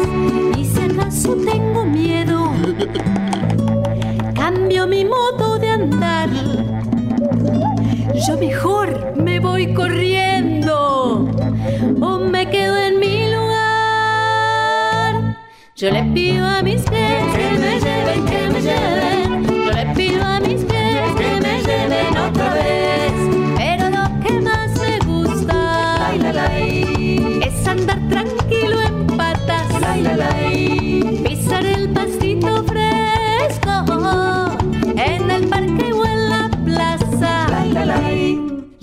Y 0.57 0.65
si 0.65 0.81
acaso 0.81 1.35
tengo 1.45 1.85
miedo, 1.85 2.51
cambio 4.33 4.87
mi 4.87 5.05
modo 5.05 5.59
de 5.59 5.69
andar. 5.69 6.27
Yo 8.27 8.35
mejor 8.39 9.15
me 9.15 9.39
voy 9.39 9.75
corriendo 9.75 11.29
o 12.01 12.17
me 12.17 12.49
quedo 12.49 12.79
en 12.79 12.97
mi 12.99 13.29
lugar. 13.29 13.61
Yo 15.75 15.91
le 15.91 16.03
pido 16.15 16.47
a 16.47 16.63
mis 16.63 16.81
pies 16.89 17.30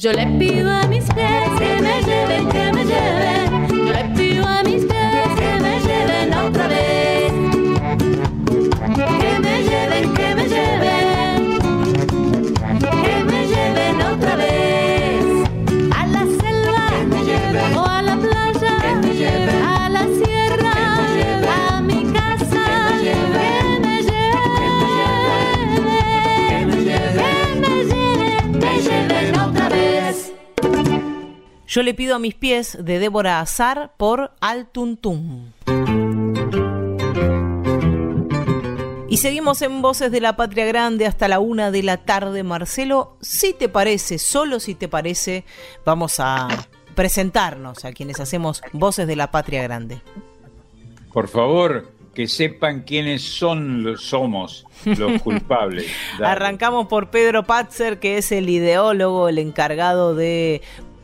Yo 0.09 0.14
le 0.14 0.26
pido 0.38 0.88
Yo 31.79 31.85
le 31.85 31.95
pido 31.95 32.16
a 32.16 32.18
mis 32.18 32.35
pies 32.35 32.76
de 32.81 32.99
Débora 32.99 33.39
Azar 33.39 33.93
por 33.97 34.33
Al 34.41 34.66
Tuntum. 34.66 35.53
Y 39.09 39.18
seguimos 39.18 39.62
en 39.62 39.81
Voces 39.81 40.11
de 40.11 40.20
la 40.20 40.35
Patria 40.35 40.66
Grande 40.66 41.07
hasta 41.07 41.29
la 41.29 41.39
una 41.39 41.70
de 41.70 41.85
la 41.85 41.99
tarde. 41.99 42.43
Marcelo, 42.43 43.16
si 43.20 43.53
te 43.53 43.68
parece, 43.68 44.18
solo 44.18 44.59
si 44.59 44.74
te 44.74 44.89
parece, 44.89 45.45
vamos 45.85 46.18
a 46.18 46.49
presentarnos 46.97 47.85
a 47.85 47.93
quienes 47.93 48.18
hacemos 48.18 48.61
Voces 48.72 49.07
de 49.07 49.14
la 49.14 49.31
Patria 49.31 49.62
Grande. 49.62 50.01
Por 51.12 51.29
favor, 51.29 51.93
que 52.12 52.26
sepan 52.26 52.83
quiénes 52.83 53.22
son 53.22 53.85
los, 53.85 54.03
somos 54.03 54.66
los 54.85 55.22
culpables. 55.22 55.87
Arrancamos 56.20 56.89
por 56.89 57.11
Pedro 57.11 57.45
Patzer, 57.45 58.01
que 58.01 58.18
es 58.18 58.33
el 58.33 58.49
ideólogo, 58.49 59.29
el 59.29 59.39
encargado 59.39 60.16
de 60.16 60.61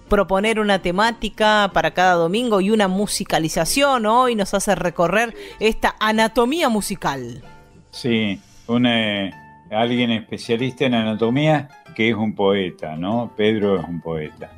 proponer 0.09 0.61
una 0.61 0.81
temática 0.81 1.71
para 1.73 1.93
cada 1.93 2.15
domingo 2.15 2.61
y 2.61 2.71
una 2.71 2.89
musicalización. 2.89 4.07
Hoy 4.07 4.35
nos 4.35 4.55
hace 4.55 4.75
recorrer 4.75 5.35
esta 5.61 5.97
anatomía 6.01 6.69
musical. 6.69 7.43
Sí, 7.91 8.41
una, 8.67 9.31
alguien 9.71 10.11
especialista 10.11 10.85
en 10.85 10.95
anatomía 10.95 11.69
que 11.95 12.11
es 12.11 12.15
un 12.15 12.35
poeta, 12.35 12.97
¿no? 12.97 13.33
Pedro 13.37 13.81
es 13.81 13.87
un 13.87 14.01
poeta. 14.01 14.51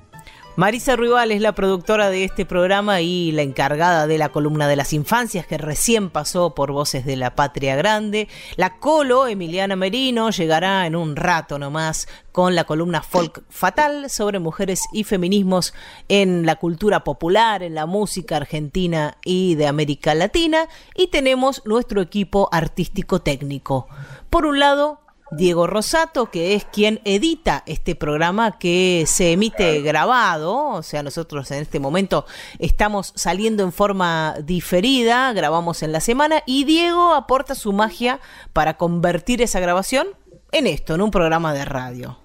Marisa 0.56 0.96
Ruibal 0.96 1.32
es 1.32 1.42
la 1.42 1.54
productora 1.54 2.08
de 2.08 2.24
este 2.24 2.46
programa 2.46 3.02
y 3.02 3.30
la 3.30 3.42
encargada 3.42 4.06
de 4.06 4.16
la 4.16 4.30
columna 4.30 4.66
de 4.66 4.76
las 4.76 4.94
infancias 4.94 5.46
que 5.46 5.58
recién 5.58 6.08
pasó 6.08 6.54
por 6.54 6.72
Voces 6.72 7.04
de 7.04 7.16
la 7.16 7.34
Patria 7.34 7.76
Grande. 7.76 8.26
La 8.56 8.78
Colo, 8.78 9.26
Emiliana 9.26 9.76
Merino, 9.76 10.30
llegará 10.30 10.86
en 10.86 10.96
un 10.96 11.14
rato 11.14 11.58
nomás 11.58 12.08
con 12.32 12.54
la 12.54 12.64
columna 12.64 13.02
Folk 13.02 13.44
Fatal 13.50 14.08
sobre 14.08 14.38
mujeres 14.38 14.80
y 14.94 15.04
feminismos 15.04 15.74
en 16.08 16.46
la 16.46 16.56
cultura 16.56 17.04
popular, 17.04 17.62
en 17.62 17.74
la 17.74 17.84
música 17.84 18.38
argentina 18.38 19.18
y 19.26 19.56
de 19.56 19.66
América 19.66 20.14
Latina. 20.14 20.68
Y 20.94 21.08
tenemos 21.08 21.66
nuestro 21.66 22.00
equipo 22.00 22.48
artístico 22.50 23.20
técnico. 23.20 23.88
Por 24.30 24.46
un 24.46 24.58
lado, 24.58 25.00
Diego 25.32 25.66
Rosato, 25.66 26.26
que 26.26 26.54
es 26.54 26.64
quien 26.64 27.00
edita 27.04 27.64
este 27.66 27.94
programa 27.96 28.58
que 28.58 29.04
se 29.06 29.32
emite 29.32 29.80
grabado, 29.82 30.68
o 30.68 30.82
sea, 30.82 31.02
nosotros 31.02 31.50
en 31.50 31.62
este 31.62 31.80
momento 31.80 32.26
estamos 32.58 33.12
saliendo 33.16 33.64
en 33.64 33.72
forma 33.72 34.36
diferida, 34.44 35.32
grabamos 35.32 35.82
en 35.82 35.90
la 35.92 36.00
semana 36.00 36.42
y 36.46 36.64
Diego 36.64 37.14
aporta 37.14 37.54
su 37.56 37.72
magia 37.72 38.20
para 38.52 38.76
convertir 38.76 39.42
esa 39.42 39.58
grabación 39.58 40.06
en 40.52 40.68
esto, 40.68 40.94
en 40.94 41.02
un 41.02 41.10
programa 41.10 41.52
de 41.52 41.64
radio. 41.64 42.18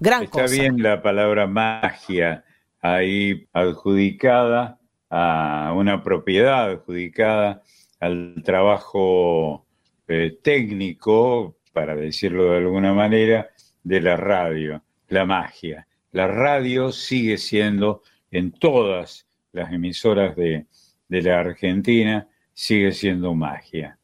Gran 0.00 0.24
Está 0.24 0.42
cosa. 0.42 0.54
bien 0.54 0.82
la 0.82 1.00
palabra 1.00 1.46
magia 1.46 2.44
ahí 2.80 3.46
adjudicada 3.52 4.78
a 5.10 5.72
una 5.76 6.02
propiedad 6.02 6.70
adjudicada 6.70 7.62
al 8.00 8.42
trabajo 8.44 9.64
eh, 10.06 10.38
técnico 10.42 11.57
para 11.78 11.94
decirlo 11.94 12.50
de 12.50 12.58
alguna 12.58 12.92
manera, 12.92 13.50
de 13.84 14.00
la 14.00 14.16
radio, 14.16 14.82
la 15.06 15.24
magia. 15.24 15.86
La 16.10 16.26
radio 16.26 16.90
sigue 16.90 17.38
siendo 17.38 18.02
en 18.32 18.50
todas 18.50 19.28
las 19.52 19.72
emisoras 19.72 20.34
de, 20.34 20.66
de 21.08 21.22
la 21.22 21.38
Argentina, 21.38 22.26
sigue 22.52 22.90
siendo 22.90 23.32
magia. 23.32 23.96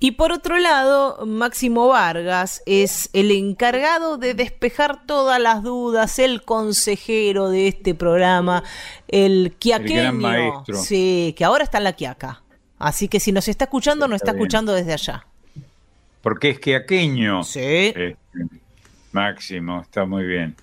Y 0.00 0.12
por 0.12 0.32
otro 0.32 0.58
lado, 0.58 1.24
Máximo 1.26 1.86
Vargas 1.86 2.60
es 2.66 3.08
el 3.12 3.30
encargado 3.30 4.18
de 4.18 4.34
despejar 4.34 5.06
todas 5.06 5.38
las 5.38 5.62
dudas, 5.62 6.18
el 6.18 6.42
consejero 6.42 7.50
de 7.50 7.68
este 7.68 7.94
programa, 7.94 8.64
el 9.06 9.54
quiaqueño. 9.60 9.94
El 9.94 10.02
gran 10.02 10.16
maestro. 10.16 10.76
Sí, 10.76 11.36
que 11.38 11.44
ahora 11.44 11.62
está 11.62 11.78
en 11.78 11.84
la 11.84 11.92
quiaca. 11.92 12.42
Así 12.80 13.06
que 13.06 13.20
si 13.20 13.30
nos 13.30 13.46
está 13.46 13.66
escuchando, 13.66 14.08
nos 14.08 14.16
está 14.16 14.32
bien. 14.32 14.42
escuchando 14.42 14.72
desde 14.72 14.92
allá. 14.92 15.29
Porque 16.22 16.50
es 16.50 16.60
que 16.60 16.76
aqueño. 16.76 17.42
Sí. 17.44 17.60
Este, 17.60 18.16
Máximo, 19.12 19.80
está 19.80 20.04
muy 20.04 20.24
bien. 20.24 20.56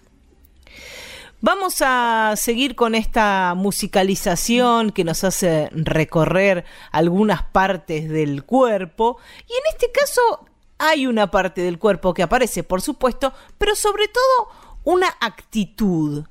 Vamos 1.39 1.83
a 1.85 2.33
seguir 2.35 2.75
con 2.75 2.95
esta 2.95 3.53
musicalización 3.55 4.91
que 4.91 5.03
nos 5.03 5.23
hace 5.23 5.69
recorrer 5.71 6.65
algunas 6.91 7.43
partes 7.43 8.09
del 8.09 8.43
cuerpo. 8.43 9.17
Y 9.47 9.53
en 9.53 9.63
este 9.71 9.91
caso 9.91 10.47
hay 10.79 11.05
una 11.05 11.29
parte 11.29 11.61
del 11.61 11.77
cuerpo 11.77 12.13
que 12.13 12.23
aparece, 12.23 12.63
por 12.63 12.81
supuesto, 12.81 13.33
pero 13.57 13.75
sobre 13.75 14.07
todo 14.07 14.49
una 14.83 15.09
actitud. 15.19 16.25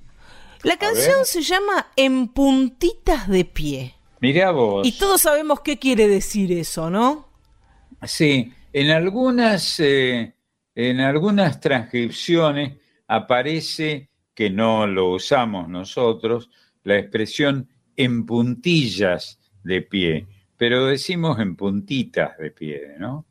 La 0.63 0.77
canción 0.77 1.25
se 1.25 1.43
llama 1.43 1.87
En 1.95 2.27
puntitas 2.27 3.29
de 3.29 3.45
pie. 3.45 3.95
Mirá 4.21 4.51
vos. 4.51 4.85
Y 4.85 4.99
todos 4.99 5.21
sabemos 5.21 5.61
qué 5.61 5.79
quiere 5.79 6.09
decir 6.09 6.51
eso, 6.51 6.91
¿no? 6.91 7.29
Sí, 8.03 8.53
en 8.77 8.91
algunas, 8.91 9.81
eh, 9.81 10.35
en 10.75 11.01
algunas 11.01 11.61
transcripciones 11.61 12.75
aparece, 13.09 14.11
que 14.35 14.51
no 14.51 14.87
lo 14.87 15.13
usamos 15.13 15.67
nosotros, 15.67 16.51
la 16.85 16.99
expresión 16.99 17.71
en 17.97 18.27
puntillas 18.27 19.39
de 19.65 19.81
pie, 19.81 20.27
pero 20.59 20.85
decimos 20.85 21.39
en 21.41 21.57
puntitas 21.57 22.37
de 22.37 22.51
pie, 22.51 22.97
¿no? 22.99 23.25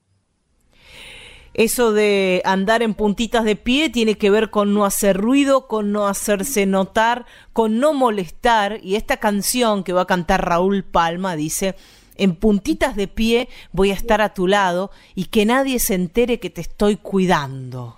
Eso 1.53 1.93
de 1.93 2.41
andar 2.43 2.81
en 2.81 2.95
puntitas 2.95 3.45
de 3.45 3.55
pie 3.55 3.91
tiene 3.91 4.15
que 4.15 4.31
ver 4.31 4.49
con 4.49 4.73
no 4.73 4.83
hacer 4.83 5.15
ruido, 5.15 5.67
con 5.67 5.91
no 5.91 6.07
hacerse 6.07 6.65
notar, 6.65 7.27
con 7.53 7.79
no 7.79 7.93
molestar. 7.93 8.79
Y 8.81 8.95
esta 8.95 9.17
canción 9.17 9.83
que 9.83 9.93
va 9.93 10.01
a 10.01 10.07
cantar 10.07 10.43
Raúl 10.43 10.83
Palma 10.83 11.35
dice, 11.35 11.75
en 12.15 12.35
puntitas 12.35 12.95
de 12.95 13.07
pie 13.07 13.49
voy 13.71 13.91
a 13.91 13.93
estar 13.93 14.21
a 14.21 14.33
tu 14.33 14.47
lado 14.47 14.91
y 15.15 15.25
que 15.25 15.45
nadie 15.45 15.79
se 15.79 15.95
entere 15.95 16.39
que 16.39 16.49
te 16.49 16.61
estoy 16.61 16.97
cuidando. 16.97 17.97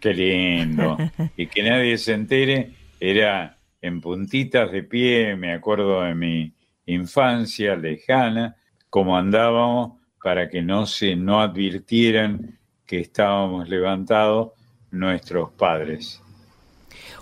Qué 0.00 0.14
lindo. 0.14 0.96
Y 1.36 1.46
que 1.46 1.62
nadie 1.62 1.98
se 1.98 2.12
entere, 2.12 2.70
era 3.00 3.58
en 3.80 4.00
puntitas 4.00 4.70
de 4.72 4.82
pie, 4.82 5.36
me 5.36 5.52
acuerdo 5.52 6.02
de 6.02 6.14
mi 6.14 6.52
infancia 6.86 7.76
lejana, 7.76 8.56
cómo 8.90 9.16
andábamos 9.16 9.98
para 10.22 10.48
que 10.48 10.62
no 10.62 10.86
se 10.86 11.16
no 11.16 11.40
advirtieran 11.40 12.58
que 12.86 13.00
estábamos 13.00 13.68
levantados 13.68 14.52
nuestros 14.90 15.50
padres. 15.52 16.22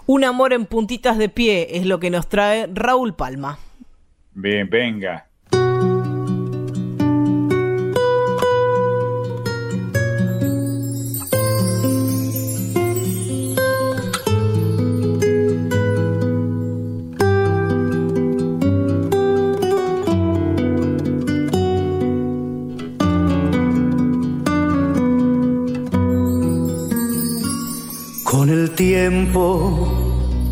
Un 0.07 0.25
amor 0.25 0.53
en 0.53 0.67
puntitas 0.67 1.19
de 1.19 1.29
pie 1.29 1.77
es 1.77 1.87
lo 1.87 1.99
que 1.99 2.11
nos 2.11 2.29
trae 2.29 2.69
Raúl 2.73 3.15
Palma. 3.15 3.59
Bien, 4.33 4.69
venga. 4.69 5.29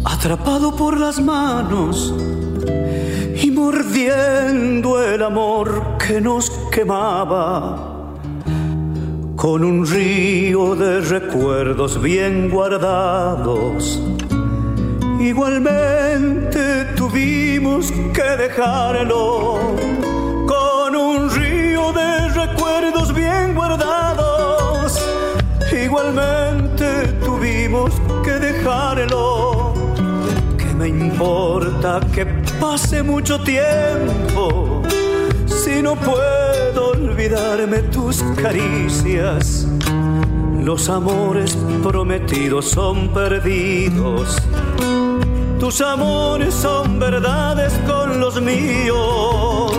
Atrapado 0.04 0.76
por 0.76 0.96
las 0.96 1.20
manos 1.20 2.14
y 3.42 3.50
mordiendo 3.50 5.02
el 5.02 5.24
amor 5.24 5.98
que 5.98 6.20
nos 6.20 6.50
quemaba. 6.70 8.12
Con 9.34 9.64
un 9.64 9.84
río 9.84 10.76
de 10.76 11.00
recuerdos 11.00 12.00
bien 12.00 12.48
guardados, 12.48 14.00
igualmente 15.18 16.84
tuvimos 16.96 17.92
que 18.12 18.36
dejarlo. 18.44 19.58
Con 20.46 20.94
un 20.94 21.28
río 21.28 21.92
de 21.92 22.28
recuerdos 22.28 23.12
bien 23.12 23.52
guardados, 23.52 25.04
igualmente 25.72 26.43
dejarlo. 28.64 29.74
¿Qué 30.56 30.72
me 30.74 30.88
importa 30.88 32.00
que 32.12 32.24
pase 32.60 33.02
mucho 33.02 33.38
tiempo 33.40 34.82
si 35.46 35.82
no 35.82 35.96
puedo 35.96 36.92
olvidarme 36.92 37.80
tus 37.92 38.22
caricias? 38.40 39.66
Los 40.62 40.88
amores 40.88 41.56
prometidos 41.82 42.70
son 42.70 43.08
perdidos. 43.08 44.38
Tus 45.60 45.80
amores 45.82 46.54
son 46.54 46.98
verdades 46.98 47.72
con 47.86 48.18
los 48.18 48.40
míos. 48.40 49.72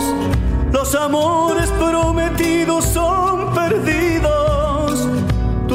Los 0.72 0.94
amores 0.94 1.72
prometidos 1.72 2.86
son 2.86 3.52
perdidos. 3.54 4.35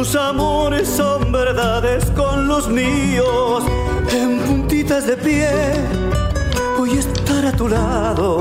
Tus 0.01 0.17
amores 0.17 0.89
son 0.89 1.31
verdades 1.31 2.11
con 2.17 2.49
los 2.49 2.71
míos. 2.71 3.63
En 4.11 4.39
puntitas 4.39 5.07
de 5.07 5.15
pie 5.15 5.47
a 7.47 7.53
tu 7.53 7.69
lado 7.69 8.41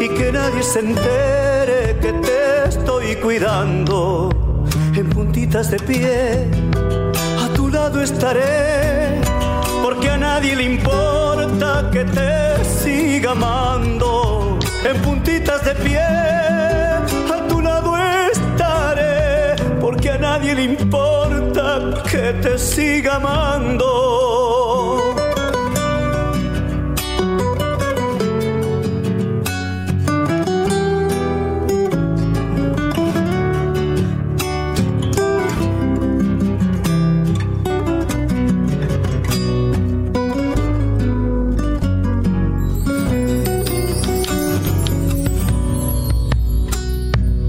y 0.00 0.08
que 0.08 0.32
nadie 0.32 0.64
se 0.64 0.80
entere 0.80 1.96
que 2.00 2.12
te 2.14 2.68
estoy 2.68 3.14
cuidando. 3.22 4.30
En 4.96 5.10
puntitas 5.10 5.70
de 5.70 5.78
pie, 5.78 6.50
a 7.40 7.46
tu 7.54 7.68
lado 7.68 8.02
estaré, 8.02 9.20
porque 9.80 10.10
a 10.10 10.16
nadie 10.16 10.56
le 10.56 10.64
importa 10.64 11.88
que 11.92 12.04
te 12.04 12.64
siga 12.64 13.30
amando. 13.30 14.58
En 14.84 15.00
puntitas 15.02 15.64
de 15.64 15.74
pie, 15.76 16.63
nadie 20.34 20.54
le 20.54 20.64
importa 20.64 22.02
que 22.10 22.32
te 22.42 22.58
siga 22.58 23.16
amando. 23.16 23.90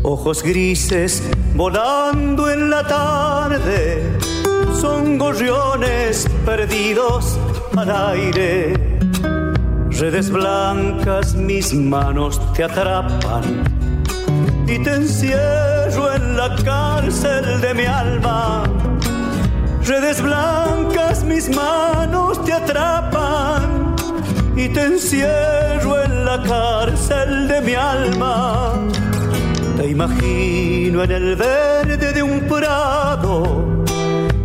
ojos 0.03 0.43
grises 0.43 1.23
volando 1.55 2.49
en 2.49 2.69
la 2.69 2.83
tarde, 2.83 4.19
son 4.73 5.17
gorriones 5.17 6.27
perdidos 6.45 7.37
al 7.77 7.89
aire. 8.11 8.99
Redes 9.89 10.29
blancas 10.29 11.33
mis 11.35 11.73
manos 11.73 12.41
te 12.53 12.65
atrapan 12.65 13.63
y 14.67 14.79
te 14.79 14.95
encierro 14.95 16.13
en 16.13 16.35
la 16.35 16.55
cárcel 16.55 17.61
de 17.61 17.73
mi 17.73 17.85
alma. 17.85 18.63
Redes 19.85 20.21
blancas 20.21 21.23
mis 21.23 21.49
manos 21.55 22.43
te 22.43 22.51
atrapan 22.51 23.95
y 24.57 24.67
te 24.67 24.83
encierro 24.83 26.03
en 26.03 26.25
la 26.25 26.43
cárcel 26.43 27.47
de 27.47 27.61
mi 27.61 27.75
alma 27.75 28.73
imagino 29.95 31.03
en 31.03 31.11
el 31.11 31.35
verde 31.37 32.11
de 32.11 32.21
un 32.21 32.41
prado 32.41 33.85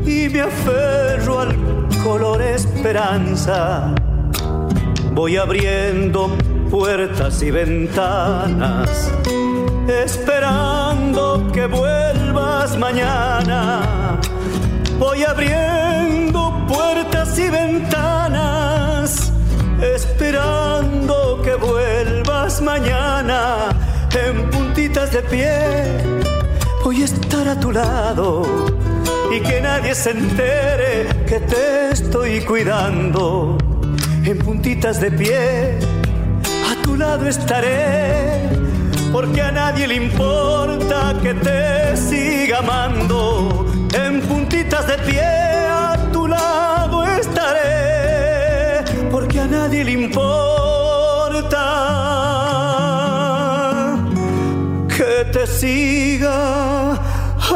y 0.07 0.29
me 0.29 0.43
aferro 0.43 1.41
al 1.41 1.57
color 2.05 2.41
esperanza. 2.41 3.93
Voy 5.13 5.37
abriendo 5.37 6.31
puertas 6.71 7.43
y 7.43 7.51
ventanas, 7.51 9.11
esperando 9.89 11.51
que 11.53 11.67
vuelvas 11.67 12.79
mañana. 12.79 14.21
Voy 15.01 15.25
abriendo 15.25 16.65
puertas 16.69 17.37
y 17.41 17.51
ventanas, 17.51 19.33
esperando 19.83 21.43
que 21.43 21.57
vuelvas 21.57 22.63
mañana 22.63 23.71
en 24.15 24.50
puntitas 24.91 25.13
de 25.13 25.23
pie 25.23 25.53
voy 26.83 27.03
a 27.03 27.05
estar 27.05 27.47
a 27.47 27.61
tu 27.61 27.71
lado 27.71 28.43
y 29.31 29.39
que 29.41 29.61
nadie 29.61 29.95
se 29.95 30.11
entere 30.11 31.07
que 31.29 31.39
te 31.39 31.91
estoy 31.93 32.41
cuidando. 32.41 33.57
En 34.25 34.39
puntitas 34.39 35.01
de 35.01 35.13
pie 35.13 35.79
a 36.69 36.83
tu 36.83 36.97
lado 36.97 37.29
estaré 37.29 38.49
porque 39.13 39.41
a 39.41 39.53
nadie 39.53 39.87
le 39.87 39.95
importa 39.95 41.15
que 41.23 41.35
te 41.35 41.97
siga 41.97 42.59
amando. 42.59 43.67
En 43.95 44.21
puntitas 44.23 44.89
de 44.89 44.99
pie 44.99 45.23
a 45.23 45.97
tu 46.13 46.27
lado 46.27 47.07
estaré 47.07 48.83
porque 49.13 49.39
a 49.39 49.47
nadie 49.47 49.85
le 49.85 49.93
importa 49.93 50.41
te 55.33 55.47
siga 55.47 56.95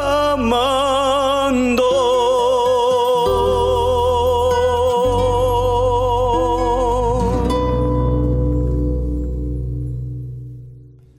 amando. 0.01 1.83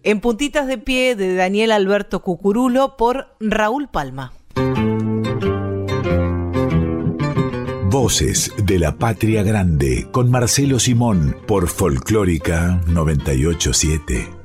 En 0.03 0.22
puntitas 0.22 0.68
de 0.68 0.78
pie 0.78 1.16
de 1.16 1.36
Daniel 1.36 1.72
Alberto 1.72 2.22
Cucurulo 2.22 2.95
por 2.95 3.36
Raúl 3.39 3.88
Palma. 3.88 4.34
Voces 7.89 8.51
de 8.64 8.78
la 8.78 8.97
Patria 8.97 9.41
Grande 9.41 10.08
con 10.12 10.30
Marcelo 10.30 10.80
Simón 10.80 11.36
por 11.47 11.68
Folclórica 11.68 12.82
987. 12.88 14.44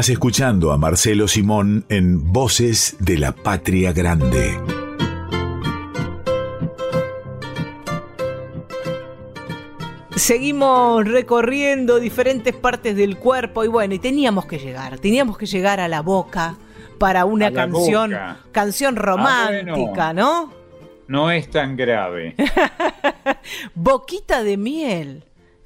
Estás 0.00 0.12
escuchando 0.14 0.72
a 0.72 0.78
Marcelo 0.78 1.28
Simón 1.28 1.84
en 1.90 2.32
Voces 2.32 2.96
de 3.00 3.18
la 3.18 3.32
Patria 3.32 3.92
Grande. 3.92 4.58
Seguimos 10.16 11.06
recorriendo 11.06 12.00
diferentes 12.00 12.54
partes 12.56 12.96
del 12.96 13.18
cuerpo 13.18 13.62
y 13.62 13.68
bueno, 13.68 13.92
y 13.92 13.98
teníamos 13.98 14.46
que 14.46 14.58
llegar, 14.58 14.98
teníamos 14.98 15.36
que 15.36 15.44
llegar 15.44 15.80
a 15.80 15.88
la 15.88 16.00
boca 16.00 16.56
para 16.98 17.26
una 17.26 17.52
canción, 17.52 18.12
boca. 18.12 18.38
canción 18.52 18.96
Ah, 18.96 19.02
romántica, 19.02 20.14
¿no? 20.14 20.50
No 21.08 21.30
es 21.30 21.50
tan 21.50 21.76
grave. 21.76 22.36
Boquita 23.74 24.44
de 24.44 24.56
miel 24.56 25.24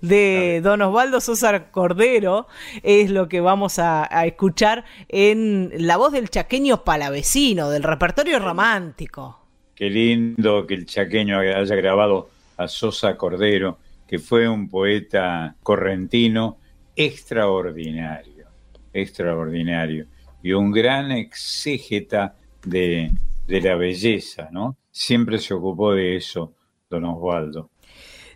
de 0.09 0.61
Don 0.63 0.83
Osvaldo 0.83 1.21
Sosa 1.21 1.71
Cordero 1.71 2.47
es 2.83 3.11
lo 3.11 3.29
que 3.29 3.41
vamos 3.41 3.79
a, 3.79 4.07
a 4.11 4.27
escuchar 4.27 4.85
en 5.09 5.71
la 5.79 5.97
voz 5.97 6.13
del 6.13 6.29
chaqueño 6.29 6.85
palavecino, 6.85 7.71
del 7.71 7.83
repertorio 7.83 8.39
romántico. 8.39 9.41
Qué 9.75 9.91
lindo 9.91 10.67
que 10.67 10.75
el 10.75 10.87
chaqueño 10.87 11.39
haya 11.39 11.75
grabado 11.75 12.31
a 12.57 12.69
Sosa 12.69 13.17
Cordero, 13.17 13.79
que 14.07 14.19
fue 14.19 14.49
un 14.49 14.69
poeta 14.69 15.57
correntino 15.63 16.59
extraordinario, 16.95 18.47
extraordinario, 18.93 20.07
y 20.43 20.53
un 20.53 20.71
gran 20.71 21.11
exégeta 21.11 22.37
de, 22.65 23.11
de 23.47 23.61
la 23.61 23.75
belleza, 23.75 24.49
¿no? 24.53 24.77
Siempre 24.91 25.39
se 25.39 25.55
ocupó 25.55 25.93
de 25.93 26.17
eso, 26.17 26.55
don 26.89 27.05
Osvaldo. 27.07 27.71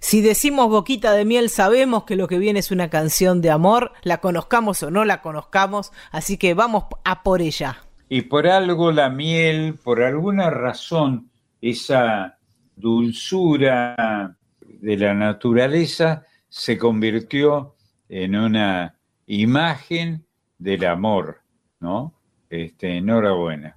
Si 0.00 0.20
decimos 0.20 0.68
boquita 0.68 1.12
de 1.12 1.24
miel, 1.24 1.50
sabemos 1.50 2.04
que 2.04 2.16
lo 2.16 2.28
que 2.28 2.38
viene 2.38 2.60
es 2.60 2.70
una 2.70 2.90
canción 2.90 3.40
de 3.40 3.50
amor, 3.50 3.92
la 4.02 4.18
conozcamos 4.18 4.82
o 4.82 4.90
no 4.90 5.04
la 5.04 5.22
conozcamos, 5.22 5.92
así 6.10 6.36
que 6.38 6.54
vamos 6.54 6.84
a 7.04 7.22
por 7.22 7.42
ella. 7.42 7.82
Y 8.08 8.22
por 8.22 8.46
algo 8.46 8.92
la 8.92 9.10
miel, 9.10 9.74
por 9.82 10.02
alguna 10.02 10.50
razón, 10.50 11.30
esa 11.60 12.38
dulzura 12.76 14.36
de 14.60 14.96
la 14.96 15.14
naturaleza 15.14 16.24
se 16.48 16.78
convirtió 16.78 17.74
en 18.08 18.36
una 18.36 18.94
imagen 19.26 20.24
del 20.58 20.84
amor, 20.86 21.42
¿no? 21.80 22.14
Este, 22.48 22.96
enhorabuena. 22.96 23.76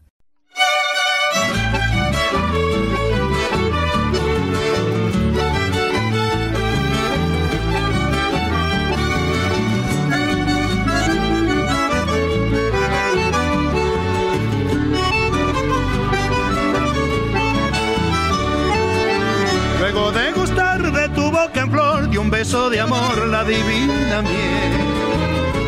Beso 22.41 22.71
de 22.71 22.79
amor, 22.79 23.27
la 23.27 23.43
divina 23.43 24.23
miel. 24.23 24.73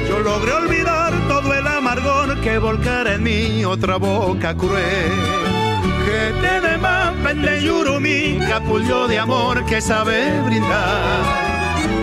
Yo 0.09 0.17
logré 0.21 0.53
olvidar 0.53 1.13
todo 1.28 1.53
el 1.53 1.67
amargor 1.67 2.41
que 2.41 2.57
volcara 2.57 3.13
en 3.13 3.21
mí 3.21 3.63
otra 3.63 3.97
boca 3.97 4.55
cruel. 4.55 5.13
Que 6.05 6.78
más 6.80 7.13
pende 7.24 7.61
yurumi, 7.61 8.39
capullo 8.49 9.07
de 9.07 9.19
amor 9.19 9.63
que 9.65 9.80
sabe 9.82 10.17
brindar. 10.47 11.21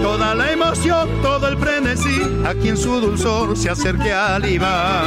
toda 0.03 0.37
la 0.37 0.53
emoción, 0.53 1.09
todo 1.21 1.49
el 1.49 1.59
frenesí, 1.59 2.21
aquí 2.47 2.69
en 2.69 2.77
su 2.77 3.01
dulzor 3.01 3.57
se 3.57 3.71
acerque 3.71 4.13
al 4.13 4.45
IVA. 4.49 5.03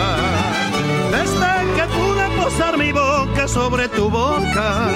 Desde 1.15 1.51
que 1.77 1.85
pude 1.97 2.25
posar 2.41 2.77
mi 2.77 2.91
boca 2.91 3.47
sobre 3.47 3.87
tu 3.87 4.09
boca, 4.09 4.89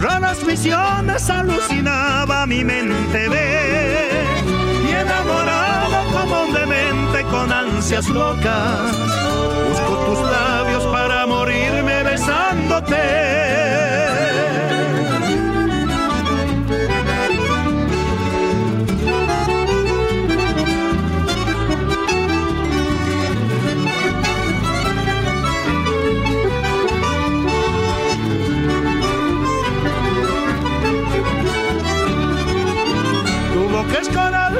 raras 0.00 0.44
visiones 0.44 1.30
alucinaba 1.30 2.46
mi 2.46 2.64
mente 2.64 3.28
ve 3.28 4.10
y 4.88 4.92
enamorado 4.92 6.04
como 6.12 6.42
un 6.44 6.52
demente 6.52 7.22
con 7.30 7.52
ansias 7.52 8.08
locas, 8.08 8.92
busco 9.68 9.94
tus 10.06 10.30
labios 10.30 10.84
para 10.86 11.26
morirme 11.26 12.02
besándote. 12.02 13.95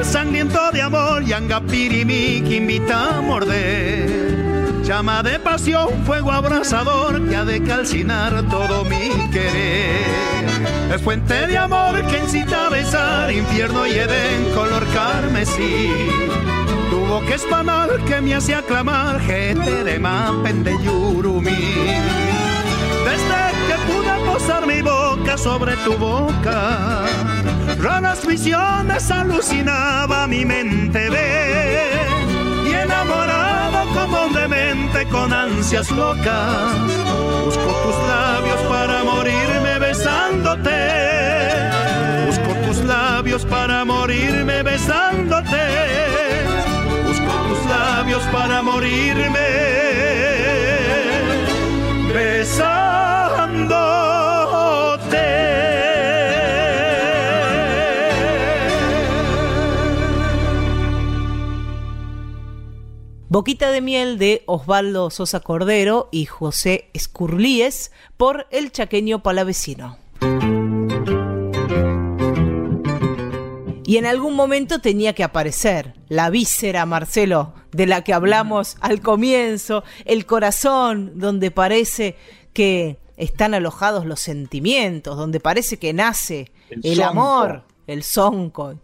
Sangriento 0.07 0.71
de 0.71 0.81
amor, 0.81 1.23
yanga 1.23 1.59
pirimi 1.59 2.41
que 2.41 2.55
invita 2.55 3.17
a 3.17 3.21
morder. 3.21 4.83
Llama 4.83 5.21
de 5.21 5.37
pasión, 5.39 6.05
fuego 6.05 6.31
abrasador 6.31 7.27
que 7.27 7.35
ha 7.35 7.43
de 7.43 7.61
calcinar 7.61 8.43
todo 8.49 8.85
mi 8.85 9.09
querer. 9.31 10.45
Es 10.93 11.01
fuente 11.01 11.47
de 11.47 11.57
amor 11.57 12.01
que 12.07 12.19
incita 12.19 12.67
a 12.67 12.69
besar, 12.69 13.31
infierno 13.31 13.85
y 13.85 13.91
edén, 13.91 14.53
color 14.55 14.85
carmesí. 14.93 15.91
Tu 16.89 16.99
boca 17.05 17.35
espanal 17.35 18.01
que 18.05 18.21
me 18.21 18.35
hace 18.35 18.55
aclamar, 18.55 19.19
gente 19.19 19.83
de 19.83 19.99
mapen 19.99 20.63
de 20.63 20.71
yurumi. 20.83 21.51
Desde 23.05 23.39
que 23.67 23.77
pude 23.91 24.31
posar 24.31 24.65
mi 24.65 24.81
boca 24.81 25.37
sobre 25.37 25.75
tu 25.77 25.97
boca 25.97 27.26
raras 27.81 28.25
visiones 28.25 29.11
alucinaba 29.11 30.27
mi 30.27 30.45
mente 30.45 31.09
ve 31.09 31.91
y 32.65 32.73
enamorado 32.73 33.87
como 33.93 34.25
un 34.25 34.33
demente 34.33 35.05
con 35.07 35.31
ansias 35.33 35.91
locas. 35.91 36.73
Busco 37.45 37.71
tus 37.83 37.97
labios 38.07 38.59
para 38.69 39.03
morirme 39.03 39.79
besándote. 39.79 40.79
Busco 42.27 42.53
tus 42.65 42.83
labios 42.83 43.45
para 43.45 43.85
morirme 43.85 44.63
besándote. 44.63 45.63
Busco 47.05 47.33
tus 47.47 47.65
labios 47.69 48.23
para 48.31 48.61
morirme 48.61 49.47
besándote 52.13 52.86
Boquita 63.29 63.71
de 63.71 63.81
miel 63.81 64.17
de 64.17 64.43
Osvaldo 64.45 65.09
Sosa 65.09 65.41
Cordero 65.41 66.07
y 66.13 66.23
José 66.23 66.89
Escurlíes 66.93 67.91
por 68.15 68.47
el 68.51 68.71
chaqueño 68.71 69.21
palavecino. 69.21 69.97
Y 73.85 73.97
en 73.97 74.05
algún 74.05 74.33
momento 74.33 74.79
tenía 74.79 75.11
que 75.11 75.25
aparecer 75.25 75.93
la 76.07 76.29
víscera, 76.29 76.85
Marcelo, 76.85 77.53
de 77.73 77.85
la 77.85 78.01
que 78.05 78.13
hablamos 78.13 78.77
al 78.79 79.01
comienzo, 79.01 79.83
el 80.05 80.25
corazón, 80.25 81.19
donde 81.19 81.51
parece 81.51 82.15
que 82.53 82.97
están 83.17 83.53
alojados 83.53 84.05
los 84.05 84.21
sentimientos, 84.21 85.17
donde 85.17 85.41
parece 85.41 85.77
que 85.79 85.91
nace 85.91 86.49
el, 86.81 87.01
amor, 87.01 87.63
el 87.87 88.03
sonco. 88.03 88.75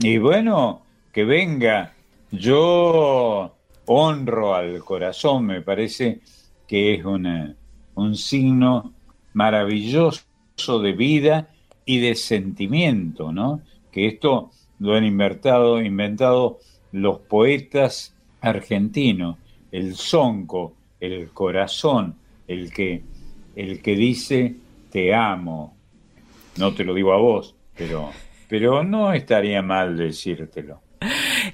Y 0.00 0.18
bueno, 0.18 0.82
que 1.12 1.24
venga. 1.24 1.94
Yo 2.32 3.54
honro 3.86 4.54
al 4.54 4.78
corazón, 4.84 5.46
me 5.46 5.62
parece 5.62 6.20
que 6.66 6.94
es 6.94 7.04
un 7.04 8.16
signo 8.16 8.92
maravilloso 9.34 10.22
de 10.82 10.92
vida 10.92 11.48
y 11.84 12.00
de 12.00 12.14
sentimiento, 12.14 13.32
¿no? 13.32 13.62
Que 13.90 14.06
esto 14.06 14.50
lo 14.78 14.94
han 14.94 15.04
inventado, 15.04 15.80
inventado 15.80 16.58
los 16.92 17.18
poetas 17.20 18.14
argentinos, 18.40 19.36
el 19.70 19.94
sonco, 19.94 20.74
el 21.00 21.30
corazón, 21.30 22.16
el 22.46 22.72
que, 22.72 23.02
el 23.56 23.80
que 23.80 23.96
dice 23.96 24.56
te 24.90 25.14
amo. 25.14 25.74
No 26.58 26.74
te 26.74 26.84
lo 26.84 26.92
digo 26.94 27.12
a 27.12 27.16
vos, 27.16 27.54
pero, 27.76 28.10
pero 28.48 28.84
no 28.84 29.12
estaría 29.12 29.62
mal 29.62 29.96
decírtelo. 29.96 30.81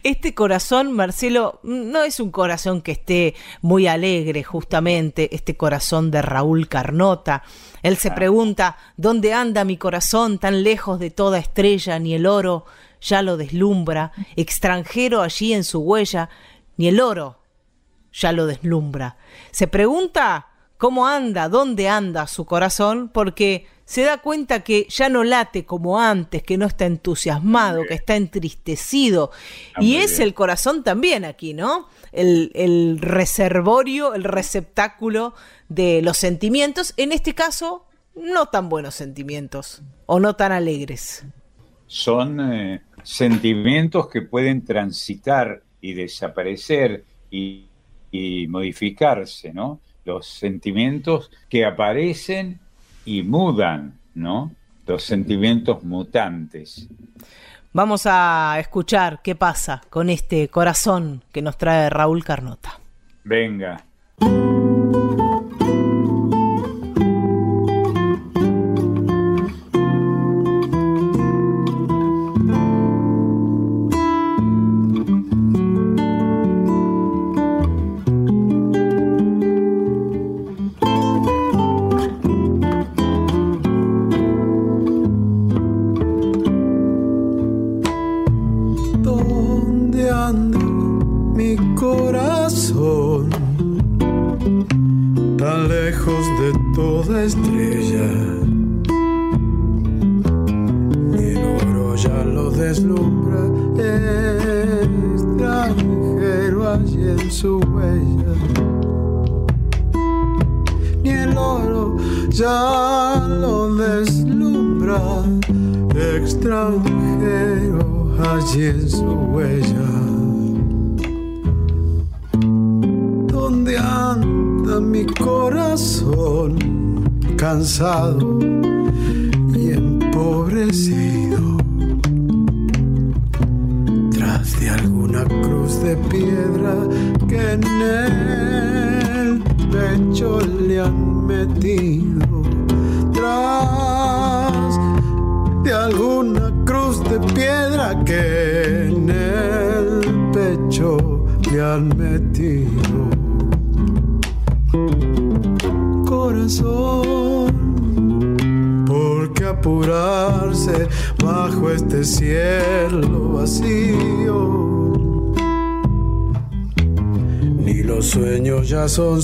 Este 0.03 0.34
corazón, 0.34 0.92
Marcelo, 0.92 1.61
no 1.62 2.03
es 2.03 2.20
un 2.20 2.30
corazón 2.30 2.82
que 2.82 2.92
esté 2.92 3.34
muy 3.62 3.86
alegre, 3.86 4.42
justamente, 4.42 5.34
este 5.34 5.57
corazón 5.57 6.11
de 6.11 6.22
Raúl 6.22 6.68
Carnota. 6.68 7.42
Él 7.82 7.96
se 7.96 8.11
pregunta, 8.11 8.76
¿dónde 8.96 9.32
anda 9.32 9.64
mi 9.64 9.76
corazón 9.76 10.38
tan 10.38 10.62
lejos 10.62 10.99
de 10.99 11.11
toda 11.11 11.38
estrella? 11.38 11.99
Ni 11.99 12.14
el 12.14 12.26
oro 12.26 12.66
ya 13.01 13.22
lo 13.22 13.36
deslumbra, 13.36 14.12
extranjero 14.36 15.22
allí 15.22 15.53
en 15.53 15.64
su 15.64 15.80
huella, 15.80 16.28
ni 16.76 16.88
el 16.88 17.01
oro 17.01 17.40
ya 18.12 18.32
lo 18.32 18.46
deslumbra. 18.46 19.16
Se 19.51 19.66
pregunta 19.66 20.49
cómo 20.76 21.07
anda, 21.07 21.49
dónde 21.49 21.88
anda 21.88 22.26
su 22.26 22.44
corazón, 22.44 23.09
porque 23.09 23.66
se 23.89 24.03
da 24.03 24.18
cuenta 24.18 24.61
que 24.61 24.86
ya 24.91 25.09
no 25.09 25.24
late 25.24 25.64
como 25.64 25.99
antes, 25.99 26.43
que 26.43 26.59
no 26.59 26.66
está 26.66 26.84
entusiasmado, 26.84 27.84
que 27.89 27.95
está 27.95 28.16
entristecido. 28.16 29.30
Ah, 29.74 29.82
y 29.82 29.97
es 29.97 30.20
el 30.20 30.34
corazón 30.34 30.84
también 30.84 31.24
aquí, 31.24 31.55
¿no? 31.55 31.89
El, 32.12 32.53
el, 32.55 32.99
reservorio, 33.01 34.12
el 34.12 34.24
receptáculo 34.24 35.32
de 35.70 36.03
los 36.03 36.18
sentimientos, 36.18 36.93
en 36.99 37.12
este 37.12 37.34
caso, 37.34 37.86
no 38.14 38.49
tan 38.49 38.68
buenos 38.68 38.95
sentimientos 38.95 39.80
o 40.05 40.20
no 40.20 40.36
tan 40.36 40.53
alegres. 40.53 41.24
Son 41.86 42.41
eh, 42.53 42.82
sentimientos 43.03 44.11
que 44.11 44.20
pueden 44.20 44.66
transitar 44.66 45.62
y 45.80 45.95
desaparecer 45.95 47.05
y, 47.30 47.68
y 48.11 48.49
modificarse, 48.49 49.55
¿no? 49.55 49.80
Los 50.05 50.26
sentimientos 50.26 51.30
que 51.49 51.64
aparecen 51.64 52.61
y 53.09 53.23
mudan, 53.23 53.95
¿no? 54.15 54.53
Los 54.87 55.03
sentimientos 55.03 55.83
mutantes. 55.83 56.89
Vamos 57.73 58.03
a 58.05 58.57
escuchar 58.61 59.21
qué 59.23 59.35
pasa 59.35 59.81
con 59.89 60.11
este 60.11 60.49
corazón 60.49 61.23
que 61.33 61.41
nos 61.41 61.57
trae 61.57 61.89
Raúl 61.89 62.23
Carnota. 62.23 62.79
Venga. 63.25 63.83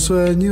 Ya 0.05 0.25
son 0.35 0.44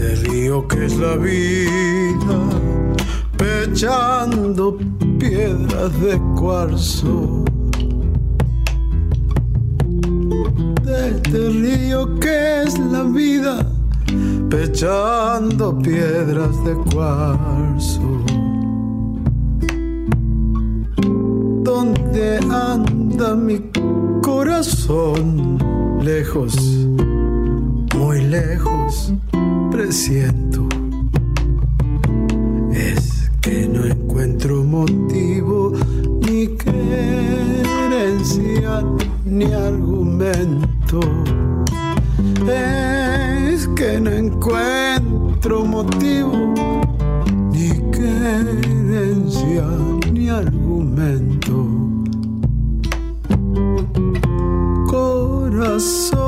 este 0.00 0.14
río 0.30 0.68
que 0.68 0.86
es 0.86 0.96
la 0.96 1.16
vida, 1.16 2.38
pechando 3.36 4.78
piedras 5.18 6.00
de 6.00 6.20
cuarzo. 6.36 7.44
De 10.84 11.08
este 11.08 11.48
río 11.48 12.20
que 12.20 12.62
es 12.62 12.78
la 12.78 13.02
vida, 13.02 13.66
pechando 14.48 15.76
piedras 15.78 16.64
de 16.64 16.74
cuarzo. 16.94 18.22
¿Dónde 21.64 22.38
anda 22.48 23.34
mi 23.34 23.68
corazón? 24.22 25.58
Lejos, 26.00 26.54
muy 27.96 28.20
lejos, 28.26 29.12
presiento. 29.78 30.66
Es 32.72 33.30
que 33.40 33.68
no 33.68 33.84
encuentro 33.84 34.64
motivo, 34.64 35.72
ni 36.26 36.48
querencia, 36.48 37.22
ni 39.24 39.44
argumento. 39.52 40.98
Es 42.48 43.68
que 43.76 44.00
no 44.00 44.10
encuentro 44.10 45.64
motivo, 45.64 46.54
ni 47.52 47.68
querencia, 47.92 49.64
ni 50.12 50.28
argumento. 50.28 51.68
Corazón, 54.88 56.18
¿por 56.18 56.18
qué 56.18 56.27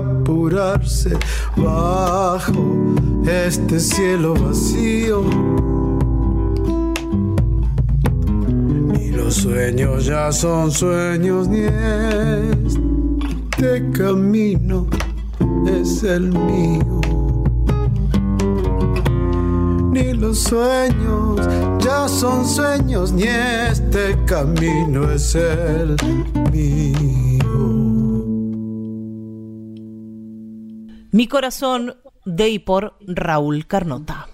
apurarse 0.00 1.16
bajo 1.56 2.94
este 3.26 3.78
cielo 3.80 4.34
vacío? 4.34 5.22
Ni 8.92 9.10
los 9.10 9.34
sueños 9.34 10.06
ya 10.06 10.32
son 10.32 10.70
sueños, 10.70 11.48
ni 11.48 11.60
este 13.60 13.90
camino 13.92 14.86
es 15.66 16.02
el 16.02 16.32
mío. 16.32 17.00
Ni 19.92 20.12
los 20.14 20.38
sueños 20.38 21.40
ya 21.80 22.08
son 22.08 22.46
sueños, 22.46 23.12
ni 23.12 23.24
este 23.24 24.16
camino 24.26 25.10
es 25.10 25.34
el 25.34 25.96
mío. 26.52 27.29
Mi 31.12 31.26
corazón 31.26 31.96
de 32.24 32.48
y 32.50 32.60
por 32.60 32.94
Raúl 33.00 33.66
Carnota. 33.66 34.28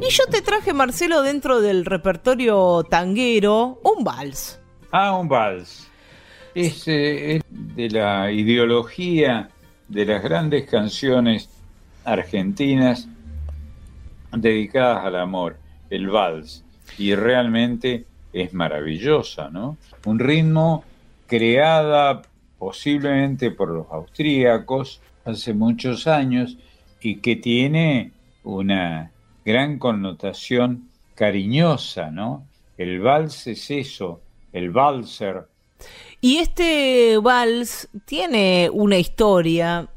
Y 0.00 0.10
yo 0.10 0.26
te 0.30 0.42
traje, 0.42 0.72
Marcelo, 0.72 1.22
dentro 1.22 1.60
del 1.60 1.84
repertorio 1.84 2.84
tanguero, 2.84 3.80
un 3.82 4.04
vals. 4.04 4.60
Ah, 4.92 5.16
un 5.16 5.28
vals. 5.28 5.88
Es, 6.54 6.86
es 6.86 7.42
de 7.48 7.90
la 7.90 8.30
ideología 8.30 9.48
de 9.88 10.06
las 10.06 10.22
grandes 10.22 10.70
canciones 10.70 11.48
argentinas 12.04 13.08
dedicadas 14.30 15.04
al 15.04 15.16
amor, 15.16 15.56
el 15.90 16.08
vals. 16.08 16.64
Y 16.96 17.16
realmente 17.16 18.04
es 18.32 18.54
maravillosa, 18.54 19.50
¿no? 19.50 19.76
Un 20.04 20.20
ritmo 20.20 20.84
creada 21.26 22.22
posiblemente 22.60 23.50
por 23.50 23.70
los 23.70 23.86
austríacos 23.90 25.00
hace 25.24 25.54
muchos 25.54 26.06
años 26.06 26.58
y 27.00 27.16
que 27.16 27.34
tiene 27.34 28.12
una 28.44 29.10
gran 29.46 29.78
connotación 29.78 30.90
cariñosa, 31.14 32.10
¿no? 32.10 32.46
El 32.76 33.00
vals 33.00 33.46
es 33.46 33.70
eso, 33.70 34.20
el 34.52 34.70
valser. 34.70 35.46
Y 36.20 36.36
este 36.36 37.16
vals 37.16 37.88
tiene 38.04 38.68
una 38.70 38.98
historia, 38.98 39.88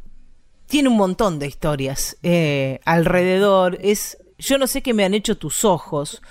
tiene 0.65 0.87
un 0.87 0.95
montón 0.95 1.39
de 1.39 1.47
historias 1.47 2.17
eh, 2.23 2.79
alrededor. 2.85 3.77
Es 3.81 4.17
Yo 4.37 4.57
no 4.57 4.67
sé 4.67 4.81
qué 4.81 4.93
me 4.93 5.03
han 5.03 5.13
hecho 5.13 5.37
tus 5.37 5.65
ojos. 5.65 6.21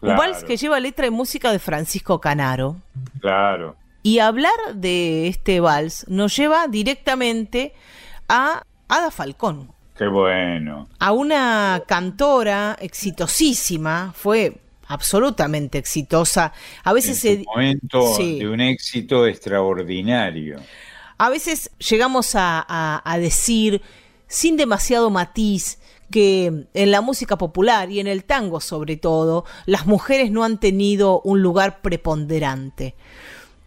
Un 0.00 0.16
vals 0.16 0.42
que 0.42 0.56
lleva 0.56 0.80
letra 0.80 1.06
y 1.06 1.10
música 1.10 1.52
de 1.52 1.58
Francisco 1.58 2.18
Canaro. 2.18 2.76
Claro. 3.20 3.76
Y 4.06 4.18
hablar 4.20 4.52
de 4.74 5.26
este 5.28 5.58
vals 5.60 6.04
nos 6.08 6.36
lleva 6.36 6.68
directamente 6.68 7.72
a 8.28 8.62
Ada 8.88 9.10
Falcón, 9.10 9.72
Qué 9.98 10.06
bueno. 10.06 10.88
a 10.98 11.12
una 11.12 11.82
cantora 11.88 12.76
exitosísima, 12.80 14.12
fue 14.14 14.58
absolutamente 14.86 15.78
exitosa. 15.78 16.52
A 16.84 16.92
veces 16.92 17.24
en 17.24 17.38
se, 17.38 17.44
su 17.44 17.50
momento 17.50 18.14
sí. 18.16 18.38
de 18.38 18.48
un 18.48 18.60
éxito 18.60 19.26
extraordinario. 19.26 20.60
A 21.18 21.28
veces 21.30 21.70
llegamos 21.78 22.34
a, 22.34 22.64
a- 22.68 23.02
a 23.04 23.18
decir, 23.18 23.80
sin 24.28 24.56
demasiado 24.56 25.10
matiz, 25.10 25.78
que 26.10 26.66
en 26.74 26.90
la 26.92 27.00
música 27.00 27.36
popular 27.36 27.90
y 27.90 27.98
en 27.98 28.06
el 28.06 28.22
tango 28.24 28.60
sobre 28.60 28.96
todo, 28.96 29.44
las 29.64 29.86
mujeres 29.86 30.30
no 30.30 30.44
han 30.44 30.60
tenido 30.60 31.20
un 31.22 31.42
lugar 31.42 31.80
preponderante. 31.82 32.94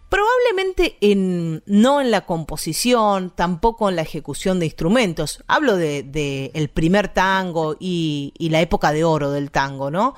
Probablemente 0.10 0.98
en, 1.02 1.62
no 1.68 2.02
en 2.02 2.10
la 2.10 2.26
composición, 2.26 3.32
tampoco 3.36 3.90
en 3.90 3.96
la 3.96 4.02
ejecución 4.02 4.60
de 4.60 4.66
instrumentos. 4.66 5.44
Hablo 5.46 5.78
de, 5.78 6.02
de 6.02 6.50
el 6.56 6.70
primer 6.70 7.10
tango 7.10 7.78
y, 7.80 8.34
y 8.40 8.50
la 8.50 8.60
época 8.60 8.92
de 8.92 9.04
oro 9.04 9.30
del 9.30 9.52
tango, 9.52 9.92
¿no? 9.92 10.16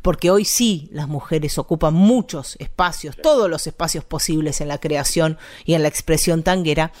Porque 0.00 0.30
hoy 0.30 0.46
sí 0.46 0.88
las 0.92 1.08
mujeres 1.08 1.58
ocupan 1.58 1.92
muchos 1.92 2.56
espacios, 2.58 3.16
todos 3.22 3.50
los 3.50 3.66
espacios 3.66 4.04
posibles 4.04 4.62
en 4.62 4.68
la 4.68 4.78
creación 4.78 5.36
y 5.66 5.74
en 5.74 5.82
la 5.82 5.88
expresión 5.88 6.42
tanguera. 6.42 6.92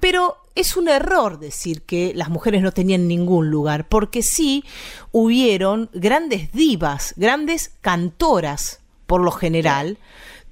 Pero 0.00 0.38
es 0.54 0.76
un 0.76 0.88
error 0.88 1.38
decir 1.38 1.82
que 1.82 2.12
las 2.14 2.28
mujeres 2.28 2.62
no 2.62 2.72
tenían 2.72 3.06
ningún 3.06 3.50
lugar, 3.50 3.88
porque 3.88 4.22
sí 4.22 4.64
hubieron 5.10 5.90
grandes 5.92 6.52
divas, 6.52 7.14
grandes 7.16 7.72
cantoras, 7.82 8.80
por 9.06 9.20
lo 9.20 9.30
general, 9.30 9.98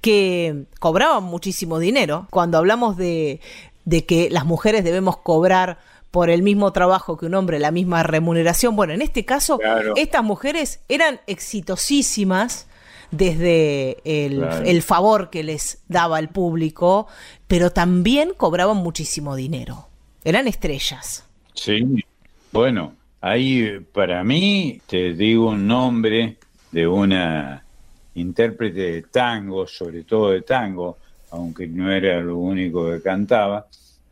que 0.01 0.65
cobraban 0.79 1.23
muchísimo 1.23 1.79
dinero. 1.79 2.27
Cuando 2.31 2.57
hablamos 2.57 2.97
de, 2.97 3.39
de 3.85 4.05
que 4.05 4.29
las 4.29 4.45
mujeres 4.45 4.83
debemos 4.83 5.17
cobrar 5.17 5.79
por 6.09 6.29
el 6.29 6.41
mismo 6.43 6.73
trabajo 6.73 7.15
que 7.17 7.27
un 7.27 7.35
hombre, 7.35 7.57
la 7.59 7.71
misma 7.71 8.03
remuneración. 8.03 8.75
Bueno, 8.75 8.93
en 8.93 9.01
este 9.01 9.23
caso, 9.23 9.57
Claro. 9.59 9.93
estas 9.95 10.23
mujeres 10.23 10.81
eran 10.89 11.21
exitosísimas 11.27 12.67
desde 13.11 13.97
el, 14.03 14.39
Claro. 14.39 14.65
el 14.65 14.81
favor 14.81 15.29
que 15.29 15.43
les 15.43 15.79
daba 15.87 16.19
el 16.19 16.29
público, 16.29 17.07
pero 17.47 17.71
también 17.71 18.33
cobraban 18.35 18.77
muchísimo 18.77 19.35
dinero. 19.35 19.87
Eran 20.23 20.47
estrellas. 20.47 21.25
Sí, 21.53 22.03
bueno, 22.51 22.93
ahí 23.21 23.79
para 23.93 24.23
mí 24.23 24.81
te 24.87 25.13
digo 25.13 25.49
un 25.49 25.67
nombre 25.67 26.37
de 26.71 26.87
una 26.87 27.63
intérprete 28.15 28.79
de 28.79 29.01
tango, 29.03 29.67
sobre 29.67 30.03
todo 30.03 30.31
de 30.31 30.41
tango, 30.41 30.97
aunque 31.31 31.67
no 31.67 31.91
era 31.91 32.19
lo 32.19 32.37
único 32.37 32.91
que 32.91 33.01
cantaba, 33.01 33.67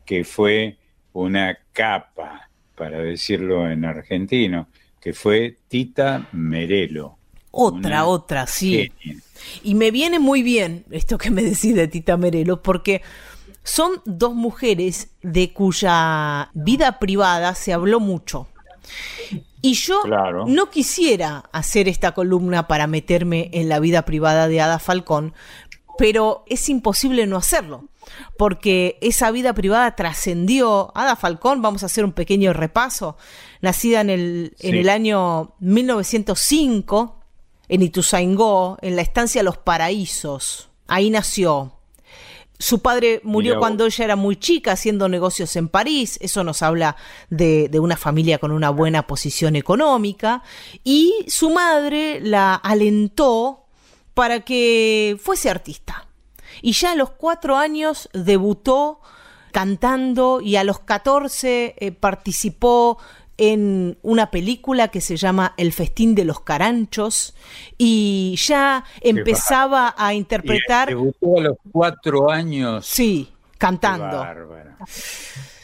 que 0.06 0.24
fue 0.24 0.78
una 1.14 1.58
capa, 1.74 2.50
para 2.76 3.00
decirlo 3.00 3.70
en 3.70 3.84
argentino, 3.84 4.68
que 5.02 5.14
fue 5.14 5.58
Tita 5.68 6.30
Merelo. 6.32 7.18
Otra, 7.52 8.06
otra, 8.06 8.48
sí. 8.48 8.92
genia. 9.00 9.22
Y 9.64 9.76
me 9.76 9.92
viene 9.92 10.20
muy 10.20 10.44
bien 10.44 10.86
esto 10.92 11.18
que 11.18 11.32
me 11.32 11.44
decís 11.44 11.76
de 11.76 11.88
Tita 11.88 12.16
Merelo, 12.16 12.62
porque 12.62 13.02
son 13.64 14.02
dos 14.06 14.34
mujeres 14.34 15.10
de 15.22 15.52
cuya 15.52 16.50
vida 16.54 17.00
privada 17.00 17.54
se 17.56 17.74
habló 17.74 18.00
mucho. 18.00 18.48
Y 19.62 19.74
yo 19.74 20.02
Claro. 20.02 20.46
no 20.48 20.70
quisiera 20.70 21.50
hacer 21.52 21.88
esta 21.88 22.14
columna 22.14 22.68
para 22.68 22.88
meterme 22.88 23.50
en 23.54 23.70
la 23.70 23.80
vida 23.80 24.04
privada 24.04 24.48
de 24.48 24.62
Ada 24.62 24.80
Falcón, 24.80 25.34
pero 25.98 26.46
es 26.48 26.70
imposible 26.70 27.28
no 27.28 27.36
hacerlo, 27.36 27.90
porque 28.38 28.98
esa 29.02 29.32
vida 29.32 29.54
privada 29.54 29.96
trascendió. 29.96 30.92
Ada 30.96 31.18
Falcón, 31.18 31.62
vamos 31.62 31.84
a 31.84 31.88
hacer 31.88 32.06
un 32.06 32.14
pequeño 32.14 32.54
repaso, 32.54 33.18
nacida 33.62 34.00
en 34.00 34.10
el, 34.10 34.56
en 34.60 34.76
el 34.76 34.90
año 34.90 35.56
1905 35.60 37.18
en 37.70 37.84
Ituzaingó, 37.84 38.78
en 38.82 38.96
la 38.96 39.04
estancia 39.04 39.44
Los 39.44 39.58
Paraísos. 39.58 40.70
Ahí 40.88 41.10
nació. 41.10 41.79
Su 42.62 42.82
padre 42.82 43.22
murió 43.24 43.54
Mirá 43.54 43.60
cuando 43.60 43.86
ella 43.86 44.06
era 44.06 44.16
muy 44.18 44.36
chica 44.36 44.74
haciendo 44.74 45.08
negocios 45.08 45.56
en 45.56 45.70
París, 45.70 46.18
eso 46.22 46.44
nos 46.44 46.62
habla 46.62 46.98
de, 47.30 47.70
de 47.70 47.80
una 47.80 47.96
familia 47.96 48.38
con 48.38 48.52
una 48.52 48.70
buena 48.70 49.08
posición 49.08 49.56
económica, 49.56 50.44
y 50.84 51.26
su 51.28 51.50
madre 51.52 52.20
la 52.22 52.56
alentó 52.56 53.66
para 54.14 54.42
que 54.42 55.18
fuese 55.22 55.50
artista. 55.50 56.10
Y 56.62 56.74
ya 56.74 56.92
a 56.92 56.96
los 56.96 57.12
cuatro 57.12 57.56
años 57.56 58.10
debutó 58.14 59.00
cantando 59.52 60.42
y 60.42 60.56
a 60.56 60.64
los 60.64 60.80
14 60.80 61.76
eh, 61.78 61.92
participó 61.92 62.98
en 63.40 63.98
una 64.02 64.30
película 64.32 64.90
que 64.90 65.02
se 65.02 65.16
llama 65.18 65.54
El 65.58 65.72
festín 65.74 66.14
de 66.14 66.26
los 66.26 66.42
caranchos 66.42 67.34
y 67.78 68.36
ya 68.38 68.84
empezaba 69.02 69.96
a 69.98 70.14
interpretar 70.14 70.90
Y 70.90 70.94
debutó 70.94 71.38
a 71.38 71.42
los 71.42 71.58
cuatro 71.72 72.30
años. 72.30 72.86
Sí, 72.86 73.30
Qué 73.32 73.58
cantando. 73.58 74.26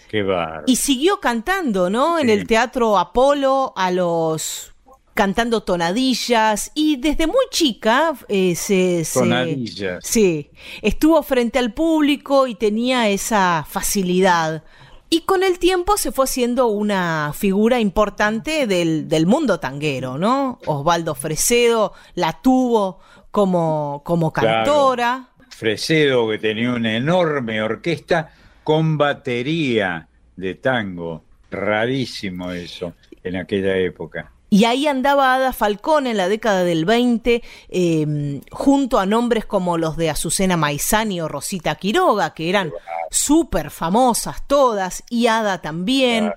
Qué 0.08 0.24
bárbaro. 0.24 0.64
Y 0.68 0.78
siguió 0.78 1.20
cantando, 1.20 1.90
¿no? 1.90 2.18
En 2.20 2.30
el 2.30 2.48
Teatro 2.48 2.98
Apolo 2.98 3.74
a 3.76 3.92
los 3.92 4.72
cantando 5.14 5.64
tonadillas 5.64 6.72
y 6.76 6.98
desde 6.98 7.26
muy 7.26 7.46
chica 7.50 8.14
eh, 8.28 8.54
se, 8.56 9.06
se- 9.06 9.20
Tonadillas. 9.20 10.04
sí, 10.06 10.52
estuvo 10.82 11.24
frente 11.24 11.58
al 11.58 11.74
público 11.74 12.48
y 12.48 12.56
tenía 12.56 13.08
esa 13.10 13.66
facilidad. 13.68 14.64
Y 15.10 15.22
con 15.22 15.44
el 15.44 15.60
tiempo 15.60 15.98
se 15.98 16.12
fue 16.12 16.26
haciendo 16.26 16.68
una 16.68 17.32
figura 17.34 17.80
importante 17.80 18.68
del, 18.68 19.08
del 19.08 19.26
mundo 19.28 19.60
tanguero, 19.60 20.18
¿no? 20.18 20.60
Osvaldo 20.66 21.16
Fresedo 21.16 21.94
la 22.16 22.42
tuvo 22.42 23.00
como, 23.32 24.02
como 24.04 24.34
Claro. 24.34 24.64
cantora. 24.66 25.28
Fresedo, 25.50 26.30
que 26.30 26.38
tenía 26.40 26.72
una 26.74 26.96
enorme 26.98 27.62
orquesta 27.62 28.32
con 28.64 28.98
batería 28.98 30.08
de 30.36 30.56
tango. 30.56 31.24
Rarísimo 31.52 32.52
eso 32.52 32.94
en 33.24 33.38
aquella 33.38 33.78
época. 33.78 34.32
Y 34.56 34.64
ahí 34.64 34.88
andaba 34.88 35.36
Ada 35.36 35.52
Falcón 35.52 36.08
en 36.08 36.16
la 36.16 36.30
década 36.30 36.64
del 36.64 36.86
20, 36.86 37.44
eh, 37.68 38.42
junto 38.52 39.00
a 39.00 39.06
nombres 39.06 39.46
como 39.46 39.78
los 39.78 39.98
de 39.98 40.10
Azucena 40.10 40.56
Maizani 40.56 41.20
o 41.20 41.28
Rosita 41.28 41.76
Quiroga, 41.76 42.34
que 42.34 42.48
eran 42.48 42.72
súper 43.12 43.70
famosas 43.70 44.48
todas, 44.48 45.04
y 45.10 45.28
Ada 45.28 45.62
también. 45.62 46.32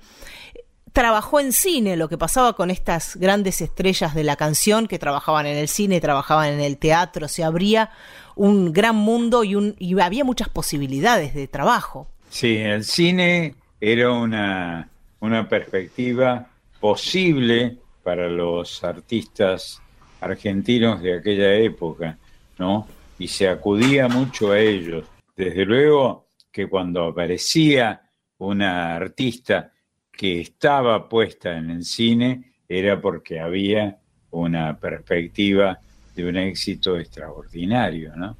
Trabajó 0.91 1.39
en 1.39 1.53
cine, 1.53 1.95
lo 1.95 2.09
que 2.09 2.17
pasaba 2.17 2.57
con 2.57 2.71
estas 2.71 3.15
grandes 3.15 3.61
estrellas 3.61 4.13
de 4.13 4.25
la 4.25 4.35
canción, 4.35 4.87
que 4.87 4.99
trabajaban 4.99 5.45
en 5.45 5.55
el 5.55 5.69
cine, 5.69 6.01
trabajaban 6.01 6.49
en 6.49 6.59
el 6.59 6.77
teatro, 6.77 7.29
se 7.29 7.45
abría 7.45 7.89
un 8.35 8.73
gran 8.73 8.97
mundo 8.97 9.45
y, 9.45 9.55
un, 9.55 9.77
y 9.79 9.97
había 9.97 10.25
muchas 10.25 10.49
posibilidades 10.49 11.33
de 11.33 11.47
trabajo. 11.47 12.09
Sí, 12.29 12.57
el 12.57 12.83
cine 12.83 13.55
era 13.79 14.11
una, 14.11 14.89
una 15.21 15.47
perspectiva 15.47 16.49
posible 16.81 17.77
para 18.03 18.27
los 18.27 18.83
artistas 18.83 19.81
argentinos 20.21 21.01
de 21.01 21.17
aquella 21.17 21.53
época, 21.55 22.17
¿no? 22.57 22.87
Y 23.17 23.27
se 23.27 23.47
acudía 23.47 24.07
mucho 24.07 24.51
a 24.51 24.59
ellos. 24.59 25.05
Desde 25.35 25.65
luego 25.65 26.29
que 26.51 26.67
cuando 26.67 27.05
aparecía 27.05 28.01
una 28.37 28.95
artista 28.95 29.71
que 30.11 30.41
estaba 30.41 31.07
puesta 31.07 31.57
en 31.57 31.69
el 31.69 31.83
cine 31.83 32.53
era 32.67 32.99
porque 32.99 33.39
había 33.39 33.99
una 34.31 34.77
perspectiva 34.77 35.79
de 36.15 36.25
un 36.25 36.37
éxito 36.37 36.97
extraordinario, 36.97 38.15
¿no? 38.15 38.37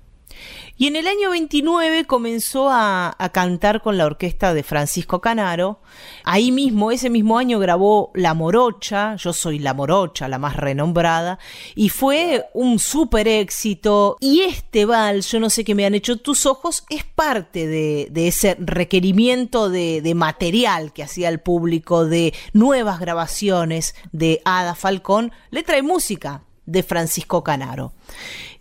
Y 0.77 0.87
en 0.87 0.95
el 0.95 1.07
año 1.07 1.31
29 1.31 2.05
comenzó 2.05 2.69
a, 2.71 3.15
cantar 3.33 3.81
con 3.81 3.97
la 3.97 4.05
orquesta 4.05 4.53
de 4.53 4.63
Francisco 4.63 5.19
Canaro. 5.19 5.81
Ahí 6.23 6.51
mismo, 6.53 6.91
ese 6.91 7.09
mismo 7.09 7.37
año 7.37 7.59
grabó 7.59 8.11
La 8.15 8.33
Morocha, 8.33 9.15
yo 9.17 9.33
soy 9.33 9.59
La 9.59 9.73
Morocha, 9.73 10.29
la 10.29 10.39
más 10.39 10.55
renombrada, 10.55 11.37
y 11.75 11.89
fue 11.89 12.45
un 12.53 12.79
súper 12.79 13.27
éxito. 13.27 14.15
Y 14.21 14.41
este 14.41 14.85
vals, 14.85 15.29
yo 15.31 15.41
no 15.41 15.49
sé 15.49 15.65
qué 15.65 15.75
me 15.75 15.85
han 15.85 15.95
hecho 15.95 16.15
tus 16.17 16.45
ojos, 16.45 16.85
es 16.89 17.03
parte 17.03 17.67
de, 17.67 18.27
ese 18.27 18.55
requerimiento 18.59 19.69
de, 19.69 20.01
de 20.01 20.15
material 20.15 20.93
que 20.93 21.03
hacía 21.03 21.27
el 21.27 21.41
público, 21.41 22.05
de 22.05 22.33
nuevas 22.53 22.99
grabaciones 22.99 23.95
de 24.13 24.41
Ada 24.45 24.75
Falcón. 24.75 25.33
Letra 25.51 25.77
y 25.77 25.81
música 25.81 26.43
de 26.65 26.83
Francisco 26.83 27.43
Canaro. 27.43 27.93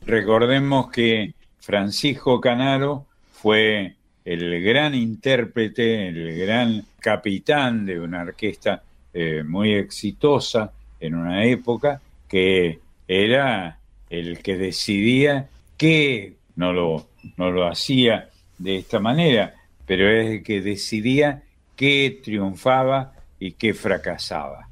Recordemos 0.06 0.90
que 0.90 1.34
Francisco 1.68 2.40
Canaro 2.40 3.04
fue 3.30 3.94
el 4.24 4.64
gran 4.64 4.94
intérprete, 4.94 6.08
el 6.08 6.34
gran 6.38 6.82
capitán 6.98 7.84
de 7.84 8.00
una 8.00 8.22
orquesta 8.22 8.82
eh, 9.12 9.42
muy 9.46 9.74
exitosa 9.74 10.72
en 10.98 11.14
una 11.14 11.44
época 11.44 12.00
que 12.26 12.78
era 13.06 13.80
el 14.08 14.38
que 14.38 14.56
decidía 14.56 15.50
que 15.76 16.36
no 16.56 16.72
lo, 16.72 17.08
no 17.36 17.50
lo 17.50 17.66
hacía 17.66 18.30
de 18.56 18.78
esta 18.78 18.98
manera, 18.98 19.52
pero 19.84 20.10
es 20.10 20.26
el 20.30 20.42
que 20.42 20.62
decidía 20.62 21.42
qué 21.76 22.18
triunfaba 22.24 23.12
y 23.38 23.52
qué 23.52 23.74
fracasaba. 23.74 24.67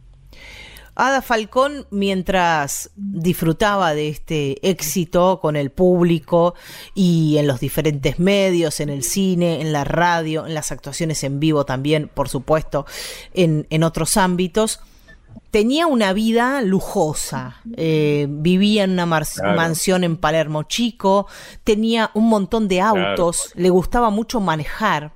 Ada 0.97 1.21
Falcón, 1.21 1.87
mientras 1.91 2.91
disfrutaba 2.97 3.95
de 3.95 4.09
este 4.09 4.69
éxito 4.69 5.41
con 5.41 5.55
el 5.55 5.71
público 5.71 6.55
y 6.95 7.37
en 7.37 7.47
los 7.47 7.61
diferentes 7.61 8.19
medios, 8.19 8.81
en 8.81 8.89
el 8.89 9.03
cine, 9.03 9.61
en 9.61 9.73
la 9.73 9.85
radio, 9.85 10.47
en 10.47 10.55
las 10.55 10.73
actuaciones 10.73 11.23
en 11.23 11.39
vivo 11.39 11.67
también, 11.67 12.09
por 12.13 12.29
supuesto, 12.31 12.87
en, 13.35 13.67
en 13.69 13.83
otros 13.83 14.17
ámbitos, 14.17 14.81
tenía 15.51 15.87
una 15.87 16.13
vida 16.13 16.63
lujosa. 16.63 17.61
Eh, 17.77 18.27
vivía 18.29 18.85
en 18.85 18.93
una 18.93 19.07
Claro. 19.07 19.55
mansión 19.57 20.03
en 20.03 20.17
Palermo 20.17 20.63
Chico, 20.65 21.27
tenía 21.63 22.11
un 22.15 22.29
montón 22.29 22.69
de 22.69 22.81
autos, 22.81 23.53
le 23.55 23.71
gustaba 23.71 24.11
mucho 24.11 24.41
manejar. 24.41 25.13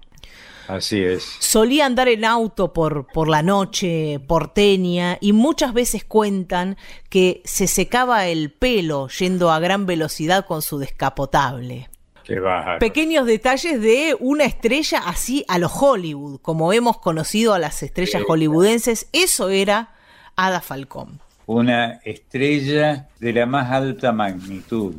Así 0.71 1.03
es. 1.03 1.25
Solía 1.41 1.85
andar 1.85 2.07
en 2.09 2.25
auto 2.25 2.73
por, 2.73 3.09
por 3.09 3.29
la 3.29 3.43
noche 3.43 4.21
porteña 4.29 5.19
y 5.21 5.33
muchas 5.33 5.75
veces 5.75 6.05
cuentan 6.05 6.77
que 7.09 7.43
se 7.45 7.67
secaba 7.67 8.29
el 8.29 8.53
pelo 8.53 9.09
yendo 9.09 9.51
a 9.51 9.59
gran 9.59 9.85
velocidad 9.85 10.47
con 10.47 10.63
su 10.63 10.79
descapotable. 10.79 11.91
Qué. 12.23 12.41
Pequeños 12.79 13.27
detalles 13.27 13.81
de 13.81 14.17
una 14.21 14.45
estrella 14.45 15.03
así 15.05 15.45
a 15.49 15.59
lo 15.59 15.67
Hollywood, 15.67 16.41
como 16.41 16.73
hemos 16.73 16.99
conocido 16.99 17.53
a 17.53 17.59
las 17.59 17.83
estrellas 17.83 18.23
hollywoodenses, 18.23 19.09
eso 19.13 19.49
era 19.49 19.95
Ada 20.37 20.61
Falcón. 20.61 21.19
una 21.47 21.95
estrella 22.05 23.09
de 23.19 23.33
la 23.33 23.47
más 23.47 23.73
alta 23.73 24.13
magnitud, 24.13 24.95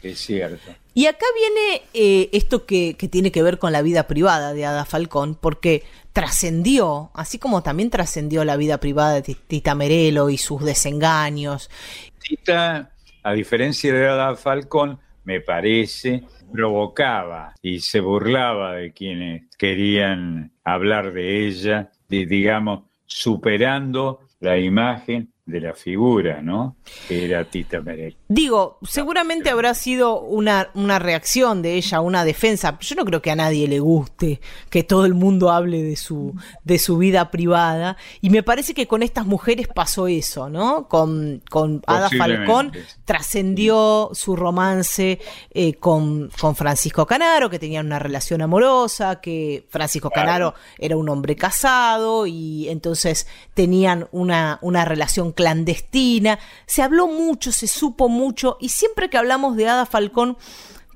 es 0.00 0.20
cierto. 0.20 0.70
Y 0.98 1.06
acá 1.06 1.26
viene 1.32 1.82
eh, 1.94 2.28
esto 2.32 2.66
que, 2.66 2.94
tiene 2.94 3.30
que 3.30 3.40
ver 3.40 3.60
con 3.60 3.70
la 3.70 3.82
vida 3.82 4.08
privada 4.08 4.52
de 4.52 4.66
Ada 4.66 4.84
Falcón, 4.84 5.36
porque 5.36 5.84
trascendió, 6.12 7.12
así 7.14 7.38
como 7.38 7.62
también 7.62 7.88
trascendió 7.88 8.44
la 8.44 8.56
vida 8.56 8.78
privada 8.78 9.20
de 9.20 9.36
Tita 9.46 9.76
Merelo 9.76 10.28
y 10.28 10.38
sus 10.38 10.64
desengaños. 10.64 11.70
Tita, 12.18 12.90
a 13.22 13.32
diferencia 13.32 13.94
de 13.94 14.08
Ada 14.08 14.34
Falcón, 14.34 14.98
me 15.22 15.40
parece, 15.40 16.24
provocaba 16.52 17.54
y 17.62 17.78
se 17.78 18.00
burlaba 18.00 18.72
de 18.72 18.92
quienes 18.92 19.44
querían 19.56 20.50
hablar 20.64 21.12
de 21.12 21.46
ella, 21.46 21.92
digamos, 22.08 22.86
superando 23.06 24.22
la 24.40 24.58
imagen 24.58 25.32
de 25.48 25.60
la 25.62 25.72
figura, 25.72 26.42
¿no? 26.42 26.76
Que 27.08 27.24
era 27.24 27.42
Tita 27.46 27.80
Merel. 27.80 28.14
Digo, 28.28 28.78
seguramente 28.82 29.48
habrá 29.48 29.72
sido 29.72 30.20
una, 30.20 30.68
una 30.74 30.98
reacción 30.98 31.62
de 31.62 31.76
ella, 31.76 32.02
una 32.02 32.26
defensa. 32.26 32.78
Yo 32.80 32.96
no 32.96 33.06
creo 33.06 33.22
que 33.22 33.30
a 33.30 33.36
nadie 33.36 33.66
le 33.66 33.80
guste 33.80 34.42
que 34.68 34.82
todo 34.82 35.06
el 35.06 35.14
mundo 35.14 35.50
hable 35.50 35.82
de 35.82 35.96
su, 35.96 36.34
de 36.64 36.78
su 36.78 36.98
vida 36.98 37.30
privada. 37.30 37.96
Y 38.20 38.28
me 38.28 38.42
parece 38.42 38.74
que 38.74 38.86
con 38.86 39.02
estas 39.02 39.24
mujeres 39.24 39.68
pasó 39.68 40.06
eso, 40.06 40.50
¿no? 40.50 40.86
Con, 40.86 41.42
con 41.48 41.82
Ada 41.86 42.10
Falcón 42.10 42.72
trascendió 43.06 44.10
su 44.12 44.36
romance 44.36 45.18
eh, 45.52 45.74
con, 45.74 46.30
con 46.38 46.56
Francisco 46.56 47.06
Canaro, 47.06 47.48
que 47.48 47.58
tenían 47.58 47.86
una 47.86 47.98
relación 47.98 48.42
amorosa, 48.42 49.22
que 49.22 49.66
Francisco 49.70 50.10
Canaro 50.10 50.52
era 50.76 50.98
un 50.98 51.08
hombre 51.08 51.36
casado 51.36 52.26
y 52.26 52.68
entonces 52.68 53.26
tenían 53.54 54.08
una, 54.12 54.58
una 54.60 54.84
relación 54.84 55.32
clandestina. 55.38 56.40
Se 56.66 56.82
habló 56.82 57.06
mucho, 57.06 57.52
se 57.52 57.68
supo 57.68 58.08
mucho 58.08 58.56
y 58.60 58.70
siempre 58.70 59.08
que 59.08 59.16
hablamos 59.18 59.56
de 59.56 59.68
Ada 59.68 59.86
Falcón 59.86 60.36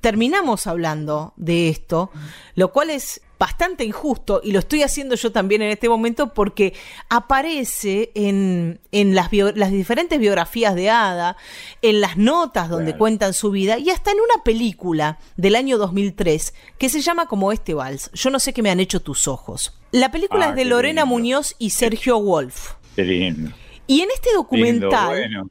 terminamos 0.00 0.66
hablando 0.66 1.32
de 1.36 1.68
esto, 1.68 2.10
lo 2.56 2.72
cual 2.72 2.90
es 2.90 3.20
bastante 3.38 3.84
injusto 3.84 4.40
y 4.42 4.50
lo 4.50 4.58
estoy 4.58 4.82
haciendo 4.82 5.14
yo 5.14 5.30
también 5.30 5.62
en 5.62 5.70
este 5.70 5.88
momento 5.88 6.32
porque 6.34 6.74
aparece 7.08 8.10
en, 8.16 8.80
en 8.90 9.14
las, 9.14 9.30
bio- 9.30 9.52
las 9.54 9.70
diferentes 9.70 10.18
biografías 10.18 10.74
de 10.74 10.90
Ada, 10.90 11.36
en 11.82 12.00
las 12.00 12.16
notas 12.16 12.68
donde 12.68 12.96
cuentan 12.96 13.32
su 13.32 13.50
vida 13.52 13.78
y 13.78 13.90
hasta 13.90 14.10
en 14.10 14.18
una 14.18 14.42
película 14.42 15.18
del 15.36 15.54
año 15.54 15.78
2003 15.78 16.52
que 16.78 16.88
se 16.88 17.00
llama 17.00 17.26
como 17.26 17.52
este 17.52 17.74
vals. 17.74 18.10
Yo 18.12 18.30
no 18.30 18.40
sé 18.40 18.52
qué 18.52 18.62
me 18.62 18.70
han 18.70 18.80
hecho 18.80 19.00
tus 19.00 19.28
ojos. 19.28 19.78
La 19.92 20.10
película 20.10 20.46
Ah, 20.46 20.50
es 20.50 20.56
de 20.56 20.64
Lorena 20.64 21.02
lindo. 21.02 21.14
Muñoz 21.14 21.54
y 21.60 21.70
Sergio 21.70 22.18
Wolf. 22.20 22.72
Qué 22.96 23.04
lindo. 23.04 23.50
Y 23.92 24.00
en 24.00 24.08
este 24.14 24.32
documental 24.32 25.20
Lindo, 25.20 25.42
bueno. 25.42 25.50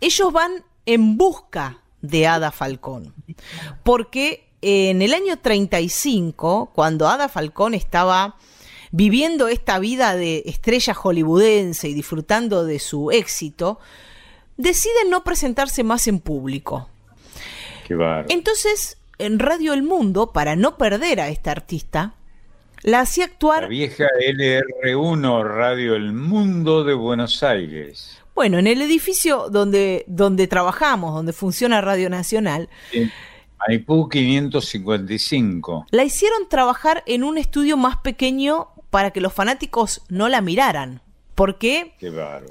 ellos 0.00 0.32
van 0.32 0.64
en 0.84 1.16
busca 1.16 1.78
de 2.02 2.26
Ada 2.26 2.50
Falcón. 2.50 3.14
Porque 3.84 4.48
en 4.62 5.00
el 5.00 5.14
año 5.14 5.38
35, 5.38 6.72
cuando 6.74 7.08
Ada 7.08 7.28
Falcón 7.28 7.74
estaba 7.74 8.34
viviendo 8.90 9.46
esta 9.46 9.78
vida 9.78 10.16
de 10.16 10.42
estrella 10.46 10.92
hollywoodense 10.92 11.88
y 11.88 11.94
disfrutando 11.94 12.64
de 12.64 12.80
su 12.80 13.12
éxito, 13.12 13.78
deciden 14.56 15.08
no 15.08 15.22
presentarse 15.22 15.84
más 15.84 16.08
en 16.08 16.18
público. 16.18 16.88
Qué. 17.86 17.96
Entonces, 18.28 18.96
en 19.18 19.38
Radio 19.38 19.72
El 19.72 19.84
Mundo, 19.84 20.32
para 20.32 20.56
no 20.56 20.76
perder 20.76 21.20
a 21.20 21.28
esta 21.28 21.52
artista, 21.52 22.14
la 22.82 23.00
hacía 23.00 23.24
actuar 23.24 23.62
La 23.62 23.68
vieja 23.68 24.06
LR1 24.20 25.44
Radio 25.44 25.94
El 25.94 26.12
Mundo 26.12 26.84
de 26.84 26.94
Buenos 26.94 27.42
Aires. 27.42 28.18
Bueno, 28.34 28.58
en 28.58 28.66
el 28.66 28.80
edificio 28.82 29.48
donde, 29.50 30.04
donde 30.06 30.46
trabajamos, 30.46 31.14
donde 31.14 31.32
funciona 31.32 31.80
Radio 31.80 32.08
Nacional, 32.08 32.68
En 32.92 33.10
Maipú 33.66 34.08
555. 34.08 35.86
la 35.90 36.04
hicieron 36.04 36.48
trabajar 36.48 37.02
en 37.06 37.24
un 37.24 37.36
estudio 37.36 37.76
más 37.76 37.96
pequeño 37.96 38.68
para 38.90 39.10
que 39.10 39.20
los 39.20 39.32
fanáticos 39.32 40.02
no 40.08 40.28
la 40.28 40.40
miraran. 40.40 41.02
Porque 41.34 41.94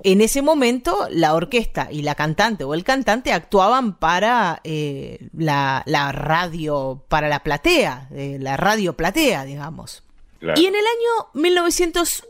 en 0.04 0.22
ese 0.22 0.42
momento 0.42 1.10
la 1.12 1.36
orquesta 1.36 1.90
y 1.92 2.04
la 2.04 2.16
cantante 2.16 2.64
o 2.64 2.74
el 2.74 2.86
cantante 2.86 3.34
actuaban 3.34 3.98
para 3.98 4.62
eh, 4.64 5.28
la, 5.34 5.84
la 5.86 6.14
radio, 6.14 7.04
para 7.10 7.28
la 7.28 7.44
platea, 7.44 8.08
eh, 8.14 8.38
la 8.40 8.56
radio 8.56 8.96
platea, 8.96 9.44
digamos. 9.44 10.07
Claro. 10.40 10.60
Y 10.62 10.66
en 10.66 10.76
el 10.76 10.82
año 10.82 11.30
1900, 11.34 12.24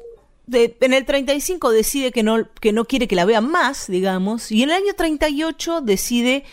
de- 0.46 0.78
en 0.82 0.94
el 0.94 1.06
35 1.06 1.72
decide 1.72 2.12
que 2.12 2.24
no, 2.24 2.48
que 2.62 2.72
no 2.72 2.86
quiere 2.86 3.08
que 3.08 3.16
la 3.16 3.26
vean 3.26 3.50
más, 3.50 3.88
digamos, 3.88 4.52
y 4.52 4.64
en 4.64 4.70
el 4.70 4.76
año 4.78 4.94
38 4.96 5.82
decide 5.82 6.44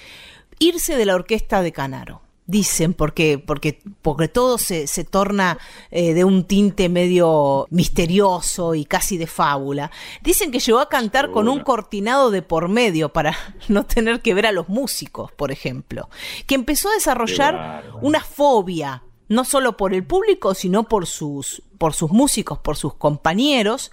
irse 0.59 0.97
de 0.97 1.07
la 1.07 1.15
orquesta 1.15 1.63
de 1.63 1.73
Canaro. 1.73 2.21
Dicen, 2.47 2.93
porque, 2.93 3.39
porque, 3.39 3.81
porque 4.03 4.29
todo 4.29 4.59
se, 4.59 4.87
se 4.87 5.03
torna 5.05 5.57
eh, 5.91 6.13
de 6.13 6.25
un 6.25 6.45
tinte 6.45 6.91
medio 6.91 7.67
misterioso 7.71 8.75
y 8.75 8.85
casi 8.85 9.17
de 9.17 9.27
fábula. 9.27 9.91
Dicen 10.23 10.51
que 10.51 10.59
llegó 10.59 10.79
a 10.81 10.91
cantar 10.91 11.31
con 11.31 11.49
un 11.49 11.61
cortinado 11.61 12.31
de 12.31 12.43
por 12.43 12.69
medio 12.69 13.09
para 13.15 13.35
no 13.69 13.87
tener 13.87 14.21
que 14.21 14.35
ver 14.35 14.45
a 14.45 14.53
los 14.53 14.69
músicos, 14.69 15.33
por 15.33 15.53
ejemplo. 15.53 16.11
Que 16.47 16.55
empezó 16.55 16.91
a 16.91 16.95
desarrollar 16.95 17.83
una 18.03 18.21
fobia, 18.21 19.03
no 19.29 19.45
solo 19.45 19.77
por 19.77 19.95
el 19.95 20.05
público, 20.05 20.55
sino 20.55 20.89
por 20.89 21.07
sus, 21.07 21.63
por 21.79 21.95
sus 21.95 22.11
músicos, 22.11 22.59
por 22.59 22.77
sus 22.77 22.95
compañeros. 22.95 23.93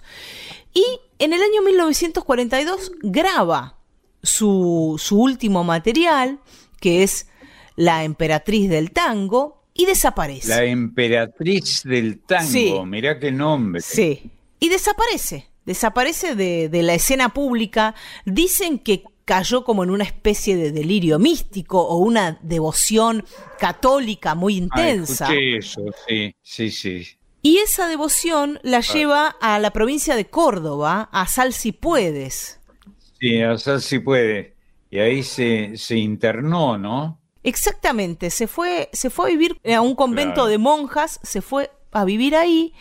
Y 0.74 0.84
en 1.18 1.32
el 1.32 1.42
año 1.42 1.62
1942 1.62 2.92
graba 3.02 3.78
su, 4.22 4.96
su 4.98 5.20
último 5.20 5.64
material, 5.64 6.40
que 6.80 7.02
es 7.02 7.28
La 7.76 8.04
emperatriz 8.04 8.68
del 8.68 8.90
tango, 8.92 9.62
y 9.74 9.86
desaparece. 9.86 10.48
La 10.48 10.64
emperatriz 10.64 11.82
del 11.84 12.20
tango. 12.20 12.50
Sí. 12.50 12.74
Mirá 12.84 13.18
qué 13.18 13.32
nombre. 13.32 13.80
Sí. 13.80 14.30
Y 14.60 14.68
desaparece. 14.68 15.48
Desaparece 15.64 16.34
de, 16.34 16.68
de 16.68 16.82
la 16.82 16.94
escena 16.94 17.30
pública. 17.30 17.94
Dicen 18.26 18.78
que 18.78 19.04
cayó 19.24 19.64
como 19.64 19.84
en 19.84 19.90
una 19.90 20.04
especie 20.04 20.56
de 20.56 20.72
delirio 20.72 21.18
místico 21.18 21.80
o 21.80 21.96
una 21.98 22.38
devoción 22.42 23.24
católica 23.58 24.34
muy 24.34 24.54
Ah, 24.54 24.58
intensa. 24.58 25.24
escuché 25.26 25.56
eso, 25.58 25.82
sí, 26.08 26.34
sí, 26.42 26.70
sí. 26.70 27.06
Y 27.42 27.58
esa 27.58 27.88
devoción 27.88 28.60
la 28.62 28.80
lleva 28.80 29.28
a 29.40 29.58
la 29.58 29.72
provincia 29.72 30.14
de 30.16 30.28
Córdoba, 30.30 31.08
a 31.12 31.26
Sal 31.26 31.52
si 31.52 31.72
puedes. 31.72 32.60
Sí, 33.20 33.42
o 33.42 33.58
sea, 33.58 33.78
sí 33.80 33.98
puede. 33.98 34.54
Y 34.90 34.98
ahí 34.98 35.22
se, 35.22 35.76
se 35.76 35.96
internó, 35.96 36.78
¿no? 36.78 37.18
Exactamente, 37.44 38.30
se 38.30 38.46
fue, 38.46 38.88
se 38.92 39.10
fue 39.10 39.26
a 39.26 39.30
vivir 39.30 39.58
a 39.74 39.80
un 39.80 39.96
convento 39.96 40.34
Claro. 40.34 40.48
de 40.48 40.58
monjas, 40.58 41.18
se 41.24 41.42
fue 41.42 41.70
a 41.92 42.04
vivir 42.04 42.34
ahí 42.36 42.72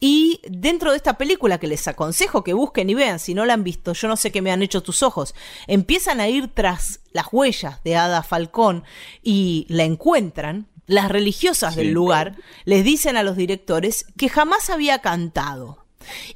y 0.00 0.40
dentro 0.48 0.90
de 0.90 0.96
esta 0.96 1.16
película 1.18 1.58
que 1.58 1.66
les 1.68 1.86
aconsejo 1.88 2.42
que 2.44 2.52
busquen 2.52 2.90
y 2.90 2.94
vean, 2.94 3.18
si 3.18 3.32
no 3.34 3.44
la 3.46 3.54
han 3.54 3.64
visto, 3.64 3.92
yo 3.92 4.08
no 4.08 4.16
sé 4.16 4.32
qué 4.32 4.42
me 4.42 4.50
han 4.52 4.62
hecho 4.62 4.82
tus 4.82 5.02
ojos, 5.02 5.34
empiezan 5.66 6.20
a 6.20 6.28
ir 6.28 6.48
tras 6.52 7.00
las 7.12 7.26
huellas 7.32 7.82
de 7.84 7.96
Ada 7.96 8.22
Falcón 8.22 8.84
y 9.22 9.66
la 9.68 9.84
encuentran, 9.84 10.66
las 10.86 11.08
religiosas 11.10 11.74
Sí. 11.74 11.80
del 11.80 11.92
lugar 11.92 12.36
les 12.64 12.84
dicen 12.84 13.16
a 13.16 13.22
los 13.22 13.36
directores 13.36 14.06
que 14.16 14.28
jamás 14.28 14.70
había 14.70 15.00
cantado 15.00 15.84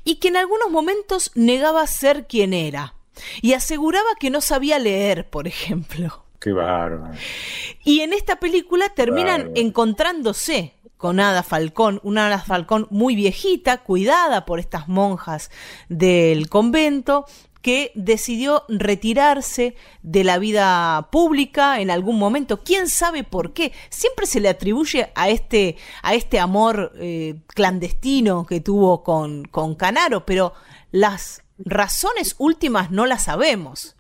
y 0.05 0.17
que 0.17 0.29
en 0.29 0.37
algunos 0.37 0.71
momentos 0.71 1.31
negaba 1.35 1.87
ser 1.87 2.27
quien 2.27 2.53
era 2.55 2.95
y 3.43 3.53
aseguraba 3.53 4.09
que 4.19 4.31
no 4.31 4.41
sabía 4.41 4.79
leer, 4.79 5.29
por 5.31 5.47
ejemplo. 5.47 6.25
Qué 6.41 6.53
bárbaro. 6.53 7.15
Y 7.85 8.01
en 8.01 8.15
esta 8.15 8.37
película 8.41 8.89
terminan 8.89 9.43
Bárbaro. 9.43 9.61
encontrándose 9.61 10.75
con 11.01 11.19
Ada 11.19 11.43
Falcón, 11.43 11.99
una 12.03 12.27
Ada 12.27 12.41
Falcón 12.43 12.87
muy 12.91 13.17
viejita, 13.17 13.79
cuidada 13.79 14.45
por 14.45 14.61
estas 14.61 14.87
monjas 14.87 15.51
del 15.89 16.51
convento, 16.51 17.25
que 17.63 17.91
decidió 17.95 18.65
retirarse 18.69 19.77
de 20.03 20.25
la 20.25 20.39
vida 20.39 21.09
pública 21.11 21.81
en 21.81 21.91
algún 21.91 22.19
momento. 22.19 22.63
¿Quién 22.63 22.87
sabe 22.89 23.25
por 23.25 23.55
qué? 23.55 23.73
Siempre 23.89 24.27
se 24.27 24.41
le 24.41 24.51
atribuye 24.51 25.11
a 25.15 25.31
este, 25.31 25.77
a 26.03 26.15
este 26.15 26.39
amor 26.39 26.93
eh, 26.97 27.41
clandestino 27.49 28.45
que 28.45 28.61
tuvo 28.61 29.03
con, 29.03 29.45
con 29.45 29.77
Canaro, 29.77 30.27
pero 30.27 30.53
las 30.91 31.43
razones 31.59 32.35
últimas 32.39 32.91
no 32.91 33.07
las 33.07 33.25
sabemos. 33.25 33.97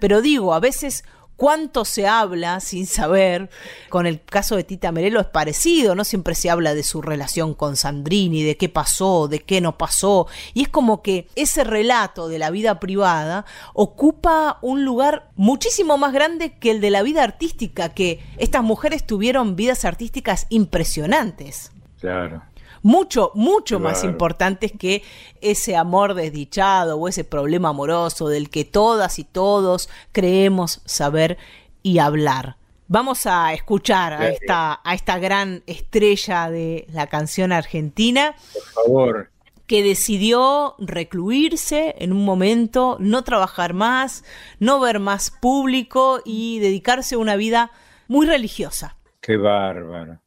Pero 0.00 0.20
digo, 0.20 0.52
a 0.52 0.60
veces 0.60 1.04
cuánto 1.42 1.84
se 1.84 2.06
habla 2.06 2.60
sin 2.60 2.86
saber, 2.86 3.50
con 3.88 4.06
el 4.06 4.22
caso 4.22 4.54
de 4.54 4.62
Tita 4.62 4.92
Merelo 4.92 5.18
es 5.18 5.26
parecido, 5.26 5.96
no 5.96 6.04
siempre 6.04 6.36
se 6.36 6.50
habla 6.50 6.72
de 6.72 6.84
su 6.84 7.02
relación 7.02 7.54
con 7.54 7.74
Sandrini, 7.74 8.44
de 8.44 8.56
qué 8.56 8.68
pasó, 8.68 9.26
de 9.26 9.40
qué 9.40 9.60
no 9.60 9.76
pasó, 9.76 10.28
y 10.54 10.62
es 10.62 10.68
como 10.68 11.02
que 11.02 11.26
ese 11.34 11.64
relato 11.64 12.28
de 12.28 12.38
la 12.38 12.50
vida 12.50 12.78
privada 12.78 13.44
ocupa 13.74 14.60
un 14.62 14.84
lugar 14.84 15.30
muchísimo 15.34 15.98
más 15.98 16.12
grande 16.12 16.60
que 16.60 16.70
el 16.70 16.80
de 16.80 16.90
la 16.90 17.02
vida 17.02 17.24
artística, 17.24 17.88
que 17.88 18.20
estas 18.36 18.62
mujeres 18.62 19.04
tuvieron 19.04 19.56
vidas 19.56 19.84
artísticas 19.84 20.46
impresionantes. 20.48 21.72
Claro. 21.98 22.44
Mucho, 22.82 23.30
mucho 23.34 23.80
más 23.80 24.04
importantes 24.04 24.72
que 24.72 25.02
ese 25.40 25.76
amor 25.76 26.14
desdichado 26.14 26.98
o 26.98 27.08
ese 27.08 27.24
problema 27.24 27.70
amoroso 27.70 28.28
del 28.28 28.50
que 28.50 28.64
todas 28.64 29.18
y 29.18 29.24
todos 29.24 29.88
creemos 30.12 30.82
saber 30.84 31.38
y 31.82 31.98
hablar. 31.98 32.56
Vamos 32.88 33.26
a 33.26 33.54
escuchar 33.54 34.12
a 34.12 34.28
esta, 34.28 34.80
a 34.84 34.94
esta 34.94 35.18
gran 35.18 35.62
estrella 35.66 36.50
de 36.50 36.86
la 36.92 37.06
canción 37.06 37.52
argentina. 37.52 38.34
Por 38.52 38.84
favor. 38.84 39.30
Que 39.66 39.82
decidió 39.82 40.74
recluirse 40.78 41.94
en 41.98 42.12
un 42.12 42.24
momento, 42.24 42.98
no 43.00 43.24
trabajar 43.24 43.72
más, 43.72 44.24
no 44.58 44.78
ver 44.80 44.98
más 44.98 45.30
público 45.30 46.20
y 46.24 46.58
dedicarse 46.58 47.14
a 47.14 47.18
una 47.18 47.36
vida 47.36 47.70
muy 48.08 48.26
religiosa. 48.26 48.98
Qué 49.22 49.38
bárbaro. 49.38 50.21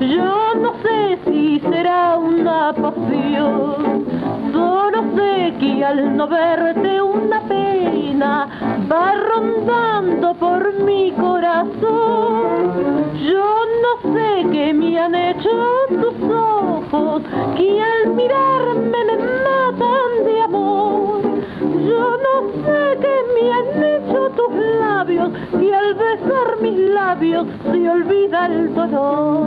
Yo 0.00 0.54
no 0.54 0.74
sé 0.82 1.18
si 1.24 1.60
será 1.60 2.16
una 2.16 2.72
pasión. 2.72 4.04
Solo 4.52 5.02
sé 5.16 5.54
que 5.60 5.84
al 5.84 6.16
no 6.16 6.26
verte 6.26 7.02
una 7.02 7.40
pena 7.42 8.48
va 8.90 9.14
rondando 9.14 10.34
por 10.34 10.72
mi 10.82 11.12
corazón. 11.12 12.72
Yo 13.14 13.54
no 13.84 14.14
sé 14.14 14.46
qué 14.52 14.72
me 14.72 14.98
han 14.98 15.14
hecho 15.14 15.50
tus 15.88 16.30
ojos, 16.30 17.22
que 17.56 17.82
al 17.82 18.14
mirarme 18.14 19.04
me 19.04 19.16
matan 19.16 20.24
de 20.24 20.42
amor. 20.42 21.27
Yo 21.88 22.16
no 22.26 22.34
sé 22.64 22.98
qué 23.00 23.16
me 23.34 23.52
han 23.52 23.68
hecho 23.82 24.30
tus 24.36 24.52
labios, 24.78 25.30
que 25.58 25.74
al 25.74 25.94
besar 25.94 26.60
mis 26.60 26.78
labios 26.90 27.46
se 27.62 27.90
olvida 27.90 28.46
el 28.46 28.74
dolor. 28.74 29.46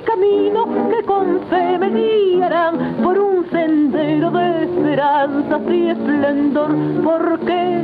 mi 0.00 0.06
camino 0.06 0.66
que 0.88 1.02
con 1.04 1.40
fe 1.50 1.78
me 1.78 1.90
por 3.02 3.18
un 3.18 3.50
sendero 3.50 4.30
de 4.30 4.64
esperanza 4.64 5.60
y 5.68 5.90
esplendor, 5.90 6.74
porque 7.04 7.82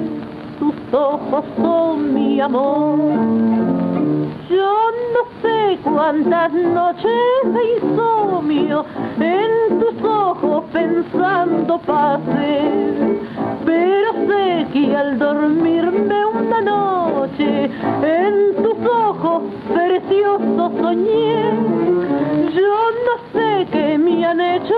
tus 0.59 0.75
ojos 0.95 1.45
son 1.57 2.15
mi 2.15 2.41
amor. 2.41 3.76
Yo 4.49 4.91
no 5.13 5.43
sé 5.43 5.79
cuántas 5.83 6.53
noches 6.53 7.43
de 7.45 7.79
insomnio 7.79 8.85
en 9.19 9.81
tus 9.81 10.05
ojos 10.05 10.65
pensando 10.73 11.79
pasé, 11.79 13.21
pero 13.65 14.13
sé 14.29 14.67
que 14.73 14.97
al 14.97 15.19
dormirme 15.19 16.27
una 16.27 16.61
noche 16.61 17.71
en 18.03 18.63
tus 18.63 18.87
ojos 18.87 19.43
preciosos 19.75 20.73
soñé. 20.81 21.51
Yo 22.55 22.91
no 23.07 23.15
sé 23.33 23.67
qué 23.73 23.99
me 23.99 24.25
han 24.25 24.41
hecho 24.41 24.75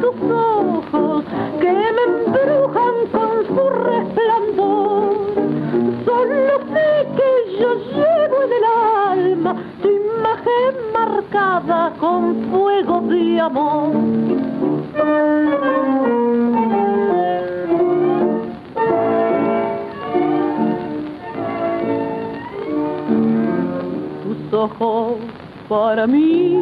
tus 0.00 0.30
ojos 0.30 1.24
que 1.60 1.72
me 1.72 2.02
embrujan 2.16 2.94
con 3.12 3.46
su 3.46 3.68
resplandor. 3.68 5.01
Llevo 8.42 8.46
en 8.46 8.52
el 8.52 8.64
alma 9.34 9.56
tu 9.82 9.88
imagen 9.88 10.92
marcada 10.92 11.92
con 11.98 12.50
fuego 12.50 13.00
de 13.02 13.40
amor. 13.40 13.92
Tus 24.22 24.52
ojos 24.52 25.18
para 25.68 26.06
mí 26.06 26.56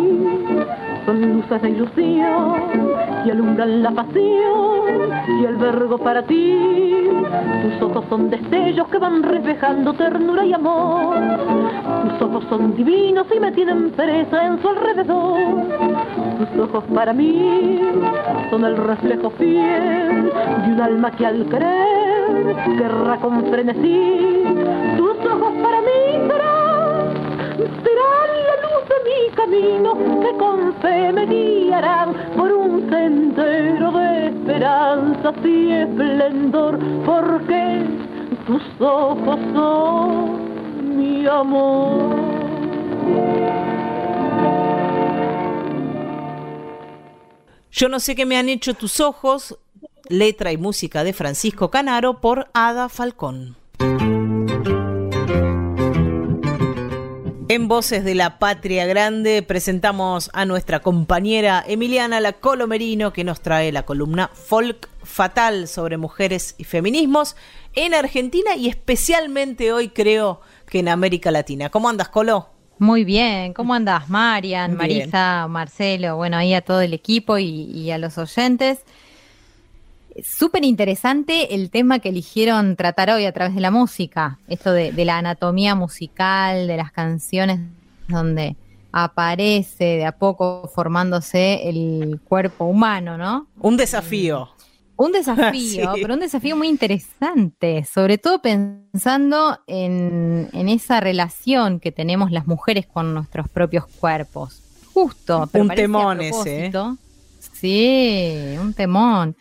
son 1.11 1.23
luces 1.23 1.61
de 1.63 1.71
ilusión 1.71 2.55
que 3.25 3.33
alumbran 3.33 3.83
la 3.83 3.91
pasión 3.91 5.11
y 5.41 5.45
albergo 5.45 5.99
para 5.99 6.23
ti. 6.23 7.09
Tus 7.63 7.83
ojos 7.83 8.05
son 8.09 8.31
destellos 8.31 8.87
que 8.87 8.99
van 8.99 9.25
reflejando 9.25 9.93
ternura 9.95 10.45
y 10.47 10.53
amor. 10.53 11.17
Tus 12.05 12.23
ojos 12.29 12.45
son 12.49 12.77
divinos 12.77 13.27
y 13.35 13.41
me 13.41 13.51
tienen 13.51 13.91
presa 13.91 14.47
en 14.47 14.63
su 14.63 14.69
alrededor. 14.69 15.41
Tus 16.39 16.61
ojos 16.61 16.85
para 16.95 17.13
mí 17.13 17.81
son 18.51 18.65
el 18.65 18.77
reflejo 18.77 19.31
fiel 19.31 20.31
de 20.65 20.73
un 20.73 20.81
alma 20.81 21.11
que 21.11 21.27
al 21.27 21.45
creer 21.47 22.57
querrá 22.79 23.17
con 23.17 23.47
frenesí. 23.47 24.45
Tus 24.97 25.17
ojos 25.27 25.53
para 25.61 25.81
mí 25.81 26.29
serán, 26.29 27.67
serán 27.83 28.31
la 28.47 28.55
luz 28.63 28.70
mi 29.11 29.35
camino 29.35 29.95
que 30.23 30.37
con 30.39 30.75
fe 30.81 31.13
me 31.13 31.27
guiarán 31.27 32.15
por 32.37 32.53
un 32.53 32.89
sendero 32.91 33.93
de 33.93 34.29
esperanza 34.29 35.33
y 35.45 35.73
esplendor, 35.73 36.79
porque 37.05 37.85
tus 38.47 38.63
ojos 38.81 39.39
son 39.55 40.97
mi 40.97 41.27
amor. 41.27 42.31
Yo 47.73 47.89
no 47.89 48.01
sé 48.01 48.15
qué 48.15 48.27
me 48.27 48.37
han 48.37 48.49
hecho 48.49 48.75
tus 48.75 49.01
ojos, 49.01 49.59
letra 50.09 50.53
y 50.53 50.57
música 50.57 51.05
de 51.05 51.13
Francisco 51.13 51.71
Canaro 51.71 52.21
por 52.21 52.51
Ada 52.53 52.89
Falcón. 52.89 53.60
En 57.51 57.67
Voces 57.67 58.05
de 58.05 58.15
la 58.15 58.39
Patria 58.39 58.87
Grande 58.87 59.43
presentamos 59.43 60.31
a 60.35 60.45
nuestra 60.45 60.79
compañera 60.79 61.65
Emiliana 61.67 62.21
La 62.21 62.35
Colomerino 62.35 63.13
que 63.13 63.25
nos 63.25 63.41
trae 63.41 63.73
la 63.73 63.83
columna 63.83 64.31
Folk 64.33 64.89
Fatal 65.03 65.67
sobre 65.67 65.97
mujeres 65.97 66.55
y 66.59 66.63
feminismos 66.63 67.35
en 67.75 67.93
Argentina 67.93 68.55
y 68.55 68.69
especialmente 68.69 69.73
hoy 69.73 69.89
creo 69.89 70.41
que 70.65 70.79
en 70.79 70.87
América 70.87 71.33
Latina. 71.33 71.71
¿Cómo 71.71 71.89
andas, 71.89 72.09
Colo? 72.09 72.51
Muy 72.79 73.03
bien, 73.03 73.53
¿cómo 73.53 73.75
andas, 73.75 74.09
Marian. 74.09 74.77
Marisa, 74.77 75.49
Marcelo? 75.49 76.19
Bueno, 76.19 76.37
ahí 76.37 76.55
a 76.55 76.61
todo 76.61 76.81
el 76.83 76.95
equipo 76.95 77.37
y, 77.37 77.65
y 77.65 77.91
a 77.91 77.99
los 77.99 78.17
oyentes. 78.17 78.85
Súper 80.25 80.65
interesante 80.65 81.55
el 81.55 81.71
tema 81.71 81.99
que 81.99 82.09
eligieron 82.11 82.77
tratar 82.77 83.11
hoy 83.11 83.25
a 83.27 83.33
través 83.33 83.55
de 83.55 83.61
la 83.61 83.71
música, 83.71 84.39
esto 84.49 84.73
de, 84.73 84.93
de 84.93 85.05
la 85.05 85.19
anatomía 85.19 85.75
musical, 85.75 86.67
de 86.67 86.77
las 86.77 86.93
canciones 86.93 87.61
donde 88.09 88.57
aparece 88.93 89.85
de 89.85 90.07
a 90.07 90.13
poco 90.13 90.69
formándose 90.75 91.69
el 91.69 92.21
cuerpo 92.25 92.65
humano, 92.65 93.17
¿no? 93.17 93.47
Un 93.61 93.77
desafío. 93.77 94.49
Un 94.97 95.13
desafío, 95.13 95.93
Sí. 95.95 96.01
pero 96.03 96.15
un 96.15 96.21
desafío 96.21 96.57
muy 96.57 96.69
interesante, 96.69 97.85
sobre 97.85 98.19
todo 98.19 98.43
pensando 98.43 99.59
en, 99.67 100.49
en 100.53 100.69
esa 100.69 101.01
relación 101.01 101.81
que 101.81 101.93
tenemos 101.93 102.31
las 102.31 102.47
mujeres 102.47 102.87
con 102.87 103.15
nuestros 103.15 103.49
propios 103.49 103.87
cuerpos. 103.87 104.63
Justo, 104.93 105.49
pero 105.53 105.65
Un 105.65 105.71
temón 105.71 106.21
ese, 106.21 106.67
¿eh? 106.67 106.73
Sí, 107.39 108.57
un 108.61 108.75
temón. 108.75 109.37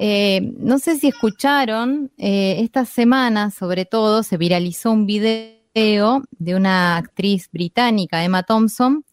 Eh, 0.00 0.52
no 0.58 0.78
sé 0.78 0.96
si 0.96 1.08
escucharon, 1.08 2.12
eh, 2.18 2.60
esta 2.60 2.84
semana 2.84 3.50
sobre 3.50 3.84
todo 3.84 4.22
se 4.22 4.36
viralizó 4.36 4.92
un 4.92 5.06
video 5.06 6.22
de 6.38 6.54
una 6.54 6.96
actriz 6.96 7.50
británica, 7.50 8.22
Emma 8.22 8.44
Thompson, 8.44 9.04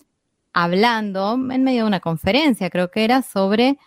hablando 0.54 1.34
en 1.34 1.64
medio 1.64 1.82
de 1.82 1.88
una 1.88 2.00
conferencia, 2.02 2.70
creo 2.70 2.92
que 2.92 3.04
era, 3.04 3.24
sobre 3.24 3.80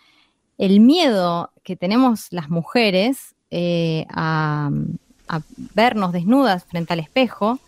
el 0.57 0.81
miedo 0.81 1.53
que 1.63 1.77
tenemos 1.77 2.27
las 2.31 2.49
mujeres 2.49 3.33
eh, 3.49 4.05
a, 4.09 4.69
a 5.29 5.41
vernos 5.73 6.11
desnudas 6.11 6.65
frente 6.65 6.91
al 6.91 6.99
espejo 6.99 7.59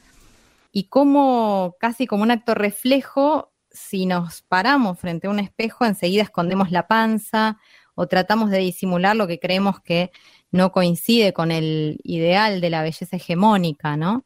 y 0.73 0.83
cómo 0.83 1.77
casi 1.79 2.05
como 2.05 2.23
un 2.23 2.31
acto 2.31 2.53
reflejo, 2.53 3.49
si 3.71 4.05
nos 4.05 4.41
paramos 4.41 4.99
frente 4.99 5.27
a 5.27 5.29
un 5.29 5.39
espejo, 5.39 5.85
enseguida 5.85 6.23
escondemos 6.23 6.69
la 6.69 6.87
panza 6.87 7.57
o 7.95 8.07
tratamos 8.07 8.49
de 8.49 8.59
disimular 8.59 9.15
lo 9.15 9.27
que 9.27 9.39
creemos 9.39 9.79
que 9.81 10.11
no 10.51 10.71
coincide 10.71 11.33
con 11.33 11.51
el 11.51 11.99
ideal 12.03 12.61
de 12.61 12.69
la 12.69 12.83
belleza 12.83 13.15
hegemónica, 13.15 13.95
¿no? 13.97 14.25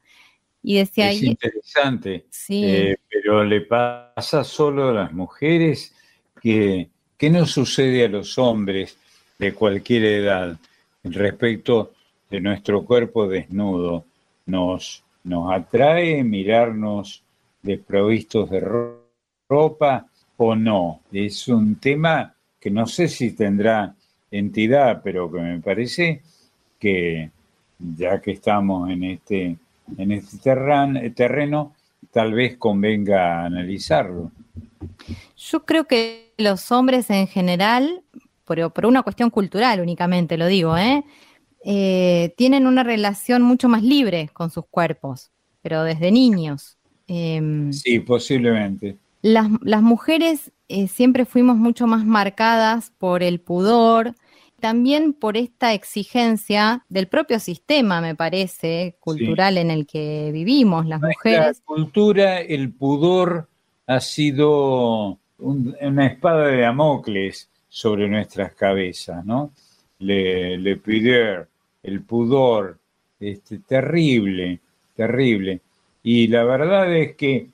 Y 0.64 0.78
decía 0.78 1.10
Es 1.12 1.22
ahí, 1.22 1.28
interesante, 1.30 2.26
Sí. 2.30 2.62
eh, 2.66 2.98
pero 3.10 3.44
le 3.44 3.62
pasa 3.62 4.44
solo 4.44 4.90
a 4.90 4.94
las 4.94 5.14
mujeres 5.14 5.94
que, 6.42 6.90
que 7.18 7.30
no 7.30 7.46
sucede 7.46 8.06
a 8.06 8.10
los 8.10 8.38
hombres 8.38 8.98
de 9.38 9.54
cualquier 9.54 10.06
edad 10.06 10.58
respecto 11.04 11.94
de 12.30 12.42
nuestro 12.42 12.84
cuerpo 12.84 13.28
desnudo. 13.28 14.06
Nos, 14.48 15.04
nos 15.24 15.52
atrae 15.54 16.24
mirarnos 16.24 17.22
desprovistos 17.62 18.50
de 18.50 18.60
ro- 18.60 19.06
ropa 19.50 20.08
o 20.38 20.56
no. 20.56 21.02
Es 21.12 21.48
un 21.48 21.76
tema 21.76 22.35
que 22.66 22.72
no 22.72 22.88
sé 22.88 23.10
si 23.10 23.30
tendrá 23.30 23.94
entidad, 24.32 25.02
pero 25.04 25.32
que 25.32 25.40
me 25.40 25.60
parece 25.60 26.24
que 26.80 27.30
ya 27.78 28.20
que 28.20 28.32
estamos 28.32 28.90
en 28.90 29.04
este, 29.04 29.56
en 30.00 30.12
este 30.12 30.40
terreno, 31.12 31.76
tal 32.10 32.34
vez 32.34 32.58
convenga 32.58 33.46
analizarlo. 33.46 34.32
Yo 35.38 35.64
creo 35.64 35.86
que 35.86 36.34
los 36.40 36.72
hombres 36.72 37.12
en 37.12 37.28
general, 37.28 38.02
pero 38.48 38.72
por 38.72 38.88
una 38.88 39.04
cuestión 39.04 39.30
cultural 39.30 39.80
únicamente 39.80 40.36
lo 40.36 40.48
digo, 40.48 40.76
¿eh? 40.76 41.04
Eh, 41.64 42.34
tienen 42.36 42.66
una 42.66 42.84
relación 42.84 43.44
mucho 43.44 43.70
más 43.70 43.84
libre 43.84 44.32
con 44.34 44.50
sus 44.50 44.66
cuerpos, 44.66 45.30
pero 45.62 45.84
desde 45.84 46.12
niños. 46.12 46.80
Em, 47.08 47.72
Sí, 47.72 48.00
posiblemente. 48.00 48.98
Las, 49.26 49.48
las 49.62 49.82
mujeres 49.82 50.52
eh, 50.68 50.88
siempre 50.88 51.26
fuimos 51.26 51.58
mucho 51.58 51.88
más 51.88 52.06
marcadas 52.06 52.92
por 53.00 53.24
el 53.24 53.40
pudor, 53.40 54.14
también 54.60 55.14
por 55.14 55.36
esta 55.36 55.74
exigencia 55.74 56.86
del 56.90 57.08
propio 57.08 57.40
sistema, 57.40 58.02
me 58.02 58.14
parece, 58.16 58.98
cultural 59.00 59.58
en 59.58 59.72
el 59.72 59.88
que 59.88 60.30
vivimos 60.32 60.86
las 60.86 61.02
La 61.02 61.08
mujeres. 61.08 61.62
cultura, 61.66 62.40
el 62.40 62.72
pudor 62.72 63.48
ha 63.88 64.00
sido 64.00 65.18
un- 65.40 65.76
una 65.82 66.06
espada 66.06 66.48
de 66.48 66.62
Damocles 66.62 67.50
sobre 67.68 68.08
nuestras 68.08 68.54
cabezas, 68.54 69.26
¿no? 69.26 69.52
Le, 70.00 70.58
le 70.60 70.78
pudeur, 70.78 71.48
el 71.82 72.02
pudor, 72.02 72.78
este, 73.20 73.58
terrible, 73.58 74.60
terrible. 74.96 75.62
Y 76.04 76.28
la 76.28 76.44
verdad 76.44 76.96
es 76.96 77.16
que, 77.16 77.50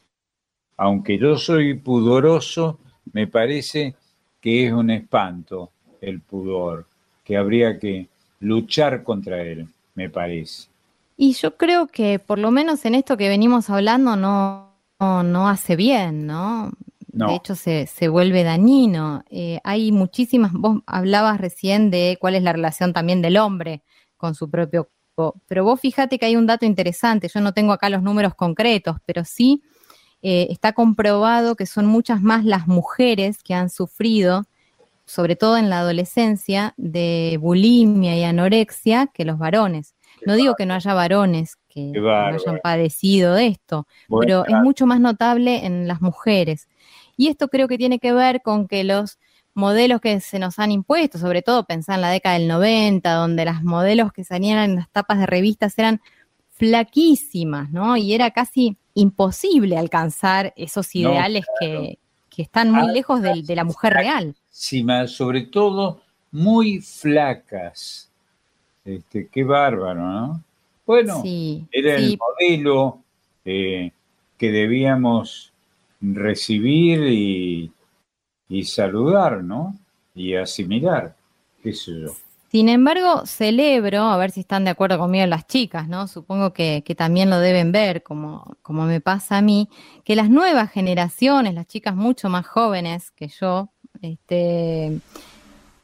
aunque 0.81 1.19
yo 1.19 1.37
soy 1.37 1.75
pudoroso, 1.75 2.79
me 3.13 3.27
parece 3.27 3.93
que 4.41 4.65
es 4.65 4.73
un 4.73 4.89
espanto 4.89 5.69
el 6.01 6.21
pudor, 6.21 6.87
que 7.23 7.37
habría 7.37 7.77
que 7.77 8.07
luchar 8.39 9.03
contra 9.03 9.43
él, 9.43 9.67
me 9.93 10.09
parece. 10.09 10.69
Y 11.17 11.33
yo 11.33 11.55
creo 11.55 11.85
que 11.85 12.17
por 12.17 12.39
lo 12.39 12.49
menos 12.49 12.83
en 12.85 12.95
esto 12.95 13.15
que 13.15 13.29
venimos 13.29 13.69
hablando 13.69 14.15
no, 14.15 14.73
no, 14.99 15.21
no 15.21 15.47
hace 15.47 15.75
bien, 15.75 16.25
¿no? 16.25 16.71
No. 17.13 17.27
De 17.27 17.35
hecho, 17.35 17.53
se, 17.53 17.85
se 17.85 18.07
vuelve 18.07 18.43
dañino. 18.43 19.23
Eh, 19.29 19.59
hay 19.63 19.91
muchísimas, 19.91 20.51
vos 20.51 20.81
hablabas 20.87 21.39
recién 21.39 21.91
de 21.91 22.17
cuál 22.19 22.33
es 22.33 22.41
la 22.41 22.53
relación 22.53 22.91
también 22.91 23.21
del 23.21 23.37
hombre 23.37 23.83
con 24.17 24.33
su 24.33 24.49
propio 24.49 24.89
cuerpo, 25.13 25.39
pero 25.45 25.63
vos 25.63 25.79
fíjate 25.79 26.17
que 26.17 26.25
hay 26.25 26.35
un 26.35 26.47
dato 26.47 26.65
interesante, 26.65 27.27
yo 27.31 27.39
no 27.39 27.53
tengo 27.53 27.71
acá 27.71 27.87
los 27.89 28.01
números 28.01 28.33
concretos, 28.33 28.97
pero 29.05 29.23
sí 29.25 29.61
eh, 30.21 30.47
está 30.49 30.73
comprobado 30.73 31.55
que 31.55 31.65
son 31.65 31.85
muchas 31.85 32.21
más 32.21 32.45
las 32.45 32.67
mujeres 32.67 33.41
que 33.43 33.53
han 33.53 33.69
sufrido, 33.69 34.43
sobre 35.05 35.35
todo 35.35 35.57
en 35.57 35.69
la 35.69 35.79
adolescencia, 35.79 36.73
de 36.77 37.37
bulimia 37.41 38.15
y 38.15 38.23
anorexia 38.23 39.07
que 39.07 39.25
los 39.25 39.37
varones. 39.37 39.95
No 40.25 40.35
digo 40.35 40.55
que 40.55 40.65
no 40.65 40.75
haya 40.75 40.93
varones 40.93 41.57
que 41.67 41.85
no 41.85 42.09
hayan 42.11 42.59
padecido 42.61 43.33
de 43.33 43.47
esto, 43.47 43.87
pero 44.19 44.45
es 44.45 44.55
mucho 44.61 44.85
más 44.85 44.99
notable 44.99 45.65
en 45.65 45.87
las 45.87 46.01
mujeres. 46.01 46.67
Y 47.17 47.27
esto 47.27 47.47
creo 47.47 47.67
que 47.67 47.77
tiene 47.77 47.99
que 47.99 48.13
ver 48.13 48.41
con 48.41 48.67
que 48.67 48.83
los 48.83 49.19
modelos 49.53 50.01
que 50.01 50.19
se 50.19 50.39
nos 50.39 50.59
han 50.59 50.71
impuesto, 50.71 51.17
sobre 51.17 51.41
todo 51.41 51.65
pensar 51.65 51.95
en 51.95 52.01
la 52.01 52.09
década 52.09 52.37
del 52.37 52.47
90, 52.47 53.11
donde 53.13 53.45
las 53.45 53.63
modelos 53.63 54.11
que 54.13 54.23
salían 54.23 54.69
en 54.69 54.75
las 54.77 54.89
tapas 54.91 55.19
de 55.19 55.25
revistas 55.25 55.77
eran 55.77 56.01
flaquísimas, 56.51 57.71
¿no? 57.71 57.97
Y 57.97 58.13
era 58.13 58.31
casi 58.31 58.77
imposible 58.93 59.77
alcanzar 59.77 60.53
esos 60.55 60.93
No, 60.95 61.01
ideales 61.01 61.45
que, 61.59 61.97
que 62.29 62.41
están 62.41 62.71
muy 62.71 62.91
lejos 62.93 63.21
del- 63.21 63.45
de, 63.45 63.55
la 63.55 63.63
mujer 63.63 63.93
real. 63.93 64.35
Sí, 64.49 64.85
sobre 65.07 65.41
todo 65.43 66.01
muy 66.31 66.81
flacas. 66.81 68.09
Este, 68.83 69.27
qué 69.27 69.43
bárbaro, 69.43 70.01
¿no? 70.01 70.43
Bueno, 70.85 71.21
Sí, 71.21 71.65
era 71.71 71.97
sí. 71.97 72.13
el 72.13 72.17
modelo 72.17 72.99
eh, 73.45 73.91
que 74.37 74.51
debíamos 74.51 75.51
recibir 76.01 77.03
y, 77.07 77.71
y 78.49 78.63
saludar, 78.63 79.43
¿no? 79.43 79.77
Y 80.15 80.33
asimilar, 80.35 81.15
qué 81.61 81.73
sé 81.73 81.91
yo. 82.01 82.15
Sin 82.51 82.67
embargo, 82.67 83.25
celebro, 83.25 84.01
a 84.01 84.17
ver 84.17 84.31
si 84.31 84.41
están 84.41 84.65
de 84.65 84.71
acuerdo 84.71 84.99
conmigo 84.99 85.25
las 85.25 85.47
chicas, 85.47 85.87
¿no? 85.87 86.09
Supongo 86.09 86.51
que, 86.51 86.83
también 86.97 87.29
lo 87.29 87.39
deben 87.39 87.71
ver, 87.71 88.03
como, 88.03 88.57
como 88.61 88.83
me 88.83 88.99
pasa 88.99 89.37
a 89.37 89.41
mí, 89.41 89.69
que 90.03 90.17
las 90.17 90.29
nuevas 90.29 90.69
generaciones, 90.69 91.53
las 91.53 91.65
chicas 91.67 91.95
mucho 91.95 92.27
más 92.27 92.45
jóvenes 92.45 93.11
que 93.11 93.29
yo, 93.29 93.71
este, 94.01 94.99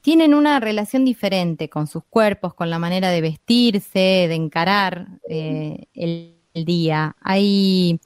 tienen 0.01 0.33
una 0.33 0.59
relación 0.59 1.05
diferente 1.05 1.69
con 1.69 1.87
sus 1.87 2.03
cuerpos, 2.03 2.53
con 2.53 2.69
la 2.69 2.79
manera 2.79 3.11
de 3.11 3.21
vestirse, 3.21 4.25
de 4.27 4.35
encarar 4.35 5.07
eh, 5.29 5.85
el, 5.93 6.35
el 6.53 6.65
día. 6.65 7.15
Hay, 7.21 8.01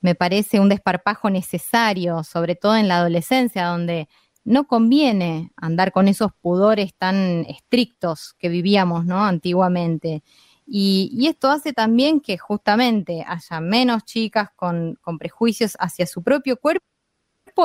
me 0.00 0.16
parece, 0.16 0.58
un 0.58 0.68
desparpajo 0.68 1.30
necesario, 1.30 2.24
sobre 2.24 2.56
todo 2.56 2.74
en 2.74 2.88
la 2.88 2.96
adolescencia, 2.96 3.66
donde 3.66 4.08
no 4.50 4.66
conviene 4.66 5.52
andar 5.56 5.92
con 5.92 6.08
esos 6.08 6.32
pudores 6.42 6.94
tan 6.94 7.44
estrictos 7.48 8.34
que 8.38 8.48
vivíamos, 8.48 9.06
¿no? 9.06 9.24
Antiguamente. 9.24 10.22
Y, 10.66 11.26
esto 11.28 11.50
hace 11.50 11.72
también 11.72 12.20
que 12.20 12.38
justamente 12.38 13.24
haya 13.26 13.60
menos 13.60 14.04
chicas 14.04 14.50
con, 14.56 14.98
prejuicios 15.18 15.76
hacia 15.80 16.06
su 16.06 16.22
propio 16.22 16.56
cuerpo 16.58 16.84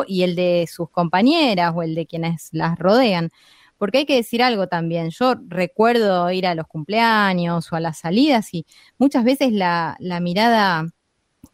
y 0.08 0.24
el 0.24 0.36
de 0.36 0.68
sus 0.72 0.90
compañeras 0.90 1.74
o 1.76 1.84
el 1.84 1.96
de 1.96 2.08
quienes 2.08 2.50
las 2.52 2.78
rodean. 2.80 3.32
Porque 3.78 4.00
hay 4.00 4.06
que 4.06 4.16
decir 4.16 4.42
algo 4.44 4.68
también. 4.68 5.10
Yo 5.12 5.36
recuerdo 5.48 6.32
ir 6.32 6.48
a 6.48 6.56
los 6.56 6.68
cumpleaños 6.68 7.72
o 7.72 7.76
a 7.76 7.80
las 7.80 8.00
salidas 8.00 8.54
y 8.54 8.66
muchas 8.98 9.24
veces 9.24 9.52
la 9.52 9.98
mirada 10.22 10.95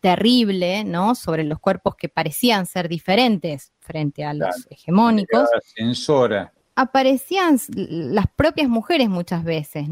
terrible, 0.01 0.83
¿no? 0.83 1.15
Sobre 1.15 1.43
los 1.43 1.59
cuerpos 1.59 1.95
que 1.95 2.09
parecían 2.09 2.65
ser 2.65 2.89
diferentes 2.89 3.71
frente 3.79 4.25
a 4.25 4.33
los 4.33 4.67
hegemónicos, 4.69 5.47
La 5.53 5.61
censora. 5.75 6.51
aparecían 6.75 7.57
las 7.75 8.25
propias 8.35 8.67
mujeres 8.67 9.07
muchas 9.09 9.43
veces, 9.43 9.87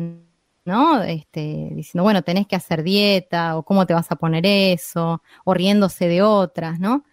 ¿no? 0.65 1.01
Este, 1.03 1.69
diciendo, 1.71 2.03
bueno, 2.03 2.21
tenés 2.23 2.47
que 2.47 2.55
hacer 2.55 2.83
dieta, 2.83 3.55
o 3.57 3.63
cómo 3.63 3.85
te 3.85 3.93
vas 3.93 4.11
a 4.11 4.15
poner 4.15 4.45
eso, 4.45 5.21
o 5.45 5.53
riéndose 5.53 6.07
de 6.07 6.21
otras, 6.23 6.79
¿no? 6.79 7.05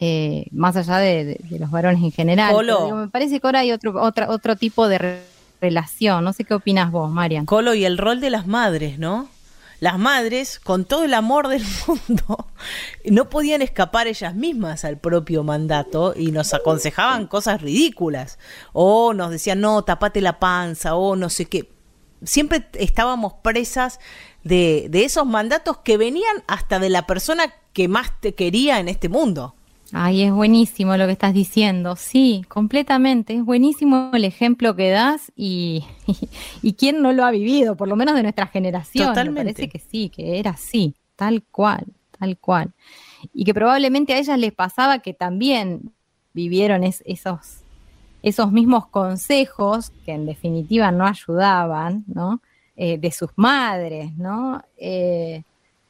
Eh, 0.00 0.46
más 0.50 0.74
allá 0.76 0.98
de, 0.98 1.24
de- 1.24 1.40
de 1.48 1.58
los 1.60 1.70
varones 1.70 2.02
en 2.02 2.10
general. 2.10 2.52
Colo. 2.54 2.84
Digo, 2.86 2.96
me 2.96 3.08
parece 3.08 3.38
que 3.40 3.46
ahora 3.46 3.60
hay 3.60 3.70
otro, 3.72 4.02
otra, 4.02 4.30
otro 4.30 4.56
tipo 4.56 4.88
de 4.88 4.98
re- 4.98 5.22
relación. 5.60 6.24
No 6.24 6.32
sé 6.32 6.44
qué 6.44 6.54
opinas 6.54 6.90
vos, 6.90 7.08
Marian. 7.10 7.46
Colo 7.46 7.74
y 7.74 7.84
el 7.84 7.98
rol 7.98 8.20
de 8.20 8.30
las 8.30 8.46
madres, 8.48 8.98
¿no? 8.98 9.28
Las 9.82 9.98
madres, 9.98 10.60
con 10.60 10.84
todo 10.84 11.02
el 11.02 11.12
amor 11.12 11.48
del 11.48 11.64
mundo, 11.88 12.46
no 13.04 13.28
podían 13.28 13.62
escapar 13.62 14.06
ellas 14.06 14.32
mismas 14.32 14.84
al 14.84 14.96
propio 14.96 15.42
mandato 15.42 16.14
y 16.16 16.30
nos 16.30 16.54
aconsejaban 16.54 17.26
cosas 17.26 17.60
ridículas. 17.60 18.38
O 18.72 19.12
nos 19.12 19.32
decían, 19.32 19.60
no, 19.60 19.82
tapate 19.82 20.20
la 20.20 20.38
panza, 20.38 20.94
o 20.94 21.16
no 21.16 21.28
sé 21.30 21.46
qué. 21.46 21.68
Siempre 22.22 22.68
estábamos 22.74 23.32
presas 23.42 23.98
de, 24.44 24.86
de 24.88 25.04
esos 25.04 25.26
mandatos 25.26 25.78
que 25.78 25.96
venían 25.96 26.44
hasta 26.46 26.78
de 26.78 26.88
la 26.88 27.08
persona 27.08 27.52
que 27.72 27.88
más 27.88 28.20
te 28.20 28.36
quería 28.36 28.78
en 28.78 28.86
este 28.86 29.08
mundo. 29.08 29.56
Ay, 29.92 30.22
es 30.22 30.32
buenísimo 30.32 30.96
lo 30.96 31.06
que 31.06 31.12
estás 31.12 31.34
diciendo. 31.34 31.96
Sí, 31.96 32.44
completamente. 32.48 33.34
Es 33.34 33.44
buenísimo 33.44 34.10
el 34.14 34.24
ejemplo 34.24 34.74
que 34.74 34.90
das 34.90 35.30
y, 35.36 35.84
y, 36.62 36.72
quién 36.74 37.02
no 37.02 37.12
lo 37.12 37.24
ha 37.24 37.30
vivido, 37.30 37.76
por 37.76 37.88
lo 37.88 37.96
menos 37.96 38.14
de 38.14 38.22
nuestra 38.22 38.46
generación. 38.46 39.08
Totalmente. 39.08 39.40
Me 39.40 39.52
parece 39.52 39.68
que 39.68 39.78
sí, 39.78 40.08
que 40.08 40.38
era 40.38 40.52
así, 40.52 40.94
tal 41.16 41.42
cual, 41.42 41.86
tal 42.18 42.38
cual. 42.38 42.72
Y 43.34 43.44
que 43.44 43.54
probablemente 43.54 44.14
a 44.14 44.18
ellas 44.18 44.38
les 44.38 44.52
pasaba 44.52 45.00
que 45.00 45.14
también 45.14 45.92
vivieron 46.32 46.84
es- 46.84 47.02
esos, 47.04 47.60
esos 48.22 48.50
mismos 48.50 48.86
consejos 48.86 49.90
que 50.06 50.12
en 50.12 50.24
definitiva 50.26 50.90
no 50.90 51.06
ayudaban, 51.06 52.04
¿no? 52.06 52.40
eh, 52.76 52.98
de 52.98 53.10
sus 53.12 53.30
madres, 53.36 54.16
¿no? 54.16 54.62
Eh, 54.76 55.42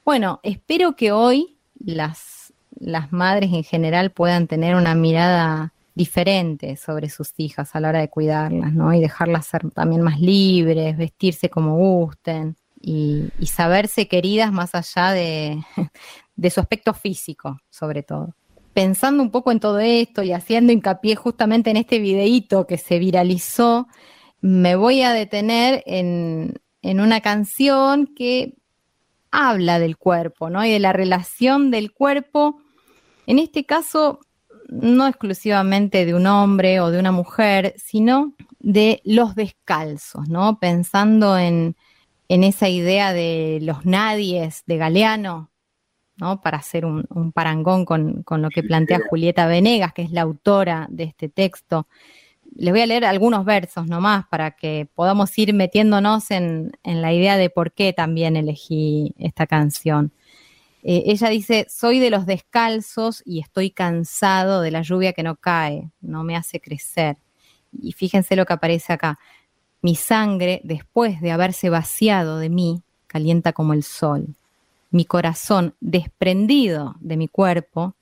bueno, 0.04 0.40
espero 0.42 0.96
que 0.96 1.12
hoy 1.12 1.56
las, 1.78 2.41
las 2.82 3.12
madres 3.12 3.52
en 3.52 3.62
general 3.62 4.10
puedan 4.10 4.48
tener 4.48 4.74
una 4.74 4.94
mirada 4.94 5.72
diferente 5.94 6.76
sobre 6.76 7.08
sus 7.08 7.32
hijas 7.36 7.74
a 7.74 7.80
la 7.80 7.90
hora 7.90 8.00
de 8.00 8.08
cuidarlas, 8.08 8.72
¿no? 8.72 8.92
Y 8.92 9.00
dejarlas 9.00 9.46
ser 9.46 9.70
también 9.70 10.02
más 10.02 10.20
libres, 10.20 10.96
vestirse 10.96 11.48
como 11.48 11.76
gusten 11.76 12.56
y, 12.80 13.28
y 13.38 13.46
saberse 13.46 14.08
queridas 14.08 14.52
más 14.52 14.74
allá 14.74 15.12
de, 15.12 15.62
de 16.36 16.50
su 16.50 16.60
aspecto 16.60 16.92
físico, 16.92 17.58
sobre 17.70 18.02
todo. 18.02 18.34
Pensando 18.74 19.22
un 19.22 19.30
poco 19.30 19.52
en 19.52 19.60
todo 19.60 19.78
esto 19.78 20.22
y 20.22 20.32
haciendo 20.32 20.72
hincapié 20.72 21.14
justamente 21.14 21.70
en 21.70 21.76
este 21.76 21.98
videíto 21.98 22.66
que 22.66 22.78
se 22.78 22.98
viralizó, 22.98 23.86
me 24.40 24.74
voy 24.76 25.02
a 25.02 25.12
detener 25.12 25.82
en, 25.86 26.54
en 26.80 27.00
una 27.00 27.20
canción 27.20 28.06
que 28.06 28.54
habla 29.30 29.78
del 29.78 29.96
cuerpo, 29.96 30.50
¿no? 30.50 30.64
Y 30.64 30.70
de 30.70 30.80
la 30.80 30.92
relación 30.92 31.70
del 31.70 31.92
cuerpo, 31.92 32.58
en 33.26 33.38
este 33.38 33.64
caso, 33.64 34.20
no 34.68 35.06
exclusivamente 35.06 36.04
de 36.06 36.14
un 36.14 36.26
hombre 36.26 36.80
o 36.80 36.90
de 36.90 36.98
una 36.98 37.12
mujer, 37.12 37.74
sino 37.76 38.34
de 38.58 39.00
los 39.04 39.34
descalzos, 39.34 40.28
¿no? 40.28 40.58
Pensando 40.58 41.36
en, 41.38 41.76
en 42.28 42.44
esa 42.44 42.68
idea 42.68 43.12
de 43.12 43.58
los 43.62 43.84
nadies 43.84 44.62
de 44.66 44.76
Galeano, 44.78 45.50
¿no? 46.16 46.40
Para 46.40 46.58
hacer 46.58 46.84
un, 46.84 47.04
un 47.10 47.32
parangón 47.32 47.84
con, 47.84 48.22
con, 48.22 48.42
lo 48.42 48.48
que 48.50 48.62
plantea 48.62 49.00
Julieta 49.08 49.46
Venegas, 49.46 49.92
que 49.92 50.02
es 50.02 50.12
la 50.12 50.22
autora 50.22 50.86
de 50.90 51.04
este 51.04 51.28
texto. 51.28 51.86
Les 52.54 52.72
voy 52.72 52.82
a 52.82 52.86
leer 52.86 53.04
algunos 53.04 53.44
versos 53.44 53.86
nomás 53.86 54.26
para 54.28 54.52
que 54.52 54.88
podamos 54.94 55.36
ir 55.38 55.54
metiéndonos 55.54 56.30
en, 56.30 56.72
en 56.82 57.02
la 57.02 57.12
idea 57.12 57.36
de 57.36 57.50
por 57.50 57.72
qué 57.72 57.92
también 57.92 58.36
elegí 58.36 59.14
esta 59.18 59.46
canción. 59.46 60.12
Eh, 60.82 61.04
ella 61.06 61.28
dice, 61.28 61.66
soy 61.70 62.00
de 62.00 62.10
los 62.10 62.26
descalzos 62.26 63.22
y 63.24 63.40
estoy 63.40 63.70
cansado 63.70 64.60
de 64.62 64.72
la 64.72 64.82
lluvia 64.82 65.12
que 65.12 65.22
no 65.22 65.36
cae, 65.36 65.90
no 66.00 66.24
me 66.24 66.36
hace 66.36 66.60
crecer. 66.60 67.16
Y 67.80 67.92
fíjense 67.92 68.36
lo 68.36 68.44
que 68.44 68.52
aparece 68.52 68.92
acá. 68.92 69.18
Mi 69.80 69.94
sangre, 69.94 70.60
después 70.64 71.20
de 71.20 71.30
haberse 71.30 71.70
vaciado 71.70 72.38
de 72.38 72.48
mí, 72.48 72.82
calienta 73.06 73.52
como 73.52 73.74
el 73.74 73.84
sol. 73.84 74.34
Mi 74.90 75.04
corazón, 75.04 75.74
desprendido 75.80 76.96
de 77.00 77.16
mi 77.16 77.28
cuerpo, 77.28 77.94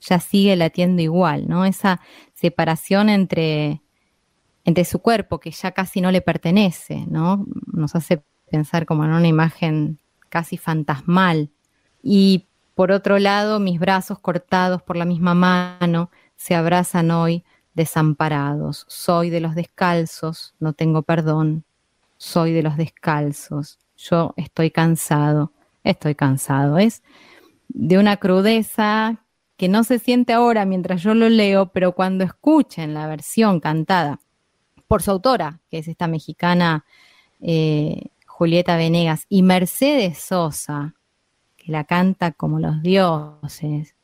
ya 0.00 0.20
sigue 0.20 0.54
latiendo 0.56 1.00
igual, 1.00 1.48
¿no? 1.48 1.64
Esa 1.64 2.00
separación 2.34 3.08
entre, 3.08 3.80
entre 4.64 4.84
su 4.84 4.98
cuerpo, 4.98 5.38
que 5.40 5.50
ya 5.50 5.72
casi 5.72 6.00
no 6.00 6.10
le 6.10 6.20
pertenece, 6.20 7.06
¿no? 7.08 7.46
Nos 7.72 7.94
hace 7.94 8.22
pensar 8.50 8.84
como 8.84 9.04
en 9.04 9.12
una 9.12 9.28
imagen 9.28 9.98
casi 10.28 10.58
fantasmal 10.58 11.50
y 12.06 12.44
por 12.74 12.92
otro 12.92 13.18
lado, 13.18 13.60
mis 13.60 13.80
brazos 13.80 14.18
cortados 14.18 14.82
por 14.82 14.96
la 14.96 15.06
misma 15.06 15.32
mano 15.34 16.10
se 16.36 16.54
abrazan 16.54 17.10
hoy 17.10 17.44
desamparados. 17.72 18.84
Soy 18.88 19.30
de 19.30 19.40
los 19.40 19.54
descalzos, 19.54 20.54
no 20.60 20.74
tengo 20.74 21.00
perdón. 21.02 21.64
Soy 22.18 22.52
de 22.52 22.62
los 22.62 22.76
descalzos. 22.76 23.78
Yo 23.96 24.34
estoy 24.36 24.70
cansado, 24.70 25.52
estoy 25.82 26.14
cansado. 26.14 26.76
Es 26.76 27.02
de 27.68 27.96
una 27.96 28.18
crudeza 28.18 29.24
que 29.56 29.68
no 29.68 29.82
se 29.82 29.98
siente 29.98 30.34
ahora 30.34 30.66
mientras 30.66 31.02
yo 31.02 31.14
lo 31.14 31.30
leo, 31.30 31.72
pero 31.72 31.92
cuando 31.92 32.22
escuchen 32.22 32.92
la 32.92 33.06
versión 33.06 33.60
cantada 33.60 34.20
por 34.88 35.00
su 35.00 35.10
autora, 35.10 35.60
que 35.70 35.78
es 35.78 35.88
esta 35.88 36.06
mexicana 36.06 36.84
eh, 37.40 38.08
Julieta 38.26 38.76
Venegas, 38.76 39.24
y 39.30 39.42
Mercedes 39.42 40.18
Sosa, 40.18 40.94
que 41.64 41.72
la 41.72 41.84
canta 41.84 42.32
como 42.32 42.58
los 42.60 42.82
dioses 42.82 43.94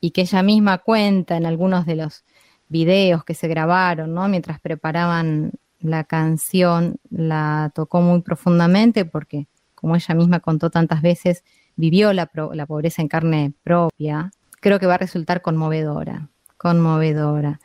y 0.00 0.10
que 0.10 0.22
ella 0.22 0.42
misma 0.42 0.78
cuenta 0.78 1.36
en 1.36 1.46
algunos 1.46 1.86
de 1.86 1.96
los 1.96 2.24
videos 2.68 3.24
que 3.24 3.34
se 3.34 3.48
grabaron, 3.48 4.12
¿no? 4.12 4.28
Mientras 4.28 4.60
preparaban 4.60 5.52
la 5.80 6.04
canción, 6.04 6.96
la 7.10 7.72
tocó 7.74 8.00
muy 8.00 8.20
profundamente 8.20 9.04
porque, 9.04 9.48
como 9.74 9.96
ella 9.96 10.14
misma 10.14 10.40
contó 10.40 10.70
tantas 10.70 11.02
veces, 11.02 11.44
vivió 11.76 12.12
la, 12.12 12.30
la 12.52 12.66
pobreza 12.66 13.00
en 13.00 13.08
carne 13.08 13.54
propia. 13.62 14.30
Creo 14.60 14.78
que 14.78 14.86
va 14.86 14.94
a 14.94 14.98
resultar 14.98 15.40
conmovedora, 15.40 16.28
conmovedora. 16.56 17.60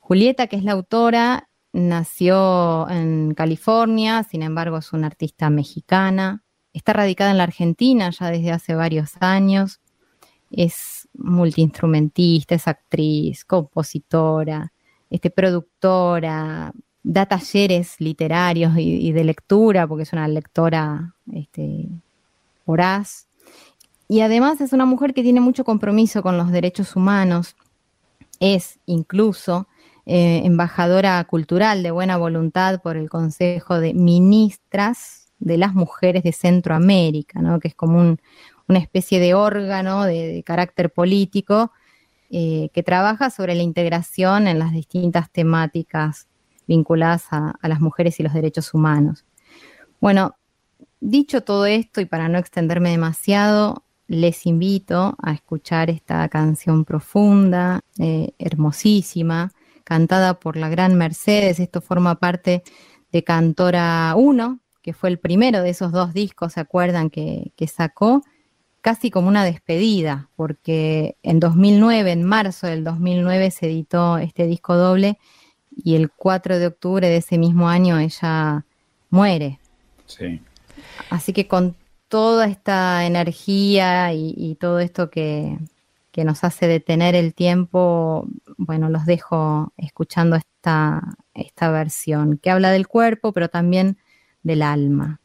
Julieta, 0.00 0.48
que 0.48 0.56
es 0.56 0.64
la 0.64 0.72
autora, 0.72 1.48
nació 1.72 2.88
en 2.90 3.32
California, 3.34 4.24
sin 4.24 4.42
embargo 4.42 4.76
es 4.78 4.92
una 4.92 5.06
artista 5.06 5.48
mexicana, 5.48 6.42
Está 6.72 6.92
radicada 6.94 7.30
en 7.30 7.38
la 7.38 7.44
Argentina 7.44 8.10
ya 8.10 8.30
desde 8.30 8.50
hace 8.50 8.74
varios 8.74 9.12
años. 9.20 9.80
Es 10.50 11.08
multiinstrumentista, 11.14 12.54
es 12.54 12.68
actriz, 12.68 13.44
compositora, 13.44 14.72
este, 15.10 15.30
productora, 15.30 16.72
da 17.02 17.26
talleres 17.26 17.96
literarios 17.98 18.72
y, 18.76 19.12
de 19.12 19.24
lectura, 19.24 19.86
porque 19.86 20.04
es 20.04 20.12
una 20.12 20.28
lectora 20.28 21.14
este, 21.32 21.88
voraz. 22.64 23.26
Y 24.08 24.20
además 24.20 24.60
es 24.60 24.72
una 24.72 24.84
mujer 24.84 25.14
que 25.14 25.22
tiene 25.22 25.40
mucho 25.40 25.64
compromiso 25.64 26.22
con 26.22 26.38
los 26.38 26.50
derechos 26.50 26.96
humanos. 26.96 27.56
Es 28.40 28.78
incluso 28.86 29.68
eh, 30.06 30.42
embajadora 30.44 31.22
cultural 31.24 31.82
de 31.82 31.90
buena 31.90 32.16
voluntad 32.16 32.80
por 32.82 32.96
el 32.96 33.08
Consejo 33.08 33.78
de 33.80 33.94
Ministras 33.94 35.21
de 35.42 35.58
las 35.58 35.74
mujeres 35.74 36.22
de 36.22 36.32
Centroamérica, 36.32 37.40
¿no? 37.40 37.58
que 37.60 37.68
es 37.68 37.74
como 37.74 37.98
un, 37.98 38.20
una 38.68 38.78
especie 38.78 39.20
de 39.20 39.34
órgano 39.34 40.04
de, 40.04 40.42
carácter 40.46 40.90
político 40.90 41.72
eh, 42.30 42.70
que 42.72 42.82
trabaja 42.82 43.28
sobre 43.30 43.54
la 43.54 43.62
integración 43.62 44.46
en 44.46 44.58
las 44.58 44.72
distintas 44.72 45.30
temáticas 45.30 46.28
vinculadas 46.66 47.26
a, 47.30 47.54
a, 47.60 47.68
las 47.68 47.80
mujeres 47.80 48.18
y 48.20 48.22
los 48.22 48.32
derechos 48.32 48.72
humanos. 48.72 49.24
Bueno, 50.00 50.36
dicho 51.00 51.42
todo 51.42 51.66
esto 51.66 52.00
y 52.00 52.06
para 52.06 52.28
no 52.28 52.38
extenderme 52.38 52.90
demasiado, 52.90 53.84
les 54.06 54.46
invito 54.46 55.16
a 55.22 55.32
escuchar 55.32 55.90
esta 55.90 56.28
canción 56.28 56.84
profunda, 56.84 57.80
eh, 57.98 58.32
hermosísima, 58.38 59.52
cantada 59.84 60.38
por 60.38 60.56
la 60.56 60.68
gran 60.68 60.96
Mercedes. 60.96 61.60
Esto 61.60 61.80
forma 61.80 62.16
parte 62.16 62.62
de 63.10 63.24
Cantora 63.24 64.14
1, 64.16 64.58
que 64.82 64.92
fue 64.92 65.08
el 65.08 65.18
primero 65.18 65.62
de 65.62 65.70
esos 65.70 65.92
dos 65.92 66.12
discos, 66.12 66.54
¿se 66.54 66.60
acuerdan? 66.60 67.08
Que, 67.08 67.52
que, 67.56 67.68
sacó 67.68 68.22
casi 68.80 69.10
como 69.10 69.28
una 69.28 69.44
despedida, 69.44 70.28
porque 70.36 71.16
en 71.22 71.38
2009, 71.38 72.12
en 72.12 72.24
marzo 72.24 72.66
del 72.66 72.82
2009, 72.82 73.50
se 73.52 73.66
editó 73.66 74.18
este 74.18 74.46
disco 74.46 74.76
doble 74.76 75.18
y 75.76 75.94
el 75.94 76.10
4 76.10 76.58
de 76.58 76.66
octubre 76.66 77.08
de 77.08 77.18
ese 77.18 77.38
mismo 77.38 77.68
año 77.68 77.98
ella 77.98 78.64
muere. 79.08 79.60
Sí. 80.06 80.40
Así 81.10 81.32
que 81.32 81.46
con 81.46 81.76
toda 82.08 82.46
esta 82.46 83.06
energía 83.06 84.12
y, 84.12 84.34
y 84.36 84.56
todo 84.56 84.80
esto 84.80 85.10
que, 85.10 85.56
que, 86.10 86.24
nos 86.24 86.44
hace 86.44 86.66
detener 86.66 87.14
el 87.14 87.34
tiempo, 87.34 88.26
bueno, 88.58 88.90
los 88.90 89.06
dejo 89.06 89.72
escuchando 89.76 90.36
esta, 90.36 91.16
esta 91.34 91.70
versión, 91.70 92.38
que 92.38 92.50
habla 92.50 92.70
del 92.70 92.88
cuerpo, 92.88 93.32
pero 93.32 93.48
también 93.48 93.96
del 94.42 94.62
alma. 94.62 95.20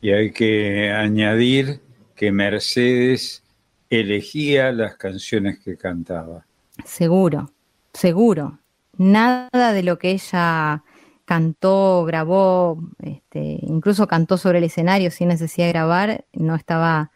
Y 0.00 0.10
hay 0.10 0.30
que 0.30 0.92
añadir 0.92 1.80
que 2.14 2.32
Mercedes 2.32 3.42
elegía 3.90 4.72
las 4.72 4.96
canciones 4.96 5.58
que 5.58 5.76
cantaba. 5.76 6.44
Seguro, 6.84 7.50
seguro. 7.92 8.58
Nada 8.96 9.72
de 9.72 9.82
lo 9.82 9.98
que 9.98 10.10
ella 10.10 10.82
cantó, 11.24 12.04
grabó, 12.04 12.80
este, 13.02 13.58
incluso 13.62 14.06
cantó 14.06 14.36
sobre 14.38 14.58
el 14.58 14.64
escenario 14.64 15.10
sin 15.10 15.28
necesidad 15.28 15.66
de 15.66 15.72
grabar, 15.72 16.24
no 16.32 16.54
estaba 16.54 17.12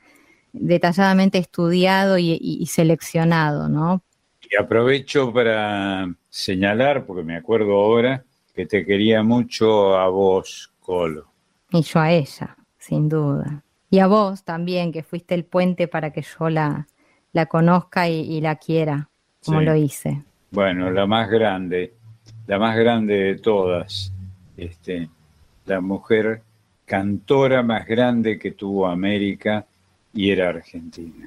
detalladamente 0.53 1.39
estudiado 1.39 2.19
y, 2.19 2.33
y, 2.33 2.59
y 2.61 2.67
seleccionado, 2.67 3.69
¿no? 3.69 4.03
Y 4.51 4.57
aprovecho 4.57 5.33
para 5.33 6.15
señalar, 6.29 7.07
porque 7.07 7.23
me 7.23 7.37
acuerdo 7.37 7.73
ahora, 7.73 8.25
que 8.55 8.67
te 8.67 8.85
quería 8.85 9.23
mucho 9.23 9.97
a 9.97 10.09
vos, 10.09 10.72
Y 11.71 11.83
yo 11.83 12.01
a 12.01 12.13
ella, 12.13 12.57
sin 12.79 13.09
duda. 13.09 13.63
Y 13.91 13.99
a 13.99 14.07
vos 14.07 14.45
también, 14.45 14.93
que 14.93 15.03
fuiste 15.03 15.35
el 15.35 15.45
puente 15.45 15.89
para 15.89 16.13
que 16.13 16.23
yo 16.23 16.49
la, 16.49 16.87
la 17.33 17.47
conozca 17.47 18.09
y, 18.09 18.21
y 18.21 18.41
la 18.41 18.57
quiera, 18.57 19.09
como 19.45 19.61
sí. 19.61 19.65
lo 19.65 19.77
hice. 19.77 20.23
Bueno, 20.51 20.91
la 20.91 21.07
más 21.07 21.31
grande, 21.31 21.95
la 22.47 22.59
más 22.59 22.77
grande 22.77 23.15
de 23.15 23.35
todas, 23.37 24.13
este, 24.57 25.09
la 25.67 25.81
mujer 25.81 26.43
cantora 26.85 27.63
más 27.63 27.87
grande 27.87 28.39
que 28.39 28.53
tuvo 28.53 28.87
América 28.87 29.67
y 30.13 30.31
era 30.31 30.51
Argentina. 30.51 31.27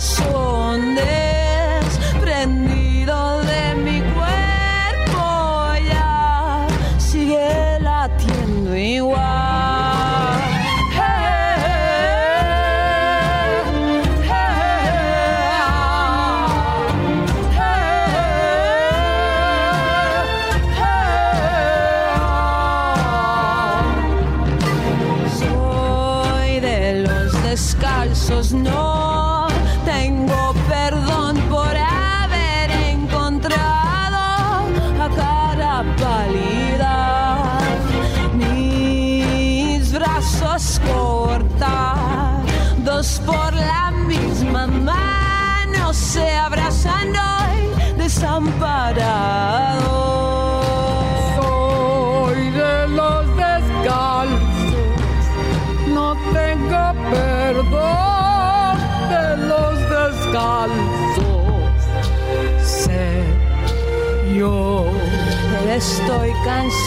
Corazón 0.00 0.39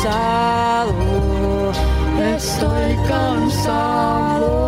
cansado, 0.04 1.72
estoy 2.36 2.96
cansado. 3.08 4.64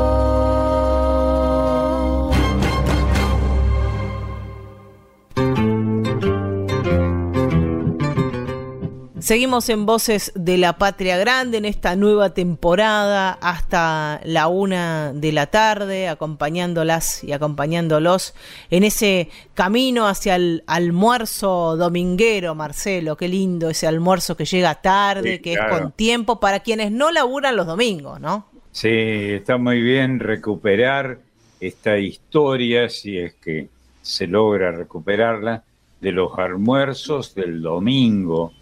Seguimos 9.19 9.67
en 9.69 9.85
Voces 9.85 10.31
de 10.45 10.59
la 10.59 10.77
Patria 10.77 11.17
Grande 11.17 11.57
en 11.57 11.65
esta 11.65 11.95
nueva 11.95 12.35
temporada 12.35 13.31
hasta 13.41 14.21
la 14.23 14.47
una 14.47 15.11
de 15.11 15.31
la 15.31 15.47
tarde, 15.47 16.07
acompañándolas 16.07 17.23
y 17.23 17.31
acompañándolos 17.31 18.35
en 18.69 18.83
ese 18.83 19.29
camino 19.55 20.07
hacia 20.07 20.35
el 20.35 20.63
almuerzo 20.67 21.75
dominguero, 21.77 22.53
Marcelo. 22.53 23.17
Qué 23.17 23.27
lindo 23.27 23.71
ese 23.71 23.87
almuerzo 23.87 24.37
que 24.37 24.45
llega 24.45 24.75
tarde, 24.75 25.37
Sí, 25.37 25.41
que 25.41 25.53
claro. 25.55 25.75
es 25.75 25.81
con 25.81 25.91
tiempo 25.93 26.39
para 26.39 26.59
quienes 26.59 26.91
no 26.91 27.11
laburan 27.11 27.55
los 27.55 27.65
domingos, 27.65 28.19
¿no? 28.19 28.45
Sí, 28.71 28.87
está 28.91 29.57
muy 29.57 29.81
bien 29.81 30.19
recuperar 30.19 31.21
esta 31.59 31.97
historia, 31.97 32.87
si 32.89 33.17
es 33.17 33.33
que 33.33 33.69
se 34.03 34.27
logra 34.27 34.71
recuperarla, 34.71 35.63
de 35.99 36.11
los 36.11 36.37
almuerzos 36.37 37.33
del 37.33 37.63
domingo, 37.63 38.53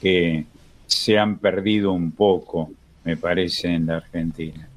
que 0.00 0.46
se 0.86 1.18
han 1.18 1.38
perdido 1.38 1.92
un 1.92 2.12
poco, 2.12 2.70
me 3.04 3.16
parece, 3.16 3.68
en 3.68 3.86
la 3.86 3.96
Argentina. 3.96 4.68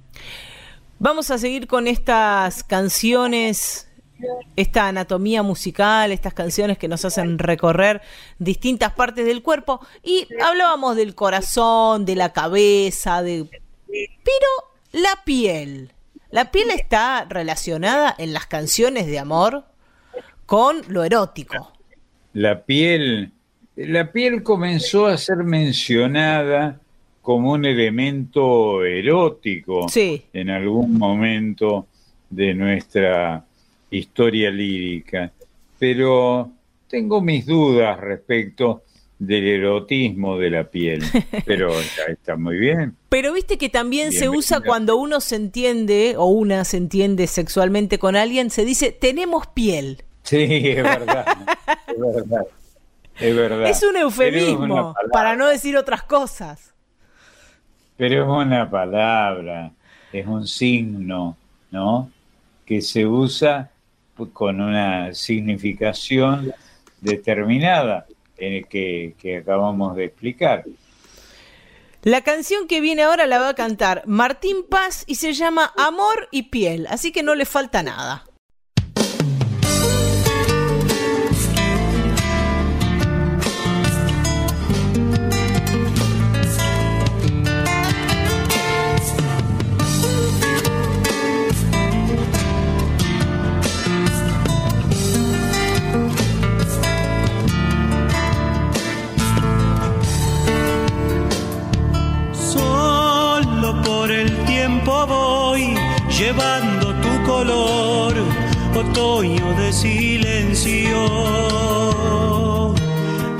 Vamos 0.97 1.29
a 1.29 1.37
seguir 1.37 1.67
con 1.67 1.87
estas 1.87 2.63
canciones, 2.63 3.89
esta 4.55 4.87
anatomía 4.87 5.43
musical, 5.43 6.11
estas 6.11 6.33
canciones 6.33 6.77
que 6.77 6.87
nos 6.87 7.03
hacen 7.03 7.37
recorrer 7.37 8.01
distintas 8.39 8.93
partes 8.93 9.25
del 9.25 9.43
cuerpo. 9.43 9.85
Y 10.03 10.27
hablábamos 10.41 10.95
del 10.95 11.13
corazón, 11.13 12.05
de 12.05 12.15
la 12.15 12.31
cabeza, 12.31 13.21
de... 13.21 13.49
Pero 13.87 14.47
la 14.91 15.23
piel. 15.25 15.91
La 16.31 16.51
piel 16.51 16.69
está 16.71 17.25
relacionada 17.29 18.15
en 18.17 18.33
las 18.33 18.45
canciones 18.45 19.05
de 19.07 19.19
amor 19.19 19.65
con 20.45 20.81
lo 20.87 21.03
erótico. 21.03 21.73
La 22.33 22.63
piel, 22.63 23.31
la 23.75 24.11
piel 24.11 24.43
comenzó 24.43 25.07
a 25.07 25.17
ser 25.17 25.37
mencionada 25.37 26.79
como 27.21 27.51
un 27.53 27.65
elemento 27.65 28.83
erótico 28.85 29.87
Sí. 29.89 30.23
en 30.33 30.49
algún 30.49 30.97
momento 30.97 31.87
de 32.29 32.53
nuestra 32.53 33.43
historia 33.89 34.51
lírica, 34.51 35.31
pero 35.79 36.51
tengo 36.87 37.21
mis 37.21 37.45
dudas 37.45 37.99
respecto 37.99 38.83
del 39.17 39.45
erotismo 39.45 40.37
de 40.37 40.49
la 40.49 40.63
piel, 40.65 41.01
pero 41.45 41.79
está, 41.79 42.11
está 42.11 42.35
muy 42.35 42.57
bien. 42.57 42.95
Pero 43.09 43.33
viste 43.33 43.57
que 43.57 43.69
también 43.69 44.11
se 44.11 44.27
usa 44.29 44.59
cuando 44.61 44.97
uno 44.97 45.21
se 45.21 45.37
entiende 45.37 46.15
o 46.17 46.25
una 46.25 46.65
se 46.65 46.77
entiende 46.77 47.25
sexualmente 47.27 47.97
con 47.97 48.15
alguien, 48.15 48.49
se 48.49 48.65
dice 48.65 48.91
tenemos 48.91 49.47
piel. 49.47 50.03
Sí, 50.23 50.37
es 50.43 50.83
verdad, 50.83 51.25
es 51.87 51.99
verdad, 51.99 52.45
es 53.19 53.35
verdad. 53.35 53.67
Es 53.67 53.83
un 53.83 53.95
eufemismo, 53.97 54.95
para 55.11 55.35
no 55.35 55.47
decir 55.47 55.77
otras 55.77 56.03
cosas. 56.03 56.73
Pero 57.97 58.23
es 58.23 58.45
una 58.45 58.69
palabra, 58.69 59.71
es 60.11 60.25
un 60.27 60.47
signo, 60.47 61.37
¿no? 61.71 62.11
Que 62.65 62.81
se 62.81 63.05
usa 63.05 63.71
con 64.33 64.61
una 64.61 65.13
significación 65.13 66.53
determinada 67.01 68.05
eh, 68.37 68.65
que, 68.69 69.15
que 69.17 69.37
acabamos 69.37 69.95
de 69.95 70.05
explicar. 70.05 70.65
La 72.01 72.21
canción 72.21 72.67
que 72.67 72.81
viene 72.81 73.01
ahora 73.01 73.25
la 73.25 73.39
va 73.39 73.49
a 73.49 73.55
cantar 73.55 74.03
Martín 74.05 74.57
Paz 74.69 75.05
y 75.07 75.15
se 75.15 75.33
llama 75.33 75.73
Amor 75.75 76.27
y 76.31 76.43
Piel, 76.43 76.85
así 76.87 77.11
que 77.11 77.23
no 77.23 77.33
le 77.33 77.45
falta 77.45 77.81
nada. 77.81 78.25
Llevando 106.17 106.93
tu 107.01 107.23
color, 107.23 108.13
otoño 108.73 109.53
de 109.59 109.73
silencio. 109.73 110.97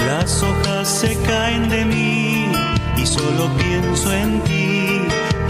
Las 0.06 0.44
hojas 0.44 0.88
se 0.88 1.16
caen 1.22 1.70
de 1.70 1.86
mí 1.86 2.52
y 2.98 3.06
solo 3.06 3.50
pienso 3.58 4.12
en 4.14 4.42
ti 4.42 5.02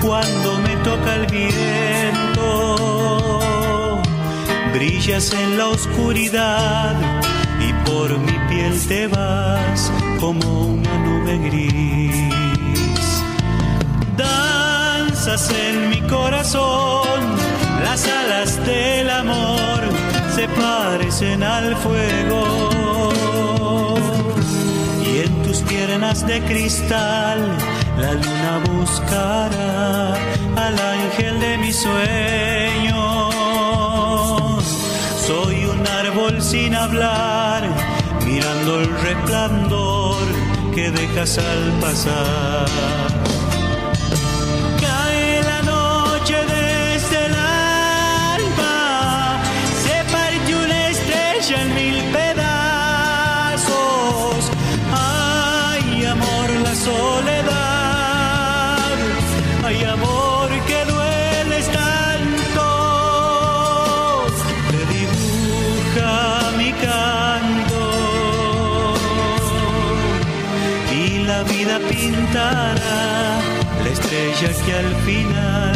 cuando 0.01 0.59
me 0.59 0.75
toca 0.83 1.15
el 1.15 1.25
viento. 1.27 2.41
Brillas 4.73 5.33
en 5.33 5.57
la 5.57 5.69
oscuridad 5.69 6.95
y 7.59 7.73
por 7.89 8.19
mi 8.19 8.37
piel 8.49 8.79
te 8.87 9.07
vas 9.07 9.91
como 10.19 10.67
una 10.67 10.95
corazón, 16.07 17.19
las 17.83 18.07
alas 18.07 18.65
del 18.65 19.09
amor 19.09 19.81
se 20.33 20.47
parecen 20.47 21.43
al 21.43 21.75
fuego. 21.75 22.69
Y 25.03 25.19
en 25.25 25.43
tus 25.43 25.57
piernas 25.63 26.25
de 26.25 26.41
cristal 26.41 27.57
la 27.97 28.13
luna 28.13 28.63
buscará 28.71 30.13
al 30.55 30.79
ángel 30.79 31.39
de 31.41 31.57
mis 31.57 31.75
sueños. 31.81 33.33
Soy 35.27 35.65
un 35.65 35.85
árbol 35.85 36.41
sin 36.41 36.75
hablar, 36.75 37.63
mirando 38.25 38.79
el 38.79 38.89
resplandor 39.01 40.23
que 40.73 40.91
dejas 40.91 41.37
al 41.37 41.73
pasar. 41.81 43.34
La 73.83 73.89
estrella 73.91 74.47
que 74.65 74.73
al 74.73 74.95
final 75.05 75.74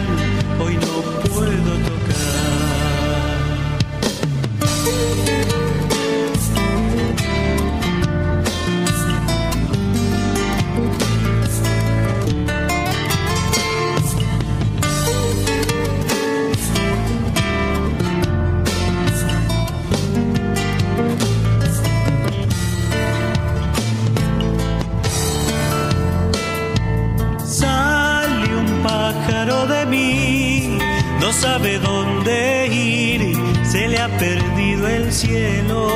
sabe 31.40 31.80
dónde 31.80 32.68
ir, 32.68 33.22
se 33.64 33.88
le 33.88 33.98
ha 33.98 34.10
perdido 34.18 34.88
el 34.90 35.11
cielo. 35.14 35.88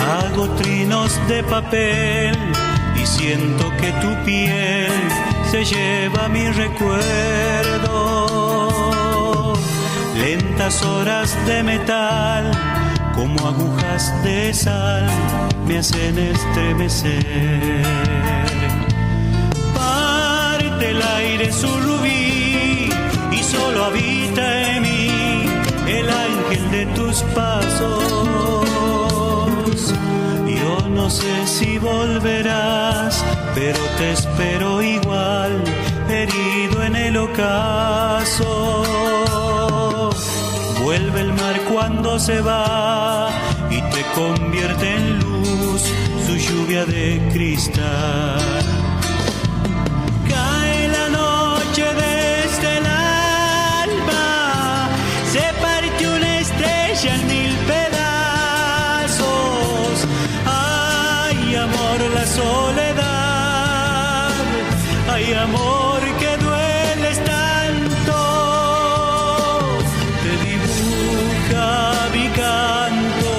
Hago 0.00 0.48
trinos 0.60 1.12
de 1.28 1.42
papel 1.42 2.34
y 3.00 3.04
siento 3.06 3.70
que 3.80 3.92
tu 4.02 4.24
piel 4.24 4.90
se 5.50 5.64
lleva 5.64 6.28
mi 6.28 6.48
recuerdo. 6.50 7.92
Lentas 10.18 10.82
horas 10.82 11.36
de 11.46 11.62
metal, 11.62 12.50
como 13.14 13.46
agujas 13.46 14.12
de 14.24 14.54
sal, 14.54 15.06
me 15.66 15.78
hacen 15.78 16.18
estremecer 16.18 17.84
parte 19.74 20.90
el 20.90 21.02
aire 21.02 21.52
su 21.52 21.68
rubí 21.68 22.15
solo 23.56 23.84
habita 23.84 24.70
en 24.70 24.82
mí 24.82 25.44
el 25.86 26.08
ángel 26.08 26.70
de 26.70 26.86
tus 26.94 27.22
pasos. 27.34 28.04
Yo 30.60 30.88
no 30.88 31.10
sé 31.10 31.46
si 31.46 31.78
volverás, 31.78 33.24
pero 33.54 33.78
te 33.98 34.12
espero 34.12 34.82
igual, 34.82 35.62
herido 36.08 36.82
en 36.82 36.96
el 36.96 37.16
ocaso. 37.16 38.84
Vuelve 40.82 41.20
el 41.20 41.32
mar 41.32 41.60
cuando 41.72 42.18
se 42.18 42.40
va 42.40 43.28
y 43.70 43.80
te 43.92 44.02
convierte 44.14 44.94
en 44.96 45.18
luz 45.20 45.82
su 46.26 46.36
lluvia 46.36 46.84
de 46.84 47.20
cristal. 47.32 48.55
Soledad, 62.26 63.04
ay, 65.12 65.32
amor, 65.34 66.00
que 66.20 66.36
dueles 66.44 67.18
tanto. 67.24 68.18
Te 70.22 70.32
dibuja 70.46 71.68
mi 72.14 72.26
canto 72.42 73.34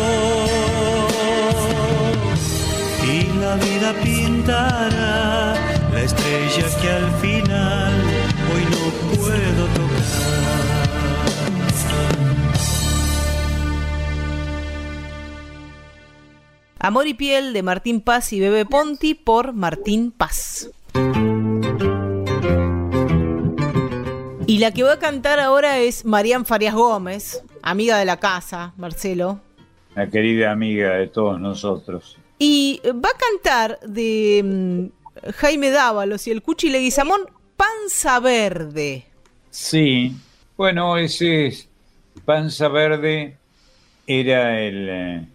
y 3.03 3.15
la 3.39 3.53
vida 3.55 3.89
pintará 4.03 5.55
la 5.93 6.01
estrella 6.01 6.65
que 6.81 6.89
al 6.89 7.11
final 7.21 7.36
Amor 16.79 17.07
y 17.07 17.13
piel 17.13 17.53
de 17.53 17.63
Martín 17.63 18.01
Paz 18.01 18.33
y 18.33 18.39
Bebe 18.39 18.65
Ponti 18.65 19.15
por 19.15 19.53
Martín 19.53 20.11
Paz. 20.11 20.69
Y 24.45 24.59
la 24.59 24.71
que 24.71 24.83
va 24.83 24.93
a 24.93 24.99
cantar 24.99 25.39
ahora 25.39 25.79
es 25.79 26.05
Marian 26.05 26.45
Farias 26.45 26.73
Gómez, 26.73 27.43
amiga 27.61 27.97
de 27.97 28.05
la 28.05 28.17
casa, 28.17 28.73
Marcelo. 28.77 29.41
La 29.95 30.09
querida 30.09 30.51
amiga 30.51 30.93
de 30.93 31.07
todos 31.07 31.39
nosotros. 31.39 32.17
Y 32.39 32.79
va 32.85 33.09
a 33.09 33.17
cantar 33.17 33.79
de 33.81 34.41
mm, 34.43 35.31
Jaime 35.31 35.71
Dávalos 35.71 36.27
y 36.27 36.31
el 36.31 36.41
Cuchi 36.41 36.69
Leguizamón, 36.69 37.21
Panza 37.57 38.19
Verde. 38.19 39.05
Sí, 39.49 40.15
bueno, 40.55 40.97
ese 40.97 41.47
es 41.47 41.67
Panza 42.23 42.67
Verde 42.67 43.37
era 44.07 44.61
el, 44.61 44.87
eh, 44.89 45.27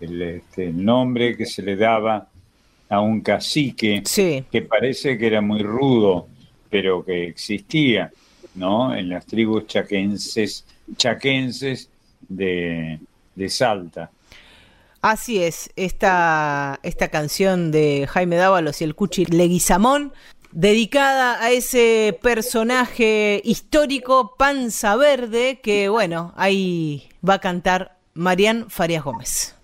el, 0.00 0.22
este, 0.22 0.68
el 0.68 0.84
nombre 0.84 1.36
que 1.36 1.46
se 1.46 1.62
le 1.62 1.76
daba 1.76 2.28
a 2.88 3.00
un 3.00 3.20
cacique 3.20 4.02
que 4.50 4.62
parece 4.62 5.16
que 5.16 5.26
era 5.26 5.40
muy 5.40 5.62
rudo, 5.62 6.26
pero 6.68 7.04
que 7.04 7.28
existía, 7.28 8.10
¿no? 8.54 8.94
En 8.94 9.08
las 9.08 9.26
tribus 9.26 9.66
chaquenses, 9.66 10.64
chaquenses 10.96 11.88
de, 12.28 12.98
de 13.34 13.48
Salta. 13.48 14.10
Así 15.02 15.42
es, 15.42 15.70
esta, 15.76 16.78
esta 16.82 17.08
canción 17.08 17.70
de 17.70 18.06
Jaime 18.10 18.36
Dávalos 18.36 18.80
y 18.80 18.84
el 18.84 18.94
Cuchi 18.94 19.24
Leguizamón, 19.24 20.12
dedicada 20.52 21.42
a 21.42 21.52
ese 21.52 22.18
personaje 22.20 23.40
histórico 23.44 24.34
Panza 24.36 24.96
Verde, 24.96 25.60
que 25.62 25.88
bueno, 25.88 26.34
ahí 26.36 27.08
va 27.26 27.34
a 27.34 27.38
cantar 27.38 27.96
Marián 28.14 28.68
Farias 28.68 29.04
Gómez. 29.04 29.54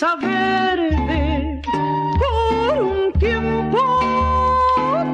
saberte 0.00 1.60
por 2.20 2.72
un 2.82 3.12
tiempo 3.18 3.82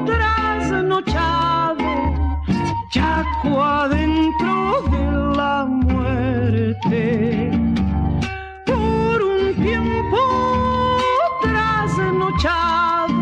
trasnochado, 0.05 1.89
chaco 2.89 3.61
adentro 3.61 4.81
de 4.93 5.05
la 5.35 5.65
muerte. 5.65 7.51
Por 8.65 9.21
un 9.23 9.55
tiempo 9.55 10.21
trasnochado, 11.41 13.19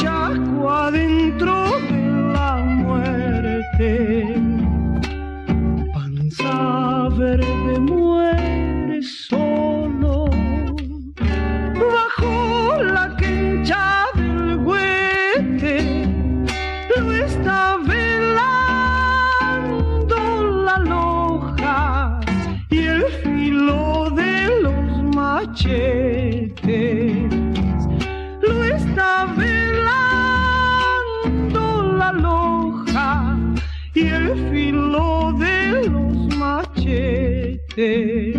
chaco 0.00 0.68
adentro 0.68 1.54
de 1.90 2.02
la 2.34 2.56
muerte. 2.56 4.15
Machetes. 25.56 27.32
Lo 28.42 28.64
está 28.64 29.34
velando 29.36 29.62
la 31.96 32.12
loja 32.12 33.38
y 33.94 34.08
el 34.08 34.50
filo 34.50 35.32
de 35.38 35.88
los 35.88 36.36
machetes. 36.36 38.35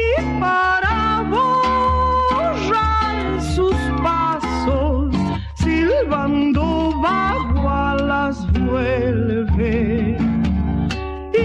y 0.00 0.40
para 0.40 0.98
borrar 1.34 3.20
sus 3.54 3.76
pasos 4.02 5.14
silbando 5.54 6.64
bajo 7.00 7.68
alas 7.70 8.36
vuelve. 8.64 10.16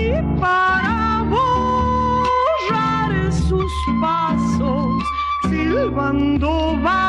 Y 0.02 0.06
para 0.40 1.24
borrar 1.34 3.12
sus 3.34 3.74
pasos 4.02 5.04
silbando 5.50 6.52
bajo 6.82 7.07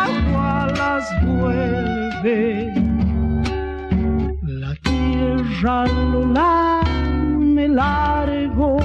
vuelve. 1.25 2.73
La 4.43 4.75
tierra 4.83 5.87
lo 5.87 6.27
lame 6.27 7.69
largo 7.69 8.77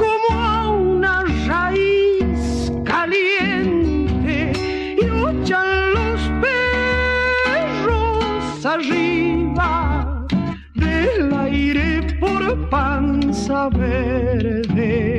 como 0.00 0.28
a 0.30 0.70
una 0.70 1.24
raíz 1.46 2.72
caliente 2.84 4.52
y 5.00 5.04
luchan 5.06 5.94
los 5.94 6.20
perros 7.64 8.66
arriba 8.66 10.26
del 10.74 11.34
aire 11.34 12.16
por 12.20 12.68
panza 12.70 13.68
verde 13.70 15.13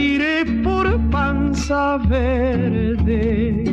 aire 0.00 0.44
por 0.64 0.86
panza 1.10 1.98
verde 1.98 3.69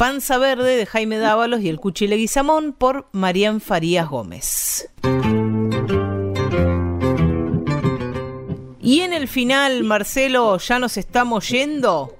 Panza 0.00 0.38
Verde 0.38 0.76
de 0.78 0.86
Jaime 0.86 1.18
Dávalos 1.18 1.60
y 1.60 1.68
el 1.68 1.78
Cuchile 1.78 2.16
Guizamón 2.16 2.72
por 2.72 3.08
Marían 3.12 3.60
Farías 3.60 4.08
Gómez. 4.08 4.88
Y 8.80 9.00
en 9.00 9.12
el 9.12 9.28
final, 9.28 9.84
Marcelo, 9.84 10.56
ya 10.56 10.78
nos 10.78 10.96
estamos 10.96 11.50
yendo. 11.50 12.16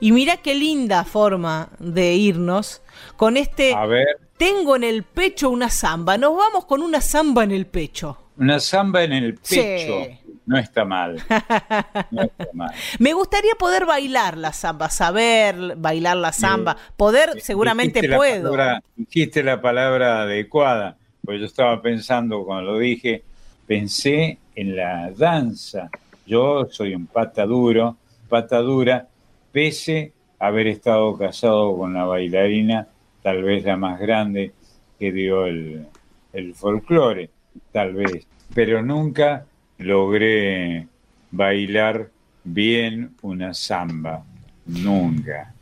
Y 0.00 0.10
mira 0.10 0.38
qué 0.38 0.56
linda 0.56 1.04
forma 1.04 1.70
de 1.78 2.16
irnos 2.16 2.82
con 3.16 3.36
este 3.36 3.74
A 3.74 3.86
ver, 3.86 4.18
Tengo 4.36 4.74
en 4.74 4.82
el 4.82 5.04
pecho 5.04 5.50
una 5.50 5.70
zamba. 5.70 6.18
Nos 6.18 6.36
vamos 6.36 6.64
con 6.64 6.82
una 6.82 7.00
zamba 7.00 7.44
en 7.44 7.52
el 7.52 7.68
pecho. 7.68 8.18
una 8.38 8.58
samba 8.58 9.04
en 9.04 9.12
el 9.12 9.38
Sí. 9.42 10.18
No 10.48 10.56
está 10.58 10.84
mal. 10.84 11.16
No 12.10 12.22
está 12.22 12.46
mal. 12.54 12.72
Me 12.98 13.12
gustaría 13.12 13.54
poder 13.58 13.84
bailar 13.84 14.36
la 14.38 14.52
zamba, 14.52 14.88
saber 14.88 15.76
bailar 15.76 16.16
la 16.16 16.32
zamba. 16.32 16.76
Poder, 16.96 17.40
seguramente 17.40 18.00
Dijiste 18.00 18.08
la 18.08 18.16
puedo. 18.16 18.50
palabra- 18.50 18.82
dijiste 18.96 19.42
la 19.42 19.60
palabra 19.60 20.22
adecuada, 20.22 20.96
porque 21.24 21.40
yo 21.40 21.46
estaba 21.46 21.80
pensando 21.82 22.44
cuando 22.44 22.72
lo 22.72 22.78
dije, 22.78 23.22
pensé 23.66 24.38
en 24.54 24.74
la 24.74 25.10
danza. 25.10 25.90
Yo 26.26 26.66
soy 26.70 26.94
un 26.94 27.06
pata 27.06 27.44
duro, 27.44 27.96
pata 28.28 28.58
dura, 28.58 29.06
pese 29.52 30.12
a 30.38 30.46
haber 30.46 30.66
estado 30.68 31.16
casado 31.18 31.76
con 31.76 31.92
la 31.94 32.04
bailarina, 32.04 32.86
tal 33.22 33.42
vez 33.42 33.64
la 33.64 33.76
más 33.76 34.00
grande 34.00 34.52
que 34.98 35.12
dio 35.12 35.44
el, 35.46 35.86
el 36.32 36.54
folclore, 36.54 37.28
tal 37.72 37.92
vez, 37.94 38.26
pero 38.54 38.82
nunca 38.82 39.44
logré 39.78 40.86
bailar 41.30 42.10
bien 42.44 43.14
una 43.22 43.54
samba, 43.54 44.24
nunca. 44.66 45.54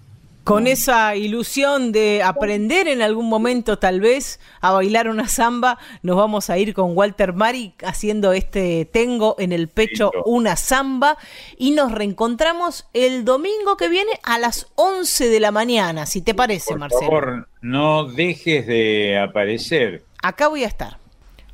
Con 0.45 0.69
esa 0.69 1.17
ilusión 1.17 1.91
de 1.91 2.23
aprender 2.23 2.87
en 2.87 3.03
algún 3.03 3.29
momento 3.29 3.81
tal 3.81 4.01
vez 4.01 4.39
a 4.61 4.71
bailar 4.71 5.09
una 5.09 5.27
zamba, 5.27 5.77
nos 6.03 6.17
vamos 6.17 6.51
a 6.51 6.57
ir 6.57 6.73
con 6.73 6.97
Walter 6.97 7.33
Mari 7.33 7.75
haciendo 7.83 8.33
este 8.33 8.85
Tengo 8.85 9.35
en 9.41 9.51
el 9.51 9.67
pecho 9.67 10.13
una 10.25 10.55
zamba 10.55 11.19
y 11.59 11.73
nos 11.73 11.91
reencontramos 11.91 12.87
el 12.93 13.25
domingo 13.25 13.77
que 13.77 13.89
viene 13.89 14.13
a 14.23 14.39
las 14.39 14.69
11 14.77 15.31
de 15.31 15.41
la 15.41 15.51
mañana, 15.51 16.07
si 16.07 16.23
te 16.23 16.33
parece, 16.33 16.71
Por 16.71 16.79
Marcelo. 16.79 17.03
favor, 17.03 17.49
no 17.61 18.05
dejes 18.05 18.69
de 18.69 19.19
aparecer. 19.19 20.05
Acá 20.23 20.47
voy 20.47 20.63
a 20.63 20.69
estar. 20.69 20.99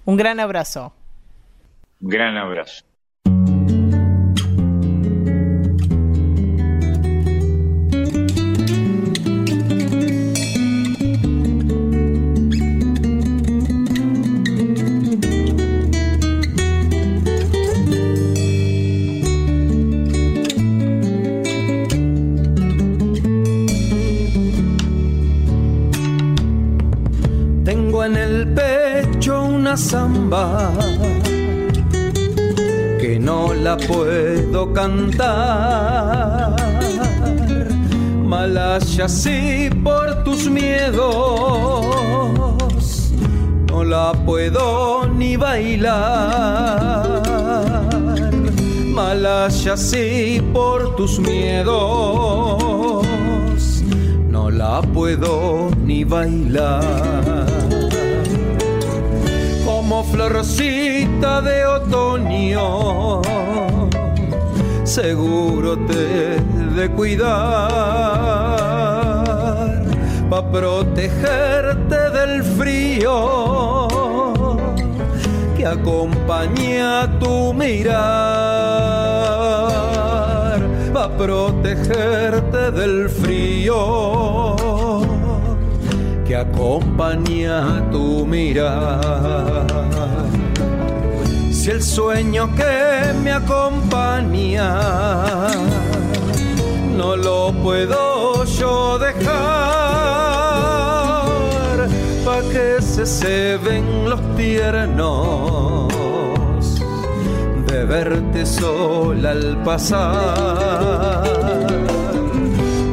Un 0.05 0.19
gran 0.19 0.39
abrazo. 0.39 0.93
Gran 2.05 2.37
abrazo. 2.37 2.85
Tengo 27.65 28.05
en 28.05 28.17
el 28.17 28.49
pecho 28.55 29.45
una 29.45 29.77
no 29.77 30.92
la 33.73 33.79
puedo 33.87 34.73
cantar. 34.73 36.57
Malaya 38.23 39.09
sí 39.09 39.71
por 39.83 40.25
tus 40.25 40.51
miedos, 40.51 41.87
no 43.69 43.85
la 43.85 44.13
puedo 44.27 45.07
ni 45.07 45.37
bailar. 45.37 47.23
Malaya 48.95 49.77
sí 49.77 50.43
por 50.53 50.95
tus 50.97 51.19
miedos, 51.19 53.07
no 54.29 54.51
la 54.51 54.83
puedo 54.83 55.71
ni 55.85 56.05
bailar. 56.05 57.92
Como 60.23 60.35
florcita 60.35 61.41
de 61.41 61.67
otoño, 61.67 63.23
seguro 64.85 65.77
te 65.79 66.39
de 66.77 66.89
cuidar 66.91 67.33
pa 70.31 70.43
protegerte 70.49 72.11
del 72.11 72.45
frío 72.45 73.89
que 75.57 75.67
acompaña 75.67 77.19
tu 77.19 77.53
mirar, 77.53 77.99
pa 80.93 81.09
protegerte 81.19 82.71
del 82.71 83.09
frío 83.09 84.55
que 86.25 86.37
acompaña 86.37 87.91
tu 87.91 88.25
mirar. 88.25 90.02
Si 91.63 91.71
el 91.71 91.81
sueño 91.81 92.53
que 92.57 93.15
me 93.23 93.31
acompaña 93.31 94.81
no 96.97 97.15
lo 97.15 97.53
puedo 97.63 98.45
yo 98.45 98.99
dejar, 98.99 99.23
pa' 102.25 102.43
que 102.51 102.83
se 102.83 103.07
ceben 103.07 104.11
los 104.11 104.21
tiernos 104.35 105.89
de 107.69 107.85
verte 107.85 108.45
sola 108.45 109.31
al 109.31 109.63
pasar 109.63 111.23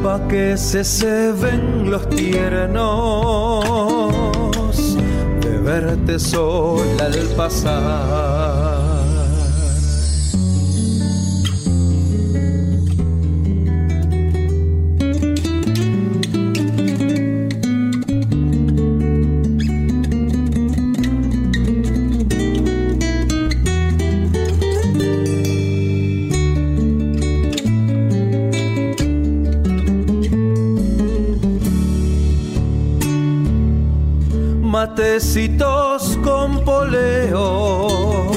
pa' 0.00 0.20
que 0.28 0.56
se 0.56 0.84
ceben 0.84 1.90
los 1.90 2.08
tiernos 2.08 3.34
de 5.40 5.58
verte 5.58 6.20
sola 6.20 7.06
al 7.06 7.18
pasar. 7.36 8.49
Matecitos 35.00 36.18
con 36.22 36.62
poleo. 36.62 38.30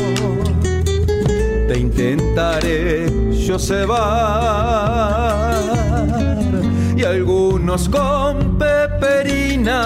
Te 1.67 1.77
intentaré 1.77 3.11
yo 3.45 3.59
cebar 3.59 3.99
y 6.95 7.03
algunos 7.03 7.89
con 7.89 8.57
peperina 8.57 9.81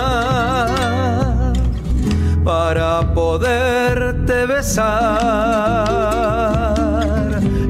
para 2.44 3.12
poderte 3.12 4.46
besar 4.46 5.88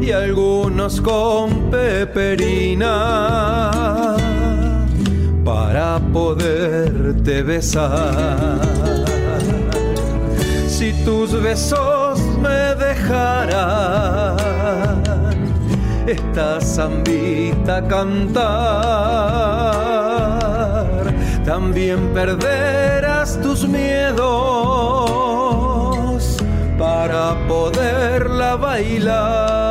y 0.02 0.12
algunos 0.12 1.00
con 1.00 1.72
peperina 1.72 2.98
para 5.46 5.98
besar. 7.44 8.60
Si 10.68 10.94
tus 11.06 11.32
besos 11.42 12.20
me 12.42 12.76
dejaran 12.76 14.38
esta 16.06 16.62
zambita 16.62 17.88
cantar, 17.88 18.44
también 21.46 22.14
perderás 22.14 23.40
tus 23.42 23.68
miedos 23.68 24.28
para 26.78 27.36
poderla 27.48 28.56
bailar. 28.56 29.68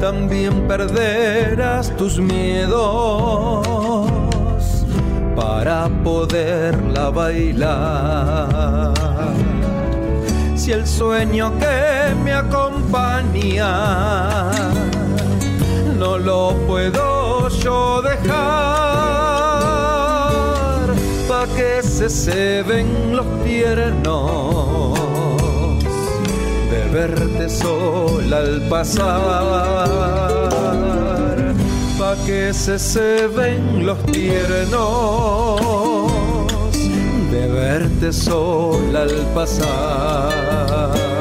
También 0.00 0.66
perderás 0.68 1.96
tus 1.96 2.18
miedos 2.18 3.85
para 5.66 5.88
poderla 6.04 7.10
bailar. 7.10 8.94
Si 10.54 10.70
el 10.70 10.86
sueño 10.86 11.52
que 11.58 12.14
me 12.22 12.32
acompaña 12.32 13.72
no 15.98 16.18
lo 16.18 16.54
puedo 16.68 17.48
yo 17.48 18.00
dejar, 18.00 18.26
pa' 21.28 21.46
que 21.56 21.82
se 21.82 22.08
ceben 22.08 23.16
los 23.16 23.26
tiernos 23.42 24.96
de 26.70 26.88
verte 26.92 27.48
sola 27.48 28.36
al 28.38 28.60
pasar 28.68 30.06
que 32.24 32.52
se 32.54 32.78
ceben 32.78 33.84
los 33.84 33.98
tiernos 34.06 35.60
de 37.30 37.48
verte 37.48 38.12
sola 38.12 39.02
al 39.02 39.26
pasar. 39.34 41.15